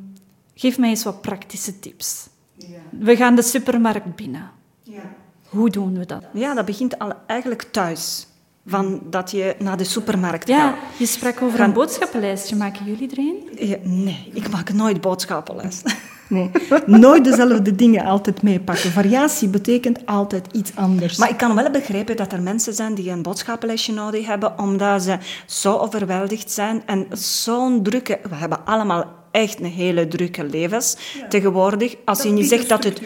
geef 0.55 0.79
mij 0.79 0.89
eens 0.89 1.05
wat 1.05 1.21
praktische 1.21 1.79
tips. 1.79 2.29
Ja. 2.55 2.67
We 2.91 3.17
gaan 3.17 3.35
de 3.35 3.43
supermarkt 3.43 4.17
binnen. 4.17 4.51
Ja. 4.83 5.03
Hoe 5.49 5.71
doen 5.71 5.99
we 5.99 6.07
dat? 6.07 6.25
Ja, 6.33 6.55
dat 6.55 6.65
begint 6.65 6.99
al 6.99 7.13
eigenlijk 7.27 7.63
thuis 7.63 8.27
van 8.67 9.01
dat 9.11 9.31
je 9.31 9.57
naar 9.59 9.77
de 9.77 9.85
supermarkt 9.85 10.51
gaat. 10.51 10.59
Ja, 10.59 10.79
je 10.99 11.07
sprak 11.07 11.43
over 11.43 11.61
een 11.61 11.73
boodschappenlijstje. 11.73 12.57
Maken 12.57 12.85
jullie 12.85 13.11
er 13.11 13.19
een? 13.19 14.05
nee, 14.05 14.31
ik 14.35 14.51
maak 14.51 14.73
nooit 14.73 15.01
boodschappenlijst. 15.01 15.83
Nee, 16.31 16.51
nooit 16.87 17.25
dezelfde 17.25 17.75
dingen 17.75 18.05
altijd 18.05 18.43
meepakken. 18.43 18.91
Variatie 18.91 19.49
betekent 19.49 20.07
altijd 20.07 20.47
iets 20.53 20.71
anders. 20.75 21.17
Maar 21.17 21.31
ik 21.31 21.37
kan 21.37 21.55
wel 21.55 21.71
begrijpen 21.71 22.17
dat 22.17 22.33
er 22.33 22.43
mensen 22.43 22.75
zijn 22.75 22.95
die 22.95 23.11
een 23.11 23.23
boodschappenlijstje 23.23 23.93
nodig 23.93 24.27
hebben, 24.27 24.59
omdat 24.59 25.03
ze 25.03 25.19
zo 25.47 25.77
overweldigd 25.77 26.51
zijn 26.51 26.83
en 26.87 27.07
zo'n 27.13 27.83
drukke... 27.83 28.19
We 28.29 28.35
hebben 28.35 28.65
allemaal 28.65 29.05
echt 29.31 29.61
een 29.61 29.67
hele 29.67 30.09
drukke 30.09 30.45
levens 30.45 30.97
tegenwoordig. 31.29 31.97
Als 32.05 32.23
je 32.23 32.31
niet 32.31 32.49
zegt 32.49 32.69
dat 32.69 32.85
het... 32.85 33.03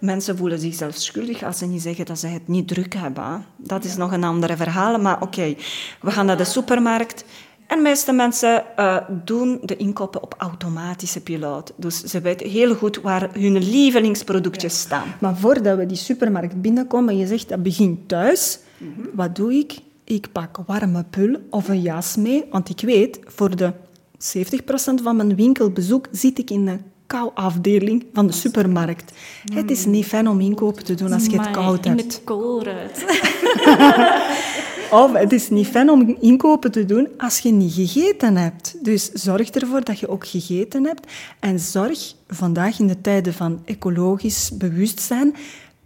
Mensen 0.00 0.36
voelen 0.36 0.58
zichzelf 0.58 0.94
schuldig 0.94 1.42
als 1.42 1.58
ze 1.58 1.66
niet 1.66 1.82
zeggen 1.82 2.06
dat 2.06 2.18
ze 2.18 2.26
het 2.26 2.48
niet 2.48 2.68
druk 2.68 2.94
hebben. 2.94 3.44
Dat 3.56 3.84
is 3.84 3.96
nog 3.96 4.12
een 4.12 4.24
andere 4.24 4.56
verhaal, 4.56 4.98
maar 4.98 5.22
oké. 5.22 5.54
We 6.00 6.10
gaan 6.10 6.26
naar 6.26 6.36
de 6.36 6.44
supermarkt. 6.44 7.24
En 7.72 7.78
de 7.78 7.84
meeste 7.84 8.12
mensen 8.12 8.64
uh, 8.78 8.96
doen 9.24 9.60
de 9.62 9.76
inkopen 9.76 10.22
op 10.22 10.34
automatische 10.38 11.20
piloot. 11.20 11.72
Dus 11.76 12.02
ze 12.02 12.20
weten 12.20 12.48
heel 12.48 12.74
goed 12.74 13.00
waar 13.00 13.30
hun 13.32 13.58
lievelingsproductjes 13.58 14.80
staan. 14.80 15.14
Maar 15.20 15.36
voordat 15.36 15.78
we 15.78 15.86
die 15.86 15.96
supermarkt 15.96 16.60
binnenkomen, 16.62 17.16
je 17.16 17.26
zegt 17.26 17.48
dat 17.48 17.62
begint 17.62 18.08
thuis. 18.08 18.58
Mhm. 18.78 18.90
Wat 19.12 19.36
doe 19.36 19.54
ik? 19.54 19.78
Ik 20.04 20.32
pak 20.32 20.58
warme 20.66 21.04
pul 21.10 21.36
of 21.50 21.68
een 21.68 21.80
jas 21.80 22.16
mee, 22.16 22.44
want 22.50 22.68
ik 22.68 22.80
weet, 22.80 23.18
voor 23.24 23.56
de 23.56 23.72
70% 24.18 25.02
van 25.02 25.16
mijn 25.16 25.36
winkelbezoek 25.36 26.06
zit 26.10 26.38
ik 26.38 26.50
in 26.50 26.64
de 26.64 26.78
kou-afdeling 27.06 28.06
van 28.12 28.26
de 28.26 28.32
supermarkt. 28.32 29.12
Het 29.54 29.70
is 29.70 29.84
niet 29.84 30.06
fijn 30.06 30.28
om 30.28 30.40
inkopen 30.40 30.84
te 30.84 30.94
doen 30.94 31.12
als 31.12 31.26
je 31.26 31.40
het 31.40 31.50
koud 31.50 31.84
hebt. 31.84 32.00
In 32.02 32.08
de 32.08 32.20
koolruit. 32.24 33.04
of 34.92 35.12
het 35.12 35.32
is 35.32 35.50
niet 35.50 35.66
fijn 35.66 35.90
om 35.90 36.16
inkopen 36.20 36.70
te 36.70 36.84
doen 36.84 37.08
als 37.16 37.38
je 37.38 37.52
niet 37.52 37.72
gegeten 37.72 38.36
hebt. 38.36 38.74
Dus 38.84 39.10
zorg 39.12 39.50
ervoor 39.50 39.84
dat 39.84 39.98
je 39.98 40.08
ook 40.08 40.26
gegeten 40.26 40.84
hebt. 40.84 41.12
En 41.40 41.58
zorg 41.58 42.14
vandaag 42.28 42.78
in 42.78 42.86
de 42.86 43.00
tijden 43.00 43.34
van 43.34 43.62
ecologisch 43.64 44.50
bewustzijn 44.54 45.34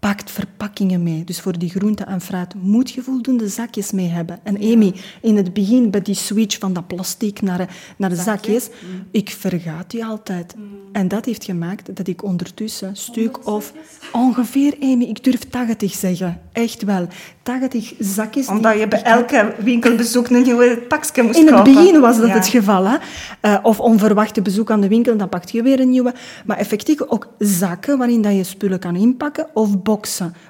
pakt 0.07 0.31
verpakkingen 0.31 1.03
mee. 1.03 1.25
Dus 1.25 1.41
voor 1.41 1.59
die 1.59 1.71
groente 1.71 2.05
en 2.05 2.21
fruit 2.21 2.55
moet 2.55 2.91
je 2.91 3.03
voldoende 3.03 3.49
zakjes 3.49 3.93
mee 3.93 4.09
hebben. 4.09 4.39
En 4.43 4.57
Amy, 4.57 4.95
in 5.23 5.37
het 5.37 5.53
begin 5.53 5.91
bij 5.91 6.03
die 6.03 6.15
switch 6.15 6.59
van 6.59 6.73
dat 6.73 6.87
plastic 6.87 7.43
naar, 7.43 7.69
naar 7.97 8.11
de 8.11 8.17
zakjes, 8.17 8.69
mm. 8.69 9.07
ik 9.11 9.31
vergaat 9.31 9.91
die 9.91 10.05
altijd. 10.05 10.55
Mm. 10.57 10.65
En 10.93 11.09
dat 11.09 11.25
heeft 11.25 11.45
gemaakt 11.45 11.97
dat 11.97 12.09
ik 12.09 12.23
ondertussen 12.23 12.97
stuk 12.97 13.47
of 13.47 13.73
ongeveer, 14.13 14.75
Amy, 14.81 15.05
ik 15.05 15.25
durf 15.25 15.41
80 15.51 15.93
zeggen. 15.93 16.41
Echt 16.53 16.83
wel. 16.83 17.07
80 17.43 17.95
zakjes. 17.99 18.47
Omdat 18.49 18.79
je 18.79 18.89
bij 18.89 19.03
elke 19.03 19.55
winkelbezoek 19.59 20.29
een 20.29 20.43
nieuwe 20.43 20.77
pakje 20.89 21.23
moest 21.23 21.39
kopen. 21.39 21.51
In 21.51 21.55
het 21.55 21.75
begin 21.75 22.01
was 22.01 22.19
dat 22.21 22.31
het 22.31 22.47
geval. 22.49 22.85
Hè? 22.85 22.97
Uh, 23.43 23.59
of 23.63 23.81
onverwachte 23.81 24.43
bezoek 24.43 24.71
aan 24.71 24.81
de 24.81 24.89
winkel, 24.89 25.17
dan 25.17 25.29
pak 25.29 25.45
je 25.49 25.63
weer 25.63 25.81
een 25.81 25.91
nieuwe. 25.91 26.15
Maar 26.45 26.57
effectief 26.57 27.03
ook 27.03 27.29
zakken 27.39 27.99
waarin 27.99 28.23
dat 28.23 28.35
je 28.35 28.45
spullen 28.45 28.79
kan 28.79 28.97
inpakken 28.97 29.47
of 29.55 29.83
boxen. 29.83 29.96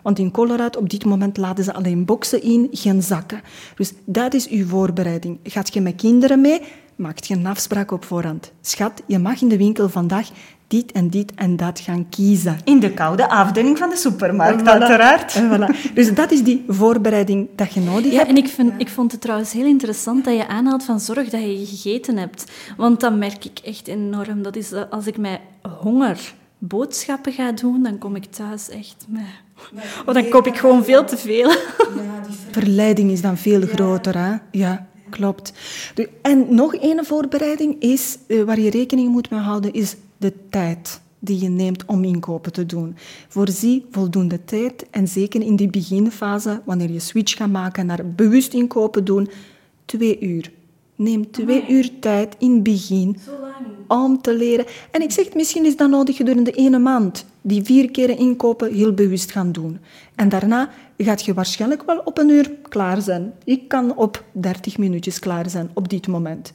Want 0.03 0.19
in 0.19 0.31
Colorado 0.31 0.79
op 0.79 0.91
dit 0.91 1.05
moment 1.05 1.37
laden 1.37 1.65
ze 1.65 1.75
alleen 1.75 2.05
boxen 2.05 2.43
in, 2.43 2.69
geen 2.73 3.03
zakken. 3.03 3.41
Dus 3.77 3.93
dat 4.05 4.35
is 4.35 4.49
uw 4.49 4.67
voorbereiding. 4.67 5.39
Gaat 5.43 5.75
je 5.75 5.81
met 5.81 5.95
kinderen 5.95 6.41
mee? 6.41 6.61
Maakt 6.97 7.27
je 7.27 7.35
een 7.35 7.47
afspraak 7.47 7.91
op 7.91 8.05
voorhand. 8.05 8.53
Schat, 8.61 9.03
je 9.07 9.19
mag 9.19 9.43
in 9.43 9.49
de 9.49 9.57
winkel 9.57 9.89
vandaag 9.89 10.29
dit 10.67 10.93
en 10.93 11.11
dit 11.11 11.33
en 11.35 11.57
dat 11.57 11.81
gaan 11.81 12.09
kiezen. 12.09 12.59
In 12.65 12.81
de 12.81 12.95
koude 12.95 13.29
afdeling 13.29 13.79
van 13.79 13.91
de 13.91 13.97
supermarkt, 13.97 14.69
uiteraard. 14.69 15.41
Voilà. 15.41 15.93
Dus 15.95 16.15
dat 16.15 16.31
is 16.31 16.43
die 16.43 16.65
voorbereiding 16.69 17.49
dat 17.57 17.73
je 17.73 17.81
nodig 17.81 18.13
ja, 18.13 18.17
hebt. 18.17 18.29
En 18.29 18.37
ik, 18.37 18.49
vind, 18.49 18.73
ik 18.79 18.89
vond 18.89 19.13
het 19.13 19.21
trouwens 19.21 19.53
heel 19.53 19.67
interessant 19.67 20.25
dat 20.25 20.37
je 20.37 20.49
aanhaalt 20.49 20.85
van 20.85 21.01
zorg 21.01 21.29
dat 21.29 21.41
je 21.41 21.67
gegeten 21.67 22.17
hebt. 22.17 22.45
Want 22.77 23.01
dat 23.01 23.17
merk 23.17 23.45
ik 23.45 23.59
echt 23.65 23.89
enorm. 23.89 24.43
Dat 24.43 24.57
is 24.57 24.73
als 24.91 25.07
ik 25.07 25.17
mij 25.17 25.41
honger 25.81 26.35
boodschappen 26.67 27.33
ga 27.33 27.53
doen, 27.53 27.83
dan 27.83 27.99
kom 27.99 28.17
ik 28.17 28.25
thuis 28.25 28.69
echt 28.69 29.07
met... 29.09 29.23
Oh, 30.07 30.15
dan 30.15 30.29
koop 30.29 30.47
ik 30.47 30.57
gewoon 30.57 30.85
veel 30.85 31.05
te 31.05 31.17
veel. 31.17 31.51
Ja, 31.51 32.21
die 32.27 32.37
verleiding 32.51 33.11
is 33.11 33.21
dan 33.21 33.37
veel 33.37 33.61
groter, 33.61 34.19
hè? 34.19 34.37
Ja, 34.51 34.87
klopt. 35.11 35.53
En 36.23 36.55
nog 36.55 36.75
een 36.81 37.05
voorbereiding 37.05 37.81
is, 37.81 38.19
eh, 38.27 38.43
waar 38.43 38.61
je 38.61 38.71
rekening 38.71 39.11
moet 39.11 39.31
mee 39.31 39.41
houden, 39.41 39.73
is 39.73 39.97
de 40.17 40.33
tijd 40.51 41.01
die 41.19 41.41
je 41.41 41.49
neemt 41.49 41.85
om 41.85 42.05
inkopen 42.05 42.53
te 42.53 42.67
doen. 42.67 42.97
Voorzie 43.29 43.85
voldoende 43.91 44.45
tijd 44.45 44.87
en 44.91 45.09
zeker 45.09 45.43
in 45.43 45.57
die 45.57 45.71
beginfase, 45.71 46.63
wanneer 46.65 46.91
je 46.91 47.01
switch 47.01 47.37
gaat 47.37 47.51
maken 47.51 47.87
naar 47.87 48.07
bewust 48.07 48.55
inkopen 48.55 49.05
doen, 49.05 49.29
twee 49.85 50.21
uur. 50.21 50.53
Neem 50.97 51.31
twee 51.31 51.65
uur 51.69 51.91
tijd 52.01 52.35
in 52.39 52.53
het 52.53 52.63
begin 52.63 53.17
om 53.89 54.21
te 54.21 54.35
leren. 54.35 54.65
En 54.91 55.03
ik 55.03 55.11
zeg, 55.11 55.35
misschien 55.35 55.65
is 55.65 55.77
dat 55.77 55.91
nodig 55.91 56.17
gedurende 56.17 56.51
ene 56.51 56.79
maand. 56.79 57.25
Die 57.41 57.63
vier 57.63 57.91
keren 57.91 58.19
inkopen 58.19 58.75
heel 58.75 58.93
bewust 58.93 59.31
gaan 59.31 59.53
doen. 59.53 59.79
En 60.15 60.29
daarna 60.29 60.71
gaat 60.99 61.25
je 61.25 61.35
waarschijnlijk 61.35 61.83
wel 61.87 62.01
op 62.05 62.19
een 62.19 62.29
uur 62.29 62.51
klaar 62.69 63.03
zijn. 63.03 63.33
Ik 63.45 63.69
kan 63.69 63.97
op 63.97 64.25
30 64.33 64.79
minuutjes 64.79 65.19
klaar 65.19 65.51
zijn 65.51 65.71
op 65.75 65.89
dit 65.89 66.07
moment. 66.07 66.53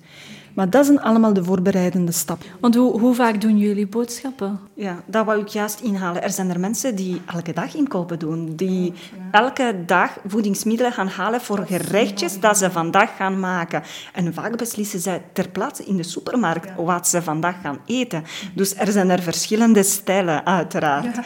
Maar 0.54 0.70
dat 0.70 0.86
zijn 0.86 1.02
allemaal 1.02 1.34
de 1.34 1.44
voorbereidende 1.44 2.12
stappen. 2.12 2.48
Want 2.60 2.76
hoe, 2.76 3.00
hoe 3.00 3.16
vaak 3.16 3.42
doen 3.42 3.58
jullie 3.58 3.88
boodschappen? 3.88 4.60
Ja, 4.74 5.04
dat 5.06 5.26
wou 5.26 5.42
ik 5.42 5.48
juist 5.48 5.80
inhalen. 5.80 6.24
Er 6.24 6.30
zijn 6.30 6.50
er 6.50 6.60
mensen 6.60 6.96
die 6.96 7.22
elke 7.26 7.54
dag 7.54 7.76
inkopen 7.76 8.20
doen. 8.20 8.56
Die 8.56 8.94
elke 9.32 9.76
dag 9.86 10.18
voedingsmiddelen 10.26 10.92
gaan 10.92 11.08
halen 11.08 11.42
voor 11.42 11.66
gerechtjes 11.66 12.40
dat 12.40 12.58
ze 12.58 12.72
vandaag 12.72 13.16
gaan 13.16 13.40
maken. 13.40 13.84
En 14.14 14.34
vaak 14.34 14.58
beslissen 14.58 15.00
zij 15.00 15.22
ter 15.34 15.50
plaatse 15.50 15.86
in 15.86 15.98
de 15.98 16.04
supermarkt 16.04 16.70
wat 16.76 17.08
ze 17.08 17.22
vandaag 17.22 17.56
gaan 17.62 17.80
eten. 17.86 18.24
Dus 18.56 18.76
er 18.76 18.92
zijn 18.92 19.10
er 19.10 19.22
verschillende 19.22 19.84
stijlen, 19.84 20.46
uiteraard. 20.46 21.20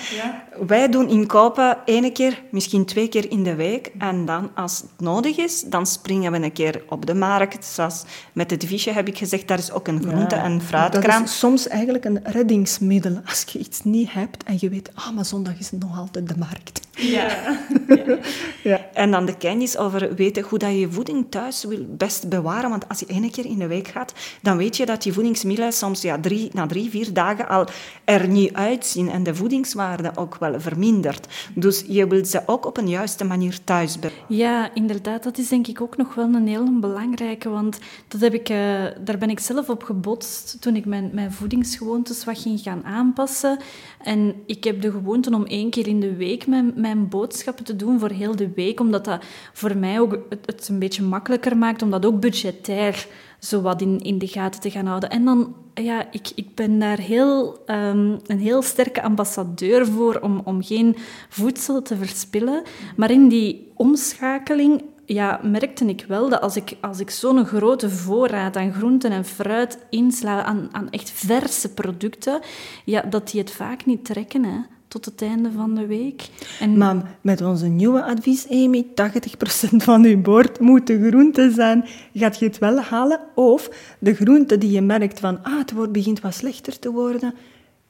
Wij 0.68 0.90
doen 0.90 1.10
inkopen 1.10 1.78
één 1.86 2.14
keer, 2.14 2.42
misschien 2.52 2.86
twee 2.86 3.08
keer 3.08 3.32
in 3.32 3.44
de 3.44 3.56
week. 3.56 3.92
En 3.98 4.26
dan, 4.26 4.52
als 4.56 4.78
het 4.78 4.90
nodig 5.00 5.38
is, 5.38 5.62
dan 5.62 5.86
springen 5.86 6.32
we 6.32 6.38
een 6.38 6.52
keer 6.52 6.84
op 6.90 7.06
de 7.06 7.14
markt. 7.14 7.66
Zoals 7.66 8.04
met 8.34 8.52
het 8.52 8.66
visje 8.66 8.92
heb 8.92 9.08
ik 9.08 9.18
gezegd, 9.18 9.48
daar 9.48 9.58
is 9.58 9.72
ook 9.72 9.88
een 9.88 10.02
groente- 10.02 10.36
en 10.36 10.62
fruitkraam. 10.62 11.20
Dat 11.20 11.30
is 11.30 11.40
soms 11.40 11.68
eigenlijk 11.68 12.06
een 12.06 12.20
reddingsmiddel. 12.24 13.22
Als 13.26 13.46
je 13.48 13.60
iets 13.60 13.84
niet 13.84 14.14
hebt 14.14 14.44
en 14.44 14.58
je 14.60 14.70
weet, 14.70 14.90
ah, 14.94 15.16
maar 15.16 15.26
zondag 15.26 15.60
is 15.60 15.72
het 15.72 15.80
nog 15.80 15.98
altijd 15.98 16.28
de 16.28 16.38
markt. 16.38 16.84
Ja. 16.96 17.58
ja. 18.64 18.80
En 18.94 19.12
dan 19.12 19.26
de 19.26 19.38
kennis 19.38 19.78
over 19.78 20.16
weten 20.16 20.44
hoe 20.44 20.60
dat 20.60 20.70
je 20.70 20.80
je 20.80 20.92
voeding 20.92 21.26
thuis 21.30 21.64
wil 21.64 21.86
best 21.88 22.30
bewaren. 22.30 22.70
Want 22.70 22.90
als 22.90 23.00
je 23.00 23.06
één 23.06 23.32
keer 23.32 23.46
in 23.46 23.60
de 23.60 23.68
week 23.68 23.88
gaat, 23.88 24.14
dan 24.42 24.58
weet 24.58 24.78
je 24.78 24.86
dat 24.86 25.04
die 25.04 25.14
voedingsmiddelen 25.14 25.74
soms 25.74 26.02
ja, 26.02 26.20
drie, 26.20 26.50
na 26.54 26.66
drie, 26.66 26.90
vier 26.90 27.14
dagen 27.14 27.48
al 27.48 27.68
er 28.04 28.28
niet 28.28 28.54
uitzien 28.54 29.10
en 29.10 29.24
de 29.24 29.36
voedingswaarde 29.36 30.12
ook 30.16 30.38
wel 30.38 30.45
vermindert. 30.58 31.28
Dus 31.56 31.84
je 31.88 32.08
wilt 32.08 32.28
ze 32.28 32.42
ook 32.46 32.66
op 32.66 32.78
een 32.78 32.90
juiste 32.90 33.24
manier 33.24 33.60
thuis 33.64 34.00
bewaren. 34.00 34.24
Ja, 34.28 34.74
inderdaad. 34.74 35.24
Dat 35.24 35.38
is 35.38 35.50
denk 35.50 35.68
ik 35.68 35.82
ook 35.82 35.98
nog 35.98 36.16
wel 36.16 36.34
een 36.34 36.48
heel 36.48 36.80
belangrijke. 36.80 37.50
Want 37.50 37.80
dat 38.08 38.22
heb 38.22 38.34
ik, 38.34 38.50
uh, 38.50 38.58
daar 39.04 39.18
ben 39.18 39.30
ik 39.30 39.40
zelf 39.40 39.70
op 39.70 39.84
gebotst 39.84 40.62
toen 40.62 40.76
ik 40.76 40.86
mijn, 40.86 41.10
mijn 41.14 41.32
voedingsgewoontes 41.32 42.26
wat 42.26 42.40
ging 42.40 42.60
gaan 42.60 42.84
aanpassen. 42.84 43.58
En 44.04 44.36
ik 44.46 44.64
heb 44.64 44.82
de 44.82 44.92
gewoonte 44.92 45.34
om 45.34 45.46
één 45.46 45.70
keer 45.70 45.88
in 45.88 46.00
de 46.00 46.16
week 46.16 46.48
mijn, 46.48 46.74
mijn 46.76 47.10
boodschappen 47.10 47.66
te 47.66 47.76
doen 47.76 48.00
voor 48.00 48.10
heel 48.10 48.36
de 48.36 48.52
week, 48.56 48.80
omdat 48.80 49.06
dat 49.06 49.24
voor 49.54 49.78
mij 49.78 50.00
ook 50.00 50.20
het, 50.46 50.68
een 50.68 50.80
beetje 50.80 51.04
makkelijker 51.04 51.58
maakt, 51.58 51.82
om 51.82 51.92
dat 51.92 52.06
ook 52.06 52.20
budgetair 52.20 53.08
zo 53.40 53.62
wat 53.62 53.82
in, 53.82 54.00
in 54.00 54.18
de 54.18 54.28
gaten 54.28 54.62
te 54.62 54.72
gaan 54.72 54.86
houden. 54.86 55.10
En 55.10 55.26
dan, 55.26 55.56
ja, 55.74 56.08
ik, 56.12 56.32
ik 56.36 56.56
ben 56.56 56.80
daar 56.80 57.00
heel, 57.00 57.64
um, 57.68 58.20
een 58.26 58.40
heel 58.40 58.62
sterke 58.62 59.02
ambassadeur 59.02 59.86
voor 59.86 60.20
om, 60.22 60.42
om 60.44 60.64
geen 60.64 60.96
voedsel 61.30 61.82
te 61.82 61.98
verspillen. 61.98 62.64
Maar 62.96 63.12
in 63.12 63.28
die 63.28 63.72
omschakeling 63.76 64.84
ja, 65.06 65.40
merkte 65.44 65.86
ik 65.86 66.06
wel 66.08 66.30
dat 66.30 66.42
als 66.42 66.56
ik, 66.56 66.78
als 66.82 67.00
ik 67.00 67.10
zo'n 67.10 67.46
grote 67.46 67.90
voorraad 67.90 68.56
aan 68.56 68.74
groenten 68.74 69.12
en 69.12 69.26
fruit 69.26 69.78
insla, 69.90 70.44
aan, 70.44 70.70
aan 70.72 70.90
echt 70.90 71.12
verse 71.12 71.74
producten, 71.74 72.40
ja, 72.86 73.02
dat 73.02 73.32
die 73.32 73.42
het 73.42 73.52
vaak 73.52 73.86
niet 73.86 74.06
trekken. 74.06 74.44
Hè 74.44 74.60
tot 74.96 75.06
het 75.06 75.22
einde 75.22 75.52
van 75.52 75.76
de 75.76 75.86
week. 75.86 76.30
En... 76.60 76.78
Maar 76.78 77.18
met 77.22 77.42
onze 77.42 77.66
nieuwe 77.66 78.04
advies, 78.04 78.50
Amy, 78.50 78.86
80% 78.86 79.76
van 79.76 80.04
je 80.04 80.18
bord 80.18 80.60
moeten 80.60 81.08
groenten 81.08 81.54
zijn. 81.54 81.86
Gaat 82.14 82.40
je 82.40 82.46
het 82.46 82.58
wel 82.58 82.80
halen? 82.80 83.20
Of 83.34 83.70
de 84.00 84.14
groenten 84.14 84.60
die 84.60 84.72
je 84.72 84.82
merkt 84.82 85.20
van, 85.20 85.44
ah, 85.44 85.58
het 85.58 85.72
wordt, 85.72 85.92
begint 85.92 86.20
wat 86.20 86.34
slechter 86.34 86.80
te 86.80 86.92
worden, 86.92 87.34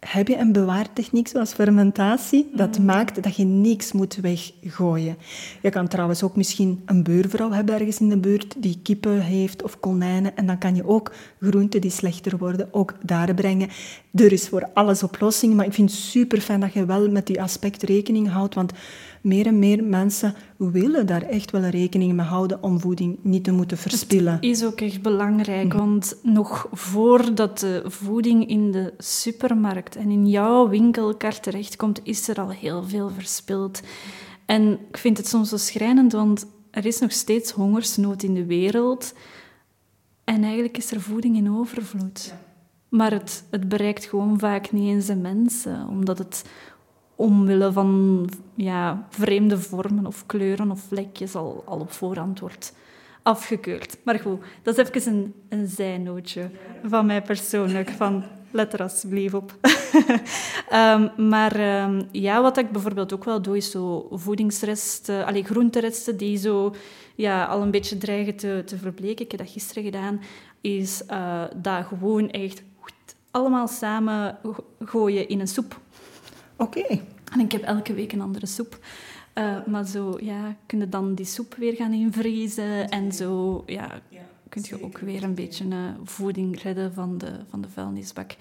heb 0.08 0.28
je 0.28 0.38
een 0.38 0.52
bewaartechniek 0.52 1.28
zoals 1.28 1.54
fermentatie, 1.54 2.50
dat 2.54 2.80
mm. 2.80 2.86
maakt 2.86 3.24
dat 3.24 3.36
je 3.36 3.44
niks 3.44 3.92
moet 3.92 4.16
weggooien. 4.16 5.18
Je 5.62 5.70
kan 5.70 5.88
trouwens 5.88 6.24
ook 6.24 6.36
misschien 6.36 6.82
een 6.86 7.04
buurvrouw 7.04 7.52
hebben 7.52 7.76
ergens 7.76 8.00
in 8.00 8.10
de 8.10 8.18
buurt 8.18 8.56
die 8.58 8.80
kippen 8.84 9.20
heeft 9.22 9.64
of 9.64 9.80
konijnen. 9.80 10.38
En 10.38 10.46
dan 10.46 10.58
kan 10.58 10.76
je 10.76 10.88
ook 10.88 11.14
groenten 11.42 11.82
die 11.82 11.92
slechter 11.92 12.38
worden 12.38 12.68
ook 12.72 12.96
daar 13.02 13.34
brengen. 13.34 13.70
Er 14.14 14.32
is 14.32 14.48
voor 14.48 14.70
alles 14.74 15.04
oplossing, 15.04 15.54
maar 15.54 15.66
ik 15.66 15.74
vind 15.74 15.92
het 15.92 16.00
super 16.00 16.42
fijn 16.42 16.60
dat 16.60 16.74
je 16.74 16.86
wel 16.86 17.10
met 17.10 17.28
die 17.28 17.42
aspect 17.42 17.84
rekening 17.84 18.30
houdt. 18.30 18.56
Want 18.56 18.72
meer 19.26 19.46
en 19.46 19.60
meer 19.60 19.84
mensen 19.84 20.36
willen 20.58 21.06
daar 21.06 21.22
echt 21.22 21.52
wel 21.52 21.62
rekening 21.62 22.14
mee 22.14 22.26
houden 22.26 22.64
om 22.64 22.80
voeding 22.80 23.18
niet 23.22 23.44
te 23.44 23.52
moeten 23.52 23.78
verspillen. 23.78 24.34
Het 24.34 24.44
is 24.44 24.66
ook 24.66 24.82
echt 24.82 25.02
belangrijk, 25.02 25.68
mhm. 25.68 25.78
want 25.78 26.16
nog 26.24 26.68
voordat 26.72 27.60
de 27.60 27.84
voeding 27.86 28.50
in 28.50 28.72
de 28.72 28.94
supermarkt 28.98 29.96
en 29.96 30.10
in 30.10 30.28
jouw 30.28 30.70
winkelkar 30.70 31.40
terechtkomt, 31.40 32.00
is 32.04 32.28
er 32.28 32.40
al 32.40 32.50
heel 32.50 32.84
veel 32.84 33.10
verspild. 33.10 33.82
En 34.46 34.72
ik 34.72 34.98
vind 34.98 35.18
het 35.18 35.28
soms 35.28 35.50
zo 35.50 35.58
schrijnend, 35.58 36.12
want 36.12 36.46
er 36.72 36.86
is 36.86 37.00
nog 37.00 37.12
steeds 37.12 37.52
hongersnood 37.52 38.24
in 38.24 38.34
de 38.34 38.46
wereld. 38.46 39.14
En 40.24 40.44
eigenlijk 40.44 40.78
is 40.78 40.92
er 40.92 41.02
voeding 41.02 41.38
in 41.38 41.52
overvloed. 41.52 42.34
Maar 42.90 43.12
het, 43.12 43.44
het 43.50 43.70
bereikt 43.70 44.06
gewoon 44.06 44.40
vaak 44.40 44.72
niet 44.72 44.90
eens 44.90 45.06
de 45.06 45.16
mensen, 45.16 45.88
omdat 45.88 46.18
het 46.18 46.44
omwille 47.16 47.72
van 47.72 48.30
ja, 48.56 49.08
vreemde 49.10 49.58
vormen 49.58 50.06
of 50.06 50.26
kleuren 50.26 50.72
of 50.72 50.80
vlekjes 50.80 51.36
al, 51.36 51.64
al 51.66 51.80
op 51.80 51.92
voorhand 51.92 52.40
wordt 52.40 52.74
afgekeurd. 53.22 53.98
Maar 54.04 54.20
goed, 54.20 54.40
dat 54.64 54.78
is 54.78 54.90
even 54.90 55.14
een, 55.14 55.34
een 55.50 55.68
zijnootje 55.68 56.50
van 56.84 57.06
mij 57.06 57.22
persoonlijk. 57.22 57.90
Van, 57.90 58.24
let 58.52 58.74
er 58.74 58.82
alsjeblieft 58.82 59.34
op. 59.34 59.56
um, 60.74 61.12
maar 61.30 61.84
um, 61.84 62.08
ja, 62.12 62.42
wat 62.42 62.58
ik 62.58 62.72
bijvoorbeeld 62.72 63.14
ook 63.14 63.24
wel 63.24 63.42
doe, 63.42 63.58
is 63.58 63.72
zo 63.72 64.08
voedingsresten, 64.12 65.26
allee, 65.26 65.44
groenteresten 65.44 66.18
die 66.18 66.38
zo 66.38 66.76
ja, 67.16 67.46
al 67.46 67.62
een 67.62 67.72
beetje 67.72 67.98
dreigen 67.98 68.36
te, 68.36 68.64
te 68.66 68.78
verbleken. 68.78 69.26
Ik 69.26 69.32
heb 69.32 69.40
dat 69.40 69.50
gisteren 69.50 69.84
gedaan. 69.84 70.22
Is 70.62 71.02
uh, 71.12 71.44
dat 71.56 71.86
gewoon 71.86 72.30
echt 72.30 72.64
allemaal 73.32 73.68
samen 73.68 74.38
gooien 74.80 75.28
in 75.28 75.40
een 75.40 75.48
soep. 75.48 75.80
Oké. 76.58 77.00
En 77.32 77.40
ik 77.40 77.52
heb 77.52 77.64
elke 77.64 77.94
week 77.94 78.12
een 78.12 78.22
andere 78.22 78.46
soep. 78.46 78.80
Uh, 79.38 79.66
maar 79.66 79.86
zo, 79.86 80.18
ja, 80.22 80.56
kun 80.66 80.80
je 80.80 80.90
dan 80.90 81.16
die 81.16 81.26
soep 81.26 81.56
weer 81.56 81.74
gaan 81.74 81.94
invriezen 81.94 82.90
en 82.90 83.12
zo, 83.12 83.64
ja, 83.66 84.02
kun 84.50 84.62
je 84.66 84.84
ook 84.84 84.98
weer 84.98 85.24
een 85.24 85.36
beetje 85.36 85.66
uh, 85.66 85.76
voeding 86.04 86.62
redden 86.62 86.94
van 86.94 87.18
de, 87.18 87.32
van 87.50 87.62
de 87.62 87.68
vuilnisbak. 87.74 88.36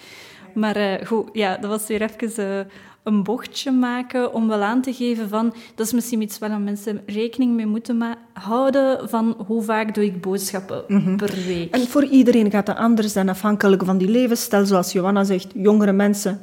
Maar 0.54 0.76
uh, 0.76 1.06
goed, 1.06 1.28
ja, 1.32 1.56
dat 1.56 1.70
was 1.70 1.86
weer 1.86 2.02
even 2.02 2.68
een 3.02 3.22
bochtje 3.22 3.70
maken 3.70 4.34
om 4.34 4.48
wel 4.48 4.62
aan 4.62 4.82
te 4.82 4.92
geven 4.92 5.28
van, 5.28 5.54
dat 5.74 5.86
is 5.86 5.92
misschien 5.92 6.22
iets 6.22 6.38
waar 6.38 6.60
mensen 6.60 7.02
rekening 7.06 7.54
mee 7.54 7.66
moeten 7.66 8.02
houden 8.32 9.08
van 9.08 9.44
hoe 9.46 9.62
vaak 9.62 9.94
doe 9.94 10.04
ik 10.04 10.20
boodschappen 10.20 10.84
mhm. 10.88 11.16
per 11.16 11.34
week. 11.46 11.74
En 11.74 11.86
voor 11.86 12.04
iedereen 12.04 12.50
gaat 12.50 12.66
dat 12.66 12.76
anders 12.76 13.12
zijn, 13.12 13.28
afhankelijk 13.28 13.84
van 13.84 13.98
die 13.98 14.08
levensstijl. 14.08 14.66
Zoals 14.66 14.92
Johanna 14.92 15.24
zegt, 15.24 15.52
jongere 15.54 15.92
mensen 15.92 16.40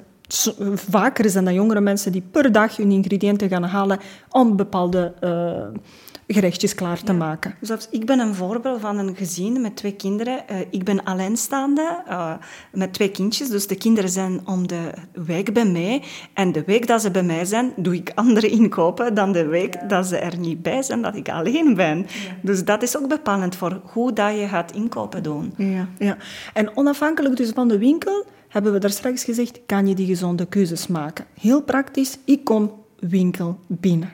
vaker 0.73 1.29
zijn 1.29 1.45
dat 1.45 1.53
jongere 1.53 1.82
mensen 1.82 2.11
die 2.11 2.23
per 2.32 2.51
dag 2.51 2.77
hun 2.77 2.91
ingrediënten 2.91 3.49
gaan 3.49 3.63
halen 3.63 3.99
om 4.29 4.55
bepaalde 4.55 5.13
uh, 5.21 5.79
gerechtjes 6.27 6.75
klaar 6.75 7.03
te 7.03 7.13
maken. 7.13 7.55
Dus 7.59 7.88
ik 7.91 8.05
ben 8.05 8.19
een 8.19 8.36
voorbeeld 8.36 8.82
van 8.82 8.97
een 8.97 9.15
gezin 9.15 9.61
met 9.61 9.75
twee 9.75 9.95
kinderen. 9.95 10.43
Uh, 10.51 10.59
ik 10.69 10.84
ben 10.84 11.03
alleenstaande 11.03 12.03
uh, 12.09 12.34
met 12.71 12.93
twee 12.93 13.11
kindjes, 13.11 13.49
dus 13.49 13.67
de 13.67 13.75
kinderen 13.75 14.09
zijn 14.09 14.47
om 14.47 14.67
de 14.67 14.91
week 15.13 15.53
bij 15.53 15.65
mij. 15.65 16.03
En 16.34 16.51
de 16.51 16.63
week 16.63 16.88
dat 16.88 17.01
ze 17.01 17.11
bij 17.11 17.23
mij 17.23 17.45
zijn, 17.45 17.73
doe 17.75 17.95
ik 17.95 18.11
andere 18.15 18.47
inkopen 18.47 19.13
dan 19.13 19.32
de 19.32 19.45
week 19.45 19.89
dat 19.89 20.07
ze 20.07 20.17
er 20.17 20.38
niet 20.38 20.61
bij 20.61 20.82
zijn, 20.82 21.01
dat 21.01 21.15
ik 21.15 21.29
alleen 21.29 21.75
ben. 21.75 22.05
Dus 22.41 22.65
dat 22.65 22.84
is 22.84 22.97
ook 22.97 23.07
bepalend 23.07 23.55
voor 23.55 23.82
hoe 23.84 24.13
dat 24.13 24.39
je 24.39 24.47
gaat 24.47 24.71
inkopen 24.71 25.23
doen. 25.23 25.53
Ja, 25.57 25.88
ja. 25.99 26.17
En 26.53 26.77
onafhankelijk 26.77 27.38
dus 27.38 27.49
van 27.49 27.67
de 27.67 27.77
winkel 27.77 28.25
hebben 28.52 28.74
we 28.74 28.80
daar 28.80 28.91
straks 28.91 29.24
gezegd, 29.24 29.60
kan 29.66 29.88
je 29.88 29.95
die 29.95 30.06
gezonde 30.06 30.45
keuzes 30.45 30.88
maken. 30.88 31.26
Heel 31.39 31.62
praktisch, 31.62 32.18
ik 32.26 32.43
kom 32.43 32.72
winkel 32.99 33.60
binnen. 33.68 34.14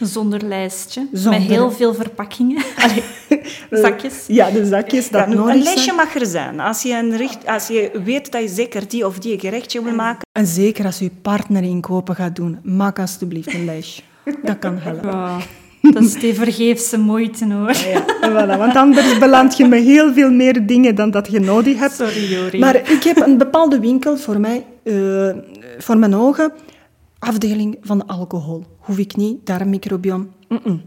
Zonder 0.00 0.44
lijstje, 0.44 1.06
met 1.10 1.42
heel 1.42 1.70
veel 1.70 1.94
verpakkingen. 1.94 2.62
zakjes. 3.70 4.24
Ja, 4.26 4.50
de 4.50 4.66
zakjes, 4.66 5.10
dat 5.10 5.32
ja, 5.32 5.36
Een 5.36 5.62
lijstje 5.62 5.92
mag 5.92 6.14
er 6.14 6.26
zijn. 6.26 6.60
Als 6.60 6.82
je, 6.82 6.94
een 6.94 7.16
richt, 7.16 7.46
als 7.46 7.66
je 7.66 8.00
weet 8.04 8.32
dat 8.32 8.42
je 8.42 8.48
zeker 8.48 8.88
die 8.88 9.06
of 9.06 9.18
die 9.18 9.38
gerechtje 9.38 9.82
wil 9.82 9.94
maken. 9.94 10.26
En 10.32 10.46
zeker 10.46 10.84
als 10.84 10.98
je 10.98 11.10
partner 11.22 11.62
inkopen 11.62 12.14
gaat 12.14 12.36
doen, 12.36 12.58
maak 12.62 12.98
alsjeblieft 12.98 13.54
een 13.54 13.64
lijstje. 13.64 14.02
Dat 14.42 14.58
kan 14.58 14.78
helpen. 14.78 15.40
Dat 15.80 16.02
is 16.02 16.14
die 16.14 16.34
vergeefse 16.34 16.98
moeite 16.98 17.52
hoor. 17.52 17.72
Ja, 17.72 18.04
voilà, 18.22 18.58
want 18.58 18.76
anders 18.76 19.18
beland 19.18 19.56
je 19.56 19.66
met 19.66 19.82
heel 19.82 20.12
veel 20.12 20.30
meer 20.30 20.66
dingen 20.66 20.94
dan 20.94 21.10
dat 21.10 21.28
je 21.30 21.40
nodig 21.40 21.78
hebt. 21.78 21.94
Sorry, 21.94 22.32
Jori. 22.32 22.58
Maar 22.58 22.76
ik 22.76 23.02
heb 23.02 23.16
een 23.16 23.38
bepaalde 23.38 23.80
winkel 23.80 24.16
voor 24.16 24.40
mij, 24.40 24.64
uh, 24.82 25.30
voor 25.78 25.98
mijn 25.98 26.14
ogen, 26.14 26.52
afdeling 27.18 27.78
van 27.80 28.06
alcohol. 28.06 28.64
Hoef 28.78 28.98
ik 28.98 29.16
niet, 29.16 29.46
darmmicrobiom. 29.46 30.30
Mm 30.48 30.60
-mm. 30.64 30.82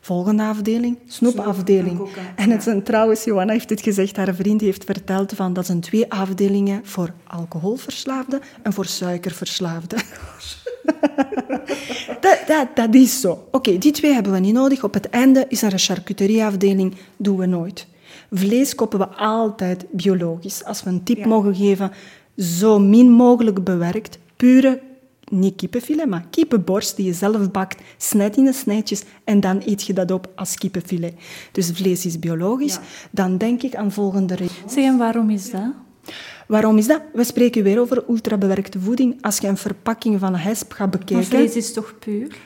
Volgende 0.00 0.42
afdeling, 0.42 0.98
snoepafdeling. 1.06 2.08
En 2.36 2.50
het 2.50 2.62
zijn 2.62 2.82
trouwens, 2.82 3.24
Johanna 3.24 3.52
heeft 3.52 3.70
het 3.70 3.80
gezegd, 3.80 4.16
haar 4.16 4.34
vriend 4.34 4.60
heeft 4.60 4.84
verteld 4.84 5.32
van 5.32 5.52
dat 5.52 5.66
zijn 5.66 5.80
twee 5.80 6.12
afdelingen 6.12 6.80
voor 6.84 7.12
alcoholverslaafden 7.26 8.40
en 8.62 8.72
voor 8.72 8.86
suikerverslaafden. 8.86 9.98
dat, 12.48 12.68
dat, 12.74 12.94
is 12.94 13.20
zo. 13.20 13.48
Oké, 13.50 13.78
die 13.78 13.92
twee 13.92 14.12
hebben 14.12 14.32
we 14.32 14.38
niet 14.38 14.54
nodig. 14.54 14.84
Op 14.84 14.94
het 14.94 15.08
einde 15.10 15.44
is 15.48 15.62
er 15.62 15.72
een 15.72 15.78
charcuterieafdeling. 15.78 16.94
Doen 17.16 17.36
we 17.36 17.46
nooit. 17.46 17.86
Vlees 18.32 18.74
kopen 18.74 18.98
we 18.98 19.08
altijd 19.08 19.86
biologisch. 19.90 20.64
Als 20.64 20.82
we 20.82 20.90
een 20.90 21.02
tip 21.02 21.24
mogen 21.24 21.54
geven, 21.54 21.92
zo 22.36 22.78
min 22.78 23.10
mogelijk 23.10 23.64
bewerkt. 23.64 24.18
Pure, 24.36 24.80
niet 25.30 25.56
kippenfilet, 25.56 26.06
maar 26.06 26.26
kippenborst 26.30 26.96
die 26.96 27.06
je 27.06 27.12
zelf 27.12 27.50
bakt. 27.50 27.82
Snijd 27.96 28.36
in 28.36 28.44
de 28.44 28.52
snijtjes 28.52 29.02
en 29.24 29.40
dan 29.40 29.62
eet 29.64 29.82
je 29.82 29.92
dat 29.92 30.10
op 30.10 30.32
als 30.34 30.54
kippenfilet. 30.54 31.14
Dus 31.52 31.70
vlees 31.70 32.06
is 32.06 32.18
biologisch. 32.18 32.78
Dan 33.10 33.38
denk 33.38 33.62
ik 33.62 33.74
aan 33.74 33.92
volgende 33.92 34.34
regels. 34.34 34.72
Zeg, 34.72 34.84
en 34.84 34.98
waarom 34.98 35.30
is 35.30 35.50
dat? 35.50 35.72
Waarom 36.46 36.78
is 36.78 36.86
dat? 36.86 37.00
We 37.12 37.24
spreken 37.24 37.62
weer 37.62 37.80
over 37.80 38.04
ultrabewerkte 38.08 38.78
voeding. 38.80 39.18
Als 39.20 39.38
je 39.38 39.46
een 39.46 39.56
verpakking 39.56 40.20
van 40.20 40.34
hesp 40.34 40.72
gaat 40.72 40.90
bekijken... 40.90 41.16
Maar 41.16 41.24
vlees 41.24 41.56
is 41.56 41.72
toch 41.72 41.94
puur? 41.98 42.36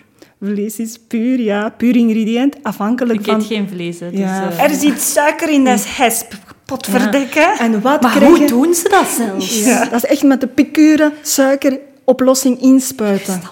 Vlees 0.41 0.79
is 0.79 0.99
puur, 1.09 1.41
ja. 1.41 1.69
Puur 1.69 1.97
ingrediënt, 1.97 2.57
afhankelijk 2.63 3.19
ik 3.19 3.25
van... 3.25 3.35
Ik 3.35 3.41
eet 3.41 3.47
geen 3.47 3.69
vlees, 3.69 3.99
dus, 3.99 4.13
Er 4.59 4.75
zit 4.75 5.01
suiker 5.01 5.51
in, 5.51 5.65
dat 5.65 5.79
is 5.79 5.85
hesp. 5.85 6.35
Potverdekken. 6.65 7.59
En 7.59 7.81
wat 7.81 8.03
maar 8.03 8.25
hoe 8.25 8.47
doen 8.47 8.75
ze 8.75 8.89
dat 8.89 9.07
zelfs? 9.07 9.65
Ja. 9.65 9.85
Dat 9.85 10.05
is 10.05 10.11
echt 10.11 10.23
met 10.23 10.41
de 10.41 10.49
piqûre 10.49 11.23
suiker 11.23 11.79
oplossing 12.05 12.61
inspuiten. 12.61 13.43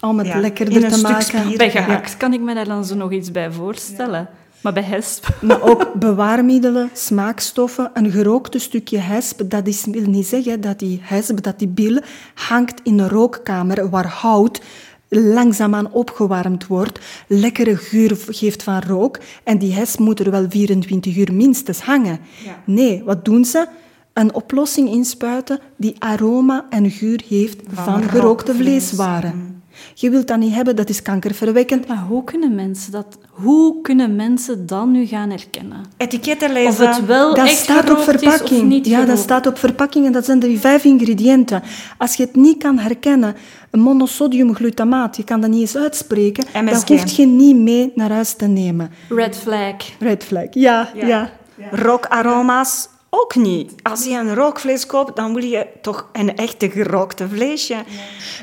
Om 0.00 0.18
het 0.18 0.34
lekkerder 0.34 0.88
te 0.88 1.00
maken. 1.00 1.56
Bij 1.56 1.70
gehakt 1.70 2.16
kan 2.16 2.32
ik 2.32 2.40
me 2.40 2.54
daar 2.54 2.64
dan 2.64 2.84
zo 2.84 2.94
nog 2.94 3.12
iets 3.12 3.30
bij 3.30 3.50
voorstellen. 3.50 4.28
Maar 4.60 4.72
bij 4.72 4.82
hesp? 4.82 5.28
Maar 5.40 5.62
ook 5.62 5.94
bewaarmiddelen, 5.94 6.90
smaakstoffen, 6.92 7.90
een 7.94 8.10
gerookte 8.10 8.58
stukje 8.58 8.98
hesp. 8.98 9.50
Dat 9.50 9.66
is, 9.66 9.84
wil 9.84 10.06
niet 10.06 10.26
zeggen 10.26 10.60
dat 10.60 10.78
die 10.78 11.00
hesp, 11.02 11.42
dat 11.42 11.58
die 11.58 11.68
bil 11.68 12.00
hangt 12.34 12.80
in 12.82 12.98
een 12.98 13.08
rookkamer 13.08 13.90
waar 13.90 14.06
hout 14.06 14.60
langzaamaan 15.08 15.92
opgewarmd 15.92 16.66
wordt, 16.66 16.98
lekkere 17.26 17.76
geur 17.76 18.16
geeft 18.28 18.62
van 18.62 18.80
rook 18.80 19.18
en 19.44 19.58
die 19.58 19.72
hesp 19.74 19.98
moet 19.98 20.20
er 20.20 20.30
wel 20.30 20.46
24 20.48 21.16
uur 21.16 21.32
minstens 21.32 21.80
hangen. 21.80 22.20
Nee, 22.64 23.02
wat 23.04 23.24
doen 23.24 23.44
ze? 23.44 23.66
Een 24.12 24.34
oplossing 24.34 24.88
inspuiten 24.88 25.60
die 25.76 25.96
aroma 25.98 26.66
en 26.70 26.90
geur 26.90 27.20
heeft 27.28 27.60
van, 27.72 28.02
gerookte 28.02 28.54
vleeswaren. 28.54 29.57
Je 29.94 30.10
wilt 30.10 30.26
dat 30.26 30.38
niet 30.38 30.54
hebben, 30.54 30.76
dat 30.76 30.88
is 30.88 31.02
kankerverwekkend. 31.02 31.88
Maar 31.88 31.98
hoe 32.08 32.24
kunnen 32.24 32.54
mensen 32.54 32.92
dat, 32.92 33.18
hoe 33.30 33.80
kunnen 33.82 34.16
mensen 34.16 34.66
dan 34.66 34.90
nu 34.90 35.06
gaan 35.06 35.30
herkennen? 35.30 35.84
Etiketten 35.96 36.52
lezen. 36.52 36.70
Of 36.70 36.96
het 36.96 37.06
wel 37.06 37.34
Dat 37.34 37.46
echt 37.46 37.56
staat 37.56 37.90
op 37.90 37.98
is 37.98 38.06
of 38.06 38.18
verpakking. 38.18 38.62
niet 38.62 38.86
ja, 38.86 39.04
dat 39.04 39.18
staat 39.18 39.46
op 39.46 39.58
verpakking 39.58 40.06
en 40.06 40.12
dat 40.12 40.24
zijn 40.24 40.38
de 40.38 40.58
vijf 40.58 40.84
ingrediënten. 40.84 41.62
Als 41.98 42.14
je 42.14 42.22
het 42.22 42.36
niet 42.36 42.58
kan 42.58 42.78
herkennen, 42.78 43.34
een 43.70 43.80
monosodiumglutamaat, 43.80 45.16
je 45.16 45.24
kan 45.24 45.40
dat 45.40 45.50
niet 45.50 45.60
eens 45.60 45.76
uitspreken, 45.76 46.44
MSG. 46.54 46.70
dat 46.70 46.88
hoeft 46.88 47.16
je 47.16 47.26
niet 47.26 47.56
mee 47.56 47.92
naar 47.94 48.10
huis 48.10 48.32
te 48.32 48.46
nemen. 48.46 48.90
Red 49.08 49.36
flag. 49.36 49.74
Red 49.98 50.24
flag, 50.24 50.46
ja, 50.50 50.88
ja. 50.94 51.30
Rookaroma's 51.70 52.88
ook 53.10 53.34
niet. 53.34 53.72
Als 53.82 54.04
je 54.04 54.10
een 54.10 54.34
rookvlees 54.34 54.86
koopt, 54.86 55.16
dan 55.16 55.34
wil 55.34 55.44
je 55.44 55.66
toch 55.82 56.08
een 56.12 56.36
echte 56.36 56.70
gerookte 56.70 57.28
vleesje. 57.28 57.76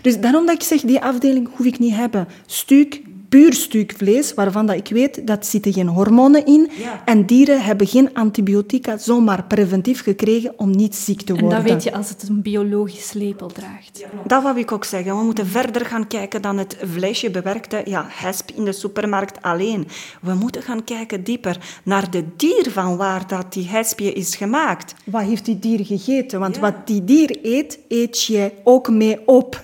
Dus 0.01 0.20
daarom 0.20 0.45
dat 0.45 0.55
ik 0.55 0.63
zeg, 0.63 0.82
die 0.82 1.01
afdeling 1.01 1.49
hoef 1.55 1.66
ik 1.66 1.80
niet 1.80 1.95
hebben. 1.95 2.28
Stuk, 2.45 3.01
puur 3.36 3.53
stuk 3.53 3.93
vlees, 3.97 4.33
waarvan 4.33 4.65
dat 4.65 4.75
ik 4.75 4.88
weet, 4.88 5.27
dat 5.27 5.45
zitten 5.45 5.73
geen 5.73 5.88
hormonen 5.88 6.45
in. 6.45 6.69
Ja. 6.77 7.01
En 7.05 7.25
dieren 7.25 7.61
hebben 7.61 7.88
geen 7.88 8.13
antibiotica 8.13 8.97
zomaar 8.97 9.43
preventief 9.43 10.03
gekregen 10.03 10.53
om 10.57 10.71
niet 10.71 10.95
ziek 10.95 11.21
te 11.21 11.33
En 11.33 11.39
worden. 11.39 11.63
dat 11.63 11.71
weet 11.71 11.83
je 11.83 11.93
als 11.93 12.09
het 12.09 12.29
een 12.29 12.41
biologisch 12.41 13.13
label 13.13 13.47
draagt. 13.47 14.05
Dat 14.25 14.43
wou 14.43 14.59
ik 14.59 14.71
ook 14.71 14.86
zeggen. 14.86 15.17
We 15.17 15.23
moeten 15.23 15.47
verder 15.47 15.86
gaan 15.86 16.07
kijken 16.07 16.41
dan 16.41 16.57
het 16.57 16.77
vleesje 16.83 17.31
bewerkte 17.31 17.81
ja, 17.86 18.05
hesp 18.09 18.51
in 18.51 18.65
de 18.65 18.71
supermarkt 18.71 19.41
alleen. 19.41 19.88
We 20.21 20.33
moeten 20.33 20.61
gaan 20.61 20.83
kijken 20.83 21.23
dieper 21.23 21.57
naar 21.83 22.11
de 22.11 22.23
dier 22.38 22.67
van 22.71 22.97
waar 22.97 23.27
dat 23.27 23.53
die 23.53 23.67
hespje 23.67 24.13
is 24.13 24.36
gemaakt. 24.36 24.93
Wat 25.05 25.21
heeft 25.21 25.45
die 25.45 25.59
dier 25.59 25.86
gegeten? 25.86 26.39
Want 26.39 26.57
wat 26.57 26.88
die 26.88 27.03
dier 27.03 27.38
eet, 27.41 27.79
eet 27.88 28.23
jij 28.23 28.53
ook 28.63 28.89
mee 28.89 29.27
op. 29.27 29.63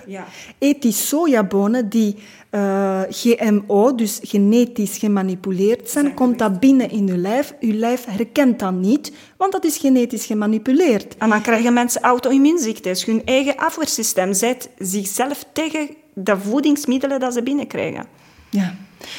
Eet 0.58 0.82
die 0.82 0.92
sojabonen 0.92 1.88
die 1.88 2.16
eh, 2.52 3.00
GMO, 3.08 3.94
dus 3.94 4.20
genetisch 4.22 4.98
gemanipuleerd 4.98 5.90
zijn, 5.90 6.14
komt 6.14 6.38
dat 6.38 6.60
binnen 6.60 6.90
in 6.90 7.06
je 7.06 7.16
lijf. 7.16 7.54
Je 7.60 7.74
lijf 7.74 8.04
herkent 8.04 8.58
dat 8.58 8.72
niet, 8.72 9.12
want 9.36 9.52
dat 9.52 9.64
is 9.64 9.76
genetisch 9.76 10.26
gemanipuleerd. 10.26 11.16
En 11.16 11.28
dan 11.28 11.42
krijgen 11.42 11.72
mensen 11.72 12.02
auto-immuunziektes. 12.02 13.04
Hun 13.04 13.22
eigen 13.24 13.56
afweersysteem 13.56 14.32
zet 14.34 14.70
zichzelf 14.78 15.44
tegen 15.52 15.88
de 16.14 16.38
voedingsmiddelen 16.38 17.20
dat 17.20 17.32
ze 17.32 17.42
binnenkrijgen. 17.42 18.06
Ja. 18.50 18.74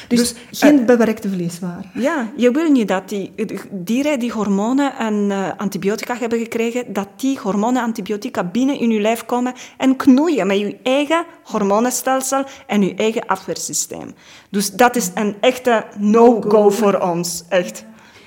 Dus, 0.08 0.34
Dus, 0.50 0.60
geen 0.60 0.86
bewerkte 0.86 1.30
vleeswaren. 1.30 1.92
Ja, 1.94 2.32
je 2.36 2.52
wil 2.52 2.72
niet 2.72 2.88
dat 2.88 3.10
die 3.10 3.32
dieren 3.72 4.20
die 4.20 4.32
hormonen 4.32 4.98
en 4.98 5.32
eh, 5.32 5.50
antibiotica 5.58 6.18
hebben 6.18 6.40
gekregen, 6.40 6.94
dat 6.94 7.08
die 7.16 7.40
hormonen 7.40 7.78
en 7.82 7.88
antibiotica 7.88 8.44
binnen 8.44 8.80
in 8.80 8.90
je 8.90 9.02
lijf 9.02 9.26
komen 9.26 9.54
en 9.78 9.96
knoeien 9.96 10.48
met 10.48 10.60
je 10.60 10.78
eigen 10.84 11.26
hormonenstelsel 11.44 12.44
en 12.68 12.82
je 12.82 12.96
eigen 12.96 13.26
afweersysteem. 13.26 14.14
Dus 14.50 14.72
dat 14.72 14.96
is 14.96 15.12
een 15.14 15.36
echte 15.40 15.86
no-go 15.98 16.70
voor 16.70 16.98
ons, 16.98 17.44
echt. 17.50 17.86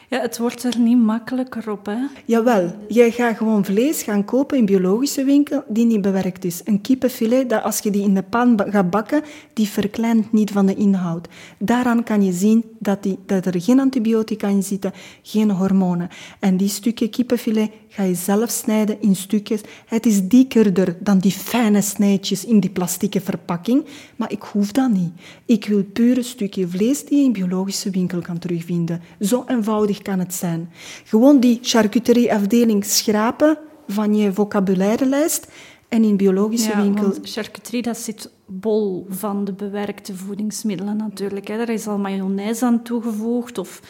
Ja, 0.09 0.21
het 0.21 0.39
wordt 0.39 0.65
er 0.65 0.79
niet 0.79 0.99
makkelijker 0.99 1.71
op, 1.71 1.87
hè? 1.87 1.97
Jawel, 2.25 2.75
jij 2.89 3.11
gaat 3.11 3.37
gewoon 3.37 3.65
vlees 3.65 4.03
gaan 4.03 4.25
kopen 4.25 4.59
in 4.59 4.65
biologische 4.65 5.25
winkel 5.25 5.65
die 5.69 5.87
niet 5.87 6.01
bewerkt 6.01 6.45
is. 6.45 6.61
Een 6.65 6.81
kippenfilet, 6.81 7.51
dat 7.51 7.63
als 7.63 7.79
je 7.79 7.91
die 7.91 8.03
in 8.03 8.15
de 8.15 8.23
pan 8.23 8.61
gaat 8.67 8.91
bakken, 8.91 9.23
die 9.53 9.69
verkleint 9.69 10.33
niet 10.33 10.51
van 10.51 10.67
de 10.67 10.75
inhoud. 10.75 11.29
Daaraan 11.59 12.03
kan 12.03 12.23
je 12.23 12.33
zien 12.33 12.65
dat, 12.79 13.03
die, 13.03 13.19
dat 13.27 13.47
er 13.47 13.61
geen 13.61 13.81
antibiotica 13.81 14.49
in 14.49 14.63
zitten, 14.63 14.93
geen 15.23 15.51
hormonen. 15.51 16.09
En 16.41 16.57
die 16.57 16.69
stukje 16.69 17.09
kippenfilet 17.09 17.71
ga 17.97 18.03
je 18.03 18.15
zelf 18.15 18.51
snijden 18.51 19.01
in 19.01 19.17
stukjes. 19.17 19.61
Het 19.87 20.07
is 20.07 20.29
dikkerder 20.29 20.97
dan 21.01 21.19
die 21.19 21.33
fijne 21.33 21.81
snijtjes 21.81 22.45
in 22.45 22.61
die 22.61 22.71
plastieke 22.71 23.21
verpakking, 23.21 23.85
maar 24.17 24.33
ik 24.33 24.43
hoef 24.43 24.73
dat 24.73 24.91
niet. 24.91 25.13
Ik 25.47 25.67
wil 25.67 25.85
puur 25.85 26.17
een 26.17 26.25
stukje 26.25 26.69
vlees 26.69 27.05
die 27.05 27.19
je 27.19 27.25
in 27.25 27.33
biologische 27.33 27.91
winkel 27.91 28.21
kan 28.21 28.39
terugvinden. 28.39 29.03
Zo 29.21 29.45
eenvoudig 29.47 30.03
kan 30.03 30.19
het 30.19 30.35
zijn. 30.35 30.71
Gewoon 31.05 31.41
die 31.41 31.59
charcuterieafdeling 31.63 32.85
schrapen 32.85 33.59
van 33.89 34.15
je 34.15 34.33
vocabulairelijst 34.33 35.47
en 35.89 36.05
in 36.05 36.17
biologische 36.17 36.71
Ja, 36.71 36.83
winkel... 36.83 37.15
charcuterie, 37.23 37.83
dat 37.83 37.99
zit 37.99 38.31
bol 38.47 39.07
van 39.09 39.45
de 39.45 39.53
bewerkte 39.53 40.17
voedingsmiddelen 40.17 40.97
natuurlijk. 40.97 41.49
Hè. 41.49 41.57
Daar 41.57 41.69
is 41.69 41.87
al 41.87 41.99
mayonaise 41.99 42.65
aan 42.65 42.83
toegevoegd 42.83 43.59
of 43.59 43.81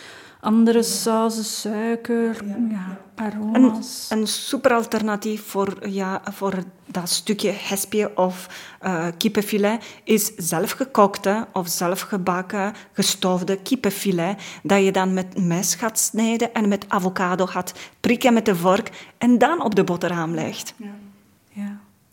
andere 0.41 0.83
sauzen, 0.83 1.45
suiker, 1.45 2.45
ja, 2.71 2.99
aroma's. 3.17 4.07
een 4.09 4.27
super 4.27 4.73
alternatief 4.73 5.43
voor, 5.47 5.89
ja, 5.89 6.23
voor 6.25 6.55
dat 6.87 7.09
stukje 7.09 7.51
hespje 7.51 8.17
of 8.17 8.49
eh, 8.81 9.07
kippenfilet 9.17 9.85
is 10.05 10.33
zelfgekookte 10.37 11.47
of 11.53 11.69
zelfgebakken 11.69 12.75
gestoofde 12.93 13.57
kippenfilet 13.57 14.43
dat 14.62 14.85
je 14.85 14.93
dan 14.93 15.14
met 15.14 15.47
mes 15.47 15.75
gaat 15.75 15.99
snijden 15.99 16.55
en 16.55 16.69
met 16.69 16.85
avocado 16.89 17.47
gaat 17.47 17.73
prikken 18.01 18.35
met 18.35 18.45
de 18.45 18.57
vork 18.57 18.91
en 19.19 19.39
dan 19.39 19.62
op 19.62 19.75
de 19.75 19.85
boterham 19.85 20.35
legt. 20.35 20.75
Ja. 20.77 20.95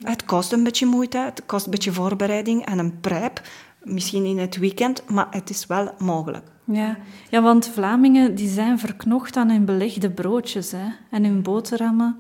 Het 0.04 0.26
kost 0.26 0.52
een 0.52 0.64
beetje 0.64 0.86
moeite, 0.86 1.18
het 1.18 1.42
kost 1.46 1.66
een 1.66 1.72
beetje 1.72 1.92
voorbereiding 1.92 2.66
en 2.66 2.80
een 2.80 3.00
prep, 3.00 3.42
misschien 3.84 4.26
in 4.26 4.38
het 4.38 4.58
weekend, 4.58 5.04
maar 5.10 5.28
het 5.30 5.50
is 5.50 5.66
wel 5.66 5.94
mogelijk. 5.98 6.46
Ja. 6.66 6.98
ja, 7.30 7.42
want 7.42 7.68
Vlamingen 7.68 8.36
die 8.36 8.50
zijn 8.50 8.80
verknocht 8.80 9.36
aan 9.36 9.50
hun 9.50 9.66
belegde 9.66 10.12
broodjes 10.12 10.72
hè, 10.72 10.86
en 11.12 11.24
hun 11.24 11.42
boterhammen. 11.42 12.18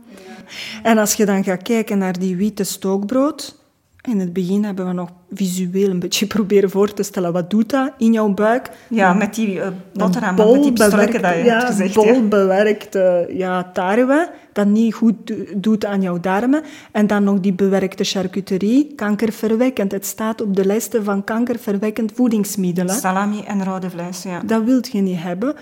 En 0.84 0.98
als 0.98 1.14
je 1.14 1.26
dan 1.26 1.44
gaat 1.44 1.62
kijken 1.62 1.98
naar 1.98 2.20
die 2.20 2.36
witte 2.36 2.64
stookbrood... 2.64 3.62
In 4.10 4.20
het 4.20 4.34
begin 4.34 4.64
hebben 4.64 4.88
we 4.88 4.94
nog 4.94 5.10
visueel 5.34 5.90
een 5.90 6.00
beetje 6.00 6.28
proberen 6.36 6.70
voor 6.70 6.94
te 6.94 7.04
stellen. 7.04 7.34
Wat 7.34 7.50
doet 7.50 7.70
dat 7.70 7.92
in 7.98 8.14
jouw 8.14 8.34
buik? 8.34 8.70
Ja, 8.90 9.14
met 9.14 9.36
die 9.36 9.56
uh, 9.56 9.64
Een 9.66 9.74
boterham, 9.94 10.36
met 10.36 10.64
die 10.64 10.74
pistolken 10.74 11.22
dat 11.22 11.34
je 11.34 11.44
ja, 11.44 11.58
hebt 11.58 11.66
gezegd. 11.66 11.94
bol 11.94 12.06
ja. 12.06 12.22
bewerkte 12.22 13.30
ja, 13.30 13.64
tarwe, 13.74 14.30
dat 14.54 14.68
niet 14.68 14.94
goed 14.94 15.14
do- 15.28 15.36
doet 15.56 15.86
aan 15.86 16.02
jouw 16.02 16.20
darmen. 16.20 16.64
En 16.92 17.08
dan 17.08 17.24
nog 17.24 17.40
die 17.40 17.54
bewerkte 17.54 18.04
charcuterie, 18.04 18.94
kankerverwekkend. 18.96 19.92
Het 19.92 20.06
staat 20.06 20.42
op 20.42 20.56
de 20.56 20.66
lijsten 20.66 21.04
van 21.04 21.24
kankerverwekkend 21.24 22.12
voedingsmiddelen. 22.16 22.96
Salami 22.96 23.42
en 23.42 23.64
rode 23.64 23.90
vlees, 23.90 24.24
ja. 24.24 24.40
Dat 24.46 24.64
wilt 24.64 24.92
je 24.92 25.02
niet 25.02 25.20
hebben. 25.22 25.56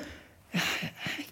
Ja, 0.50 0.60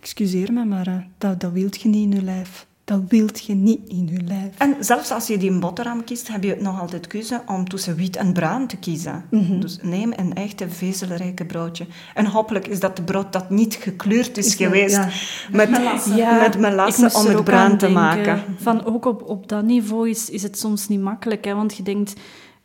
Excuseer 0.01 0.53
me, 0.53 0.65
maar 0.65 0.87
eh, 0.87 0.93
dat, 1.17 1.39
dat 1.41 1.51
wilt 1.51 1.81
je 1.81 1.89
niet 1.89 2.11
in 2.11 2.17
je 2.19 2.23
lijf. 2.23 2.67
Dat 2.89 3.01
wilt 3.07 3.45
je 3.45 3.53
niet 3.55 3.79
in 3.87 4.07
je 4.11 4.21
lijf. 4.27 4.57
En 4.57 4.75
zelfs 4.79 5.11
als 5.11 5.27
je 5.27 5.37
die 5.37 5.59
boterham 5.59 6.03
kiest, 6.03 6.27
heb 6.27 6.43
je 6.43 6.57
nog 6.59 6.79
altijd 6.81 7.07
keuze 7.07 7.41
om 7.45 7.69
tussen 7.69 7.95
wit 7.95 8.15
en 8.15 8.33
bruin 8.33 8.67
te 8.67 8.77
kiezen. 8.77 9.23
Mhm. 9.31 9.59
Dus 9.59 9.77
neem 9.81 10.13
een 10.15 10.33
echte 10.33 10.69
vezelrijke 10.69 11.45
broodje. 11.45 11.85
En 12.13 12.25
hopelijk 12.25 12.67
is 12.67 12.79
dat 12.79 12.95
de 12.95 13.01
brood 13.03 13.33
dat 13.33 13.49
niet 13.49 13.75
gekleurd 13.75 14.37
is, 14.37 14.45
Is 14.47 14.55
wel- 14.57 14.67
geweest 14.69 14.95
ja. 14.95 15.07
met, 15.51 15.69
met 15.69 16.53
ik 16.55 16.59
melasse 16.59 17.11
om 17.13 17.25
het 17.25 17.43
bruin 17.43 17.71
te 17.71 17.77
denken. 17.77 17.93
maken. 17.93 18.43
Van 18.57 18.85
ook 18.85 19.05
op, 19.05 19.21
op 19.29 19.47
dat 19.49 19.63
niveau 19.63 20.09
is, 20.09 20.29
is 20.29 20.43
het 20.43 20.57
soms 20.59 20.87
niet 20.87 21.01
makkelijk. 21.01 21.45
Hè, 21.45 21.53
want 21.55 21.77
je 21.77 21.83
denkt, 21.83 22.13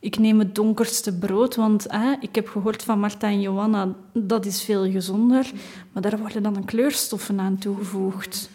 ik 0.00 0.18
neem 0.18 0.38
het 0.38 0.54
donkerste 0.54 1.18
brood. 1.18 1.56
Want 1.56 1.84
hè, 1.88 2.14
ik 2.20 2.34
heb 2.34 2.48
gehoord 2.48 2.82
van 2.82 2.98
Marta 3.00 3.26
en 3.26 3.40
Johanna, 3.40 3.88
dat 4.12 4.46
is 4.46 4.62
veel 4.62 4.90
gezonder. 4.90 5.50
Maar 5.92 6.02
daar 6.02 6.18
worden 6.18 6.42
dan 6.42 6.64
kleurstoffen 6.64 7.40
aan 7.40 7.58
toegevoegd. 7.58 8.50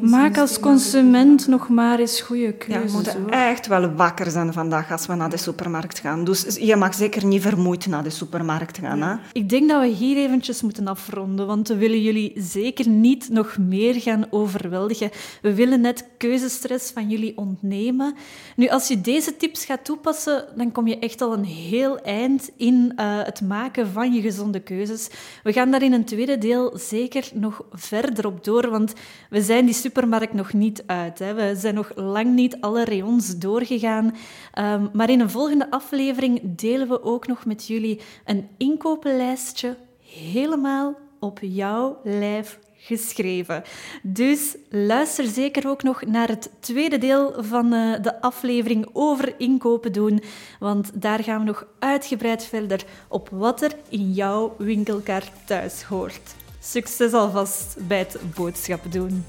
Maak 0.00 0.38
als 0.38 0.60
consument 0.60 1.46
nog 1.46 1.68
maar 1.68 1.98
eens 1.98 2.20
goede 2.20 2.42
Ja, 2.42 2.52
keuzes. 2.52 2.90
we 2.90 2.96
moeten 2.96 3.22
hoor. 3.22 3.30
echt 3.30 3.66
wel 3.66 3.94
wakker 3.94 4.30
zijn 4.30 4.52
vandaag 4.52 4.90
als 4.92 5.06
we 5.06 5.14
naar 5.14 5.30
de 5.30 5.36
supermarkt 5.36 5.98
gaan. 5.98 6.24
Dus 6.24 6.56
je 6.60 6.76
mag 6.76 6.94
zeker 6.94 7.26
niet 7.26 7.42
vermoeid 7.42 7.86
naar 7.86 8.02
de 8.02 8.10
supermarkt 8.10 8.78
gaan. 8.78 9.02
Hè? 9.02 9.14
Ik 9.32 9.48
denk 9.48 9.68
dat 9.68 9.80
we 9.80 9.86
hier 9.86 10.16
eventjes 10.16 10.62
moeten 10.62 10.86
afronden, 10.88 11.46
want 11.46 11.68
we 11.68 11.76
willen 11.76 12.02
jullie 12.02 12.32
zeker 12.36 12.88
niet 12.88 13.28
nog 13.28 13.58
meer 13.58 13.94
gaan 14.00 14.26
overweldigen. 14.30 15.10
We 15.42 15.54
willen 15.54 15.80
net 15.80 16.04
keuzestress 16.16 16.90
van 16.90 17.08
jullie 17.08 17.36
ontnemen. 17.36 18.14
Nu, 18.56 18.68
als 18.68 18.88
je 18.88 19.00
deze 19.00 19.36
tips 19.36 19.64
gaat 19.64 19.84
toepassen, 19.84 20.44
dan 20.56 20.72
kom 20.72 20.86
je 20.86 20.98
echt 20.98 21.20
al 21.20 21.32
een 21.32 21.44
heel 21.44 21.98
eind 21.98 22.50
in 22.56 22.92
eh, 22.96 23.06
het 23.22 23.40
maken 23.40 23.88
van 23.88 24.12
je 24.12 24.20
gezonde 24.20 24.60
keuzes. 24.60 25.08
We 25.42 25.52
gaan 25.52 25.70
daar 25.70 25.82
in 25.82 25.92
een 25.92 26.04
tweede 26.04 26.38
deel 26.38 26.72
zeker 26.78 27.30
nog 27.34 27.62
verder 27.72 28.26
op 28.26 28.44
door, 28.44 28.70
want 28.70 28.92
we 29.30 29.39
zijn 29.42 29.64
die 29.64 29.74
supermarkt 29.74 30.32
nog 30.32 30.52
niet 30.52 30.82
uit. 30.86 31.18
Hè. 31.18 31.34
We 31.34 31.54
zijn 31.56 31.74
nog 31.74 31.92
lang 31.94 32.34
niet 32.34 32.56
alle 32.60 32.84
rayons 32.84 33.38
doorgegaan. 33.38 34.16
Ehm, 34.52 34.86
maar 34.92 35.10
in 35.10 35.20
een 35.20 35.30
volgende 35.30 35.70
aflevering 35.70 36.40
delen 36.44 36.88
we 36.88 37.02
ook 37.02 37.26
nog 37.26 37.44
met 37.44 37.66
jullie 37.66 38.00
een 38.24 38.48
inkopenlijstje 38.56 39.76
helemaal 40.02 40.98
op 41.20 41.38
jouw 41.42 41.98
lijf 42.04 42.58
geschreven. 42.76 43.62
Dus 44.02 44.56
luister 44.68 45.26
zeker 45.26 45.68
ook 45.68 45.82
nog 45.82 46.04
naar 46.04 46.28
het 46.28 46.50
tweede 46.60 46.98
deel 46.98 47.34
van 47.38 47.72
eh, 47.72 48.02
de 48.02 48.20
aflevering 48.20 48.88
over 48.92 49.34
inkopen 49.38 49.92
doen, 49.92 50.22
want 50.58 51.02
daar 51.02 51.22
gaan 51.22 51.38
we 51.38 51.44
nog 51.44 51.66
uitgebreid 51.78 52.44
verder 52.44 52.84
op 53.08 53.28
wat 53.32 53.62
er 53.62 53.72
in 53.88 54.12
jouw 54.12 54.54
winkelkaart 54.58 55.32
thuis 55.46 55.82
hoort. 55.82 56.34
Succes 56.62 57.12
alvast 57.12 57.76
bij 57.78 57.98
het 57.98 58.16
boodschappen 58.34 58.90
doen. 58.90 59.24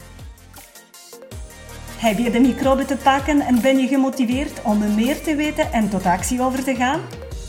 Heb 1.97 2.17
je 2.17 2.31
de 2.31 2.39
microben 2.39 2.85
te 2.85 2.97
pakken 3.03 3.41
en 3.41 3.61
ben 3.61 3.77
je 3.77 3.87
gemotiveerd 3.87 4.61
om 4.63 4.95
meer 4.95 5.21
te 5.21 5.35
weten 5.35 5.71
en 5.71 5.89
tot 5.89 6.05
actie 6.05 6.41
over 6.41 6.63
te 6.63 6.75
gaan? 6.75 6.99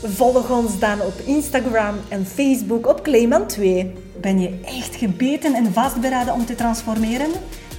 Volg 0.03 0.49
ons 0.49 0.79
dan 0.79 1.01
op 1.01 1.13
Instagram 1.25 1.95
en 2.09 2.25
Facebook 2.25 2.87
op 2.87 3.03
Clayman 3.03 3.47
2. 3.47 3.93
Ben 4.21 4.39
je 4.39 4.59
echt 4.65 4.95
gebeten 4.95 5.53
en 5.53 5.73
vastberaden 5.73 6.33
om 6.33 6.45
te 6.45 6.55
transformeren? 6.55 7.31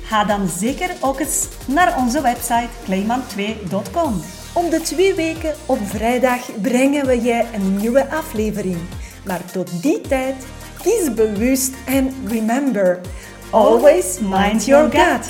Ga 0.03 0.25
dan 0.25 0.49
zeker 0.49 0.91
ook 1.01 1.21
eens 1.21 1.49
naar 1.67 1.99
onze 1.99 2.21
website 2.21 2.69
clayman2.com. 2.85 4.23
Om 4.55 4.71
de 4.71 4.81
twee 4.81 5.15
weken 5.15 5.55
op 5.67 5.79
vrijdag 5.85 6.61
brengen 6.61 7.07
we 7.07 7.23
je 7.23 7.45
een 7.55 7.77
nieuwe 7.77 8.11
aflevering. 8.11 8.79
Maar 9.25 9.45
tot 9.45 9.83
die 9.83 10.01
tijd, 10.01 10.47
kies 10.85 11.09
bewust 11.09 11.72
en 11.87 12.12
remember, 12.28 13.01
always 13.53 14.20
mind 14.20 14.66
your 14.68 14.89
gut. 14.89 15.24